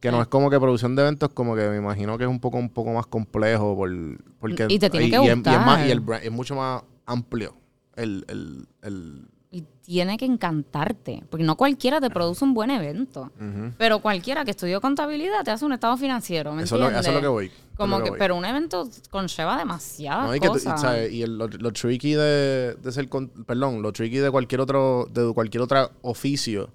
Que 0.01 0.11
no 0.11 0.19
Sí. 0.19 0.23
es 0.23 0.29
como 0.29 0.51
que 0.51 0.61
producción 0.61 0.95
de 0.97 1.03
eventos, 1.03 1.31
como 1.31 1.57
que 1.57 1.67
me 1.69 1.79
imagino 1.79 2.19
que 2.19 2.25
es 2.25 2.31
un 2.31 2.39
poco, 2.39 2.59
un 2.59 2.69
poco 2.69 2.93
más 2.93 3.07
complejo 3.07 3.75
por, 3.75 3.91
porque... 4.39 4.67
Y 4.69 4.79
te 4.79 4.91
tiene 4.91 5.07
que 5.11 5.17
y 5.17 5.19
es- 5.21 5.27
y 5.27 5.31
es, 5.31 5.37
más, 5.39 5.65
gustar. 5.65 5.87
y 5.87 5.91
el 5.91 6.01
brand- 6.01 6.25
es 6.25 6.31
mucho 6.31 6.55
más 6.55 6.83
amplio 7.07 7.55
el, 7.97 8.25
el, 8.29 8.67
el- 8.83 9.29
Y 9.51 9.63
tiene 9.83 10.17
que 10.17 10.25
encantarte, 10.25 11.23
porque 11.31 11.45
no 11.45 11.57
cualquiera 11.57 12.01
te 12.01 12.11
produce 12.11 12.45
un 12.45 12.55
buen 12.55 12.71
evento. 12.71 13.31
Pero 13.79 14.01
cualquiera 14.01 14.45
que 14.45 14.51
estudió 14.51 14.81
contabilidad 14.81 15.45
te 15.45 15.51
hace 15.53 15.65
un 15.65 15.73
estado 15.73 15.97
financiero, 15.97 16.53
¿me 16.53 16.65
Eso, 16.65 16.75
es 16.75 16.81
lo, 16.81 16.89
eso 16.91 17.09
es 17.11 17.15
lo 17.15 17.21
que 17.21 17.27
voy. 17.29 17.51
Como 17.77 18.03
que, 18.03 18.11
voy. 18.11 18.19
pero 18.19 18.37
un 18.37 18.45
evento 18.45 18.89
conlleva 19.11 19.57
demasiadas 19.59 20.27
No, 20.27 20.35
y, 20.35 20.41
que 20.41 20.49
tú- 20.49 20.57
y, 20.57 20.65
cosas. 20.65 21.11
y 21.11 21.23
el- 21.23 21.39
lo, 21.39 21.47
lo 21.49 21.73
tricky 21.73 22.15
de, 22.15 22.75
de 22.75 22.93
ser, 22.93 23.09
con- 23.09 23.29
perdón, 23.29 23.81
lo 23.83 23.93
tricky 23.93 24.19
de 24.19 24.31
cualquier 24.31 24.61
otro, 24.61 25.09
de 25.13 25.33
cualquier 25.33 25.63
otro 25.63 25.91
oficio, 26.03 26.71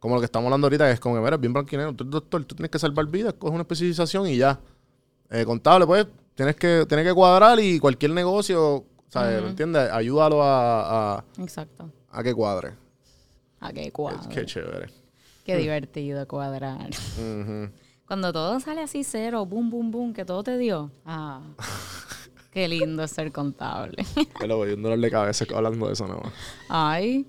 como 0.00 0.14
lo 0.16 0.20
que 0.20 0.24
estamos 0.26 0.46
hablando 0.46 0.66
ahorita, 0.66 0.90
es 0.90 0.98
como 1.00 1.14
que, 1.16 1.20
mira, 1.20 1.34
es 1.36 1.40
bien 1.40 1.52
blanquinero, 1.52 1.92
tú 1.94 2.04
eres 2.04 2.12
doctor, 2.12 2.44
tú 2.44 2.54
tienes 2.56 2.70
que 2.70 2.78
salvar 2.78 3.06
vidas, 3.06 3.34
coges 3.34 3.54
una 3.54 3.62
especialización 3.62 4.26
y 4.28 4.36
ya. 4.36 4.58
Eh, 5.30 5.44
contable, 5.44 5.86
pues, 5.86 6.06
tienes 6.36 6.54
que, 6.56 6.86
tienes 6.88 7.04
que 7.06 7.12
cuadrar 7.14 7.58
y 7.60 7.78
cualquier 7.80 8.12
negocio, 8.12 8.84
¿sabes? 9.08 9.42
¿Me 9.42 9.48
entiendes? 9.50 9.90
Ayúdalo 9.90 10.42
a, 10.42 11.16
a, 11.18 11.24
Exacto. 11.38 11.90
a 12.10 12.22
que 12.22 12.34
cuadre. 12.34 12.74
Qué 13.68 13.74
Qué, 13.74 13.92
cuadro. 13.92 14.28
qué 14.28 14.44
chévere. 14.46 14.90
Qué 15.44 15.56
divertido 15.56 16.26
cuadrar. 16.28 16.90
Cuando 18.06 18.32
todo 18.32 18.60
sale 18.60 18.82
así 18.82 19.02
cero, 19.04 19.44
boom, 19.46 19.70
boom, 19.70 19.90
boom, 19.90 20.12
que 20.12 20.24
todo 20.24 20.42
te 20.42 20.56
dio. 20.58 20.90
Ah, 21.04 21.40
qué 22.52 22.68
lindo 22.68 23.02
es 23.02 23.10
ser 23.10 23.32
contable. 23.32 24.04
Pero 24.38 24.58
voy 24.58 24.72
un 24.72 24.82
dolor 24.82 24.98
de 25.00 25.10
cabeza 25.10 25.44
hablando 25.54 25.86
de 25.86 25.92
eso 25.94 26.06
nada 26.06 26.20
más. 26.20 26.32
Ay. 26.68 27.26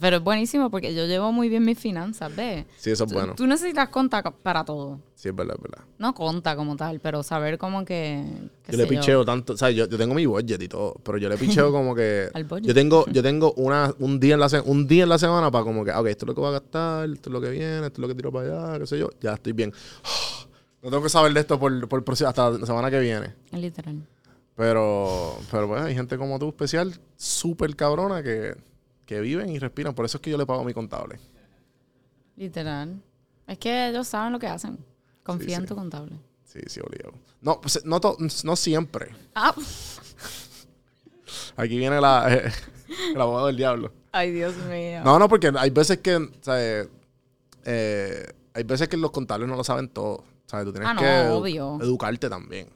Pero 0.00 0.16
es 0.18 0.22
buenísimo 0.22 0.70
porque 0.70 0.94
yo 0.94 1.06
llevo 1.06 1.32
muy 1.32 1.48
bien 1.48 1.64
mis 1.64 1.78
finanzas, 1.78 2.34
¿ves? 2.34 2.64
Sí, 2.76 2.90
eso 2.90 3.04
es 3.04 3.12
bueno. 3.12 3.34
Tú 3.34 3.46
necesitas 3.46 3.88
conta 3.88 4.22
co- 4.22 4.32
para 4.32 4.64
todo. 4.64 5.00
Sí, 5.14 5.28
es 5.28 5.34
verdad, 5.36 5.56
es 5.56 5.62
verdad. 5.62 5.84
No 5.98 6.14
conta 6.14 6.54
como 6.56 6.76
tal, 6.76 7.00
pero 7.00 7.22
saber 7.22 7.56
como 7.58 7.84
que... 7.84 8.24
Yo 8.68 8.76
le 8.76 8.86
picheo 8.86 9.24
tanto, 9.24 9.54
o 9.54 9.56
sea, 9.56 9.70
yo, 9.70 9.86
yo 9.88 9.96
tengo 9.96 10.14
mi 10.14 10.26
budget 10.26 10.60
y 10.62 10.68
todo, 10.68 10.94
pero 11.02 11.18
yo 11.18 11.28
le 11.28 11.36
picheo 11.38 11.70
como 11.72 11.94
que 11.94 12.28
Al 12.34 12.44
budget. 12.44 12.66
yo 12.66 12.74
tengo 12.74 13.06
yo 13.06 13.22
tengo 13.22 13.52
una 13.54 13.94
un 13.98 14.20
día 14.20 14.34
en 14.34 14.40
la 14.40 14.48
se- 14.48 14.60
un 14.60 14.86
día 14.86 15.04
en 15.04 15.08
la 15.08 15.18
semana 15.18 15.50
para 15.50 15.64
como 15.64 15.84
que, 15.84 15.92
ok, 15.92 16.06
esto 16.08 16.24
es 16.24 16.28
lo 16.28 16.34
que 16.34 16.40
voy 16.40 16.48
a 16.50 16.52
gastar, 16.52 17.08
esto 17.10 17.30
es 17.30 17.32
lo 17.32 17.40
que 17.40 17.50
viene, 17.50 17.86
esto 17.86 17.92
es 17.94 17.98
lo 17.98 18.08
que 18.08 18.14
tiro 18.14 18.30
para 18.32 18.68
allá, 18.72 18.78
qué 18.80 18.86
sé 18.86 18.98
yo, 18.98 19.08
ya 19.20 19.34
estoy 19.34 19.52
bien. 19.52 19.72
No 20.82 20.90
tengo 20.90 21.02
que 21.02 21.08
saber 21.08 21.32
de 21.32 21.40
esto 21.40 21.58
por, 21.58 21.88
por, 21.88 22.04
próximo- 22.04 22.28
hasta 22.28 22.48
la 22.50 22.64
semana 22.66 22.88
que 22.92 23.00
viene. 23.00 23.34
Literal. 23.50 24.06
Pero 24.54 25.38
pero 25.50 25.66
pues 25.68 25.82
hay 25.82 25.94
gente 25.94 26.16
como 26.16 26.38
tú 26.38 26.48
especial, 26.48 26.94
súper 27.16 27.74
cabrona 27.74 28.22
que 28.22 28.54
que 29.06 29.20
viven 29.20 29.48
y 29.50 29.58
respiran, 29.58 29.94
por 29.94 30.04
eso 30.04 30.18
es 30.18 30.22
que 30.22 30.30
yo 30.30 30.36
le 30.36 30.46
pago 30.46 30.60
a 30.60 30.64
mi 30.64 30.74
contable. 30.74 31.18
Literal. 32.36 33.00
Es 33.46 33.58
que 33.58 33.88
ellos 33.88 34.06
saben 34.08 34.32
lo 34.32 34.38
que 34.38 34.48
hacen. 34.48 34.78
Confía 35.22 35.48
Sí, 35.48 35.54
en 35.54 35.60
sí. 35.62 35.66
tu 35.68 35.74
contable. 35.76 36.16
Sí, 36.44 36.60
sí, 36.66 36.80
obligado. 36.80 37.14
No, 37.40 37.60
pues, 37.60 37.84
no, 37.84 38.00
to- 38.00 38.16
no 38.44 38.56
siempre. 38.56 39.10
Ah. 39.34 39.54
Aquí 41.56 41.78
viene 41.78 42.00
la, 42.00 42.28
el 43.14 43.20
abogado 43.20 43.46
del 43.48 43.56
diablo. 43.56 43.92
Ay, 44.12 44.30
Dios 44.32 44.54
mío. 44.68 45.02
No, 45.04 45.18
no, 45.18 45.28
porque 45.28 45.52
hay 45.58 45.70
veces 45.70 45.98
que, 45.98 46.16
o 46.16 46.28
sea, 46.40 46.60
eh, 46.62 46.88
eh, 47.64 48.32
hay 48.54 48.62
veces 48.64 48.88
que 48.88 48.96
los 48.96 49.10
contables 49.10 49.48
no 49.48 49.56
lo 49.56 49.64
saben 49.64 49.88
todo. 49.88 50.24
¿sabes? 50.46 50.66
Tú 50.66 50.72
tienes 50.72 50.88
Ah, 50.88 50.94
no, 50.94 51.00
que 51.00 51.06
edu- 51.06 51.30
obvio. 51.32 51.78
educarte 51.82 52.28
también. 52.28 52.68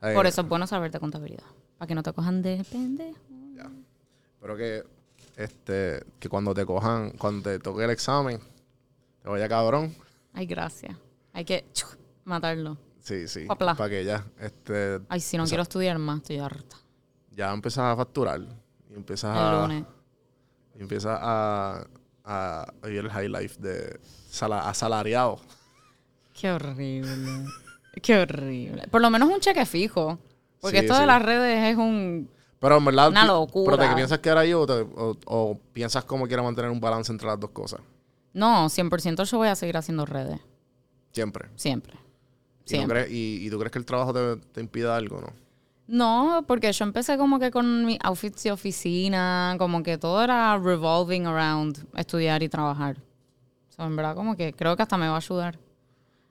Por 0.00 0.26
eso 0.26 0.42
es 0.42 0.48
bueno 0.48 0.66
saber 0.66 0.90
de 0.90 1.00
contabilidad. 1.00 1.44
Para 1.78 1.88
que 1.88 1.94
no 1.94 2.02
te 2.02 2.12
cojan 2.12 2.42
de 2.42 2.64
pendejo. 2.70 3.18
Pero 4.40 4.56
que, 4.56 4.84
este, 5.36 6.02
que 6.18 6.28
cuando 6.28 6.52
te 6.54 6.64
cojan, 6.66 7.10
cuando 7.12 7.50
te 7.50 7.58
toque 7.58 7.84
el 7.84 7.90
examen, 7.90 8.40
te 9.22 9.28
vaya 9.28 9.48
cabrón. 9.48 9.94
Ay, 10.32 10.46
gracias. 10.46 10.96
Hay 11.32 11.44
que 11.44 11.64
matarlo. 12.24 12.76
Sí, 13.00 13.28
sí. 13.28 13.46
Para 13.46 13.88
que 13.88 14.04
ya, 14.04 14.24
este, 14.40 15.00
Ay, 15.08 15.20
si 15.20 15.36
no 15.36 15.44
quiero 15.44 15.62
estudiar 15.62 15.98
más, 15.98 16.16
estoy 16.18 16.38
harta. 16.38 16.76
ya 17.30 17.52
empiezas 17.52 17.84
a 17.84 17.96
facturar. 17.96 18.40
Y 18.90 18.94
empiezas 18.94 19.36
El 19.36 19.42
a, 19.42 19.86
y 20.74 20.82
empiezas 20.82 21.18
a, 21.22 21.86
a 22.24 22.72
vivir 22.82 23.00
el 23.04 23.10
high 23.10 23.28
life 23.28 23.60
de 23.60 24.00
sala- 24.28 24.68
asalariado. 24.68 25.38
Qué 26.38 26.50
horrible. 26.50 27.44
Qué 28.02 28.18
horrible. 28.18 28.88
Por 28.88 29.00
lo 29.00 29.10
menos 29.10 29.28
un 29.30 29.40
cheque 29.40 29.64
fijo. 29.66 30.18
Porque 30.60 30.78
Sí, 30.80 30.84
esto 30.84 30.94
sí. 30.94 31.00
de 31.02 31.06
las 31.06 31.22
redes 31.22 31.64
es 31.72 31.76
un... 31.76 32.28
Pero 32.58 32.78
en 32.78 32.84
verdad, 32.84 33.10
Una 33.10 33.26
locura. 33.26 33.76
¿Pero 33.76 33.88
te 33.90 33.94
piensas 33.94 34.18
quedar 34.20 34.38
ahí 34.38 34.52
o, 34.54 34.66
te- 34.66 34.72
o- 34.96 35.16
o 35.26 35.58
piensas 35.72 36.04
cómo 36.04 36.26
quieres 36.26 36.44
mantener 36.44 36.70
un 36.70 36.80
balance 36.80 37.12
entre 37.12 37.26
las 37.28 37.38
dos 37.38 37.50
cosas? 37.50 37.80
No, 38.32 38.68
100% 38.68 39.24
yo 39.24 39.38
voy 39.38 39.48
a 39.48 39.54
seguir 39.56 39.76
haciendo 39.76 40.04
redes. 40.06 40.40
Siempre. 41.12 41.48
Siempre. 41.56 41.94
¿Y, 41.94 41.98
tú 42.64 42.70
Siempre. 42.70 43.00
crees, 43.04 43.12
y, 43.12 43.46
y 43.46 43.50
tú 43.50 43.58
crees 43.58 43.72
que 43.72 43.78
el 43.78 43.84
trabajo 43.86 44.12
te, 44.12 44.36
te 44.52 44.60
impida 44.60 44.96
algo, 44.96 45.20
no? 45.20 45.28
No, 45.88 46.44
porque 46.48 46.72
yo 46.72 46.84
empecé 46.84 47.16
como 47.16 47.38
que 47.38 47.50
con 47.52 47.84
mi 47.86 47.96
outfits 48.02 48.42
de 48.42 48.50
oficina, 48.52 49.54
como 49.58 49.82
que 49.84 49.98
todo 49.98 50.22
era 50.22 50.58
revolving 50.58 51.26
around 51.26 51.86
estudiar 51.94 52.42
y 52.42 52.48
trabajar. 52.48 52.96
So, 53.68 53.84
en 53.84 53.94
verdad, 53.94 54.16
como 54.16 54.36
que 54.36 54.52
creo 54.52 54.74
que 54.76 54.82
hasta 54.82 54.96
me 54.96 55.06
va 55.06 55.14
a 55.14 55.18
ayudar 55.18 55.54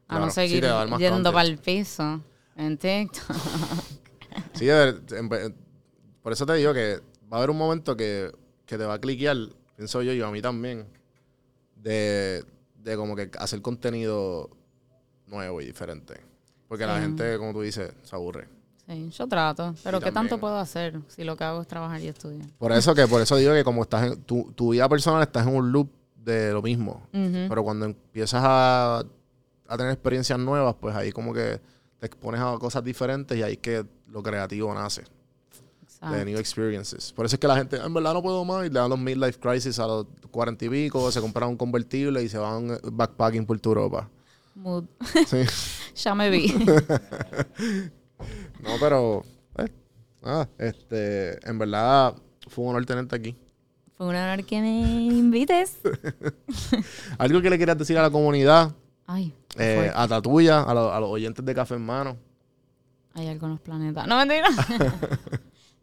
a 0.07 0.13
Claro, 0.15 0.25
no 0.25 0.31
seguir 0.31 0.65
a 0.65 0.85
yendo 0.97 1.31
para 1.31 1.47
el 1.47 1.57
piso 1.57 2.19
en 2.57 2.77
TikTok. 2.77 3.35
Sí, 4.53 4.65
de 4.65 4.73
ver- 4.73 5.55
por 6.25 6.33
eso 6.33 6.43
te 6.47 6.55
digo 6.55 6.73
que 6.73 7.01
va 7.31 7.33
a 7.33 7.37
haber 7.37 7.51
un 7.51 7.57
momento 7.59 7.95
que, 7.95 8.31
que 8.65 8.79
te 8.79 8.83
va 8.83 8.95
a 8.95 8.99
cliquear, 8.99 9.37
pienso 9.75 10.01
yo 10.01 10.11
y 10.11 10.19
a 10.23 10.31
mí 10.31 10.41
también, 10.41 10.87
de, 11.75 12.43
de 12.79 12.97
como 12.97 13.15
que 13.15 13.29
hacer 13.37 13.61
contenido 13.61 14.49
nuevo 15.27 15.61
y 15.61 15.65
diferente. 15.65 16.19
Porque 16.67 16.87
la 16.87 16.99
gente, 16.99 17.37
como 17.37 17.53
tú 17.53 17.61
dices, 17.61 17.93
se 18.01 18.15
aburre. 18.15 18.47
Sí, 18.87 19.07
yo 19.11 19.27
trato. 19.27 19.75
Pero 19.83 19.99
¿qué 20.01 20.11
tanto 20.11 20.39
puedo 20.39 20.57
hacer 20.57 20.99
si 21.09 21.23
lo 21.23 21.37
que 21.37 21.43
hago 21.43 21.61
es 21.61 21.67
trabajar 21.67 22.01
y 22.01 22.07
estudiar? 22.07 22.49
Por 22.57 22.71
eso 22.71 22.95
que 22.95 23.05
por 23.05 23.21
eso 23.21 23.35
digo 23.35 23.53
que 23.53 23.63
como 23.63 23.83
estás 23.83 24.11
en 24.11 24.23
tu, 24.23 24.51
tu 24.53 24.71
vida 24.71 24.89
personal 24.89 25.21
estás 25.21 25.45
en 25.45 25.53
un 25.55 25.71
loop 25.71 25.91
de 26.15 26.51
lo 26.53 26.63
mismo. 26.63 27.07
Pero 27.11 27.63
cuando 27.63 27.85
empiezas 27.85 28.41
a, 28.43 28.97
a 29.67 29.77
tener 29.77 29.91
experiencias 29.91 30.39
nuevas, 30.39 30.73
pues 30.81 30.95
ahí 30.95 31.11
como 31.11 31.35
que 31.35 31.61
te 31.99 32.07
expones 32.07 32.41
a 32.41 32.57
cosas 32.57 32.83
diferentes 32.83 33.37
y 33.37 33.43
ahí 33.43 33.53
es 33.53 33.59
que 33.59 33.85
lo 34.07 34.23
creativo 34.23 34.73
nace. 34.73 35.03
Exacto. 36.05 36.17
De 36.17 36.25
new 36.25 36.37
experiences. 36.39 37.11
Por 37.13 37.25
eso 37.25 37.35
es 37.35 37.39
que 37.39 37.47
la 37.47 37.55
gente, 37.57 37.77
en 37.77 37.93
verdad 37.93 38.13
no 38.13 38.21
puedo 38.21 38.43
más, 38.45 38.65
y 38.65 38.69
le 38.69 38.79
dan 38.79 38.89
los 38.89 38.99
midlife 38.99 39.39
crisis 39.39 39.79
a 39.79 39.87
los 39.87 40.05
cuarenta 40.31 40.65
y 40.65 40.69
pico, 40.69 41.11
se 41.11 41.19
compran 41.21 41.49
un 41.49 41.57
convertible 41.57 42.21
y 42.23 42.29
se 42.29 42.37
van 42.37 42.71
eh, 42.71 42.77
backpacking 42.83 43.45
por 43.45 43.59
toda 43.59 43.75
Europa. 43.75 44.09
Mood. 44.55 44.85
Sí. 45.27 45.43
ya 45.95 46.15
me 46.15 46.29
vi. 46.29 46.53
No, 48.63 48.69
pero, 48.79 49.23
eh, 49.57 49.67
nada, 50.23 50.49
este, 50.57 51.47
en 51.47 51.59
verdad 51.59 52.15
fue 52.47 52.63
un 52.63 52.69
honor 52.71 52.85
tenerte 52.85 53.15
aquí. 53.15 53.35
Fue 53.97 54.07
un 54.07 54.15
honor 54.15 54.43
que 54.45 54.61
me 54.61 54.79
invites. 55.07 55.77
Algo 57.17 57.41
que 57.41 57.49
le 57.49 57.57
querías 57.59 57.77
decir 57.77 57.97
a 57.97 58.01
la 58.01 58.09
comunidad, 58.09 58.73
Ay, 59.05 59.33
eh, 59.57 59.91
a 59.93 60.07
la 60.07 60.21
tuya, 60.21 60.61
a, 60.63 60.73
lo- 60.73 60.93
a 60.93 60.99
los 60.99 61.09
oyentes 61.09 61.43
de 61.45 61.53
Café 61.53 61.75
en 61.75 61.85
Mano. 61.85 62.17
hay 63.13 63.27
algo 63.27 63.45
en 63.47 63.51
los 63.53 63.61
planetas. 63.61 64.07
No, 64.07 64.17
mentira. 64.17 64.47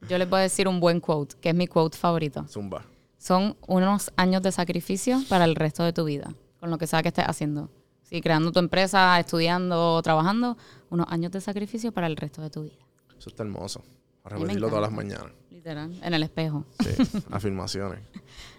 Yo 0.08 0.18
les 0.18 0.28
voy 0.28 0.40
a 0.40 0.42
decir 0.42 0.68
un 0.68 0.80
buen 0.80 1.00
quote, 1.00 1.36
que 1.40 1.50
es 1.50 1.54
mi 1.54 1.66
quote 1.66 1.96
favorito. 1.96 2.44
Zumba. 2.48 2.84
Son 3.18 3.56
unos 3.68 4.10
años 4.16 4.42
de 4.42 4.50
sacrificio 4.50 5.22
para 5.28 5.44
el 5.44 5.54
resto 5.54 5.84
de 5.84 5.92
tu 5.92 6.04
vida, 6.04 6.34
con 6.58 6.70
lo 6.70 6.78
que 6.78 6.86
sea 6.86 7.02
que 7.02 7.08
estés 7.08 7.24
haciendo. 7.24 7.70
Sí, 8.02 8.20
creando 8.20 8.50
tu 8.52 8.58
empresa, 8.58 9.18
estudiando, 9.18 10.02
trabajando, 10.02 10.56
unos 10.90 11.06
años 11.08 11.30
de 11.32 11.40
sacrificio 11.40 11.92
para 11.92 12.08
el 12.08 12.16
resto 12.16 12.42
de 12.42 12.50
tu 12.50 12.64
vida. 12.64 12.84
Eso 13.16 13.30
está 13.30 13.44
hermoso. 13.44 13.82
A 14.24 14.30
repetirlo 14.30 14.68
todas 14.68 14.82
las 14.82 14.92
mañanas. 14.92 15.32
Literal, 15.50 15.92
en 16.02 16.14
el 16.14 16.22
espejo. 16.22 16.64
Sí, 16.80 16.90
afirmaciones. 17.30 18.00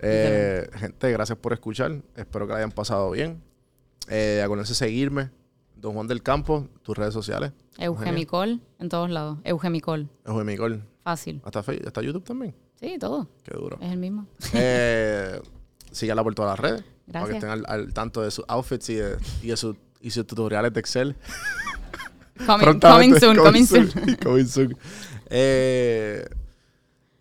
Eh, 0.02 0.68
gente, 0.74 1.12
gracias 1.12 1.38
por 1.38 1.54
escuchar. 1.54 2.02
Espero 2.16 2.48
que 2.48 2.54
la 2.54 2.60
hayan 2.60 2.72
pasado 2.72 3.12
bien. 3.12 3.44
Eh, 4.08 4.42
acuérdense 4.44 4.72
de 4.72 4.76
seguirme. 4.76 5.30
Don 5.76 5.94
Juan 5.94 6.08
del 6.08 6.24
Campo, 6.24 6.70
tus 6.82 6.98
redes 6.98 7.14
sociales. 7.14 7.52
Eugemicol 7.78 8.62
en 8.80 8.90
todos 8.90 9.10
lados. 9.10 9.40
Eugemicol. 9.44 10.10
Ojo 10.26 10.44
Micol. 10.44 10.84
Fácil. 11.04 11.42
Hasta, 11.44 11.62
Fe- 11.64 11.82
hasta 11.86 12.02
YouTube 12.02 12.24
también. 12.24 12.56
Sí, 12.80 12.98
todo. 13.00 13.28
Qué 13.44 13.56
duro. 13.56 13.78
Es 13.82 13.92
el 13.92 13.98
mismo. 14.00 14.26
Eh, 14.54 15.40
síganla 15.92 16.24
por 16.24 16.34
todas 16.36 16.52
las 16.52 16.60
redes. 16.60 16.82
Para 17.12 17.26
que 17.26 17.32
Gracias. 17.32 17.36
estén 17.36 17.50
al, 17.50 17.66
al 17.68 17.94
tanto 17.94 18.22
de 18.22 18.32
sus 18.32 18.46
outfits 18.48 18.90
y 18.90 18.96
de, 18.96 19.18
y 19.42 19.48
de, 19.48 19.58
sus- 19.58 19.76
y 20.02 20.10
sus 20.12 20.26
tutoriales 20.26 20.74
de 20.74 20.80
Excel. 20.80 21.16
Coming, 22.46 23.20
soon, 23.20 23.38
coming 23.38 23.66
soon. 23.66 23.90
coming 24.24 24.46
soon. 24.48 24.76
Eh, 25.30 26.26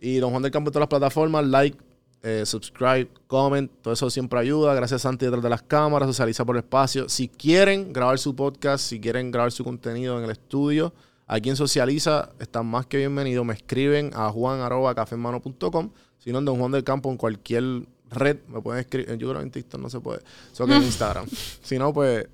y 0.01 0.17
Don 0.17 0.31
Juan 0.31 0.43
del 0.43 0.51
Campo 0.51 0.69
en 0.71 0.73
todas 0.73 0.83
las 0.83 0.89
plataformas. 0.89 1.45
Like, 1.47 1.77
eh, 2.23 2.45
subscribe, 2.47 3.09
comment. 3.27 3.71
Todo 3.83 3.93
eso 3.95 4.09
siempre 4.11 4.41
ayuda. 4.41 4.75
Gracias, 4.75 5.03
Santi, 5.03 5.27
detrás 5.27 5.43
de 5.43 5.51
las 5.51 5.63
cámaras. 5.63 6.09
Socializa 6.09 6.45
por 6.45 6.57
el 6.57 6.61
espacio. 6.63 7.09
Si 7.09 7.29
quieren 7.29 7.93
grabar 7.93 8.19
su 8.19 8.35
podcast, 8.35 8.85
si 8.85 9.01
quieren 9.01 9.31
grabar 9.31 9.53
su 9.53 9.65
contenido 9.65 10.19
en 10.19 10.25
el 10.25 10.31
estudio, 10.31 10.93
aquí 11.33 11.49
en 11.49 11.57
Socializa 11.57 12.31
están 12.39 12.67
más 12.67 12.87
que 12.87 12.99
bienvenidos. 12.99 13.45
Me 13.47 13.55
escriben 13.55 14.11
a 14.15 14.31
juan.cafemano.com. 14.31 15.91
Si 16.19 16.31
no, 16.31 16.39
en 16.39 16.45
Don 16.45 16.59
Juan 16.59 16.73
del 16.73 16.85
Campo, 16.85 17.11
en 17.11 17.17
cualquier 17.17 17.65
red, 18.11 18.39
me 18.49 18.61
pueden 18.61 18.81
escribir. 18.81 19.09
Yo 19.17 19.29
creo 19.29 19.41
que 19.41 19.47
en 19.47 19.51
TikTok 19.51 19.81
no 19.81 19.89
se 19.89 20.01
puede. 20.01 20.21
Solo 20.53 20.69
que 20.69 20.77
en 20.77 20.83
Instagram. 20.85 21.27
si 21.63 21.79
no, 21.79 21.93
pues 21.93 22.27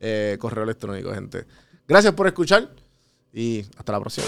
eh, 0.00 0.36
correo 0.40 0.64
electrónico, 0.64 1.12
gente. 1.12 1.44
Gracias 1.86 2.14
por 2.14 2.26
escuchar 2.26 2.70
y 3.32 3.64
hasta 3.76 3.92
la 3.92 4.00
próxima. 4.00 4.26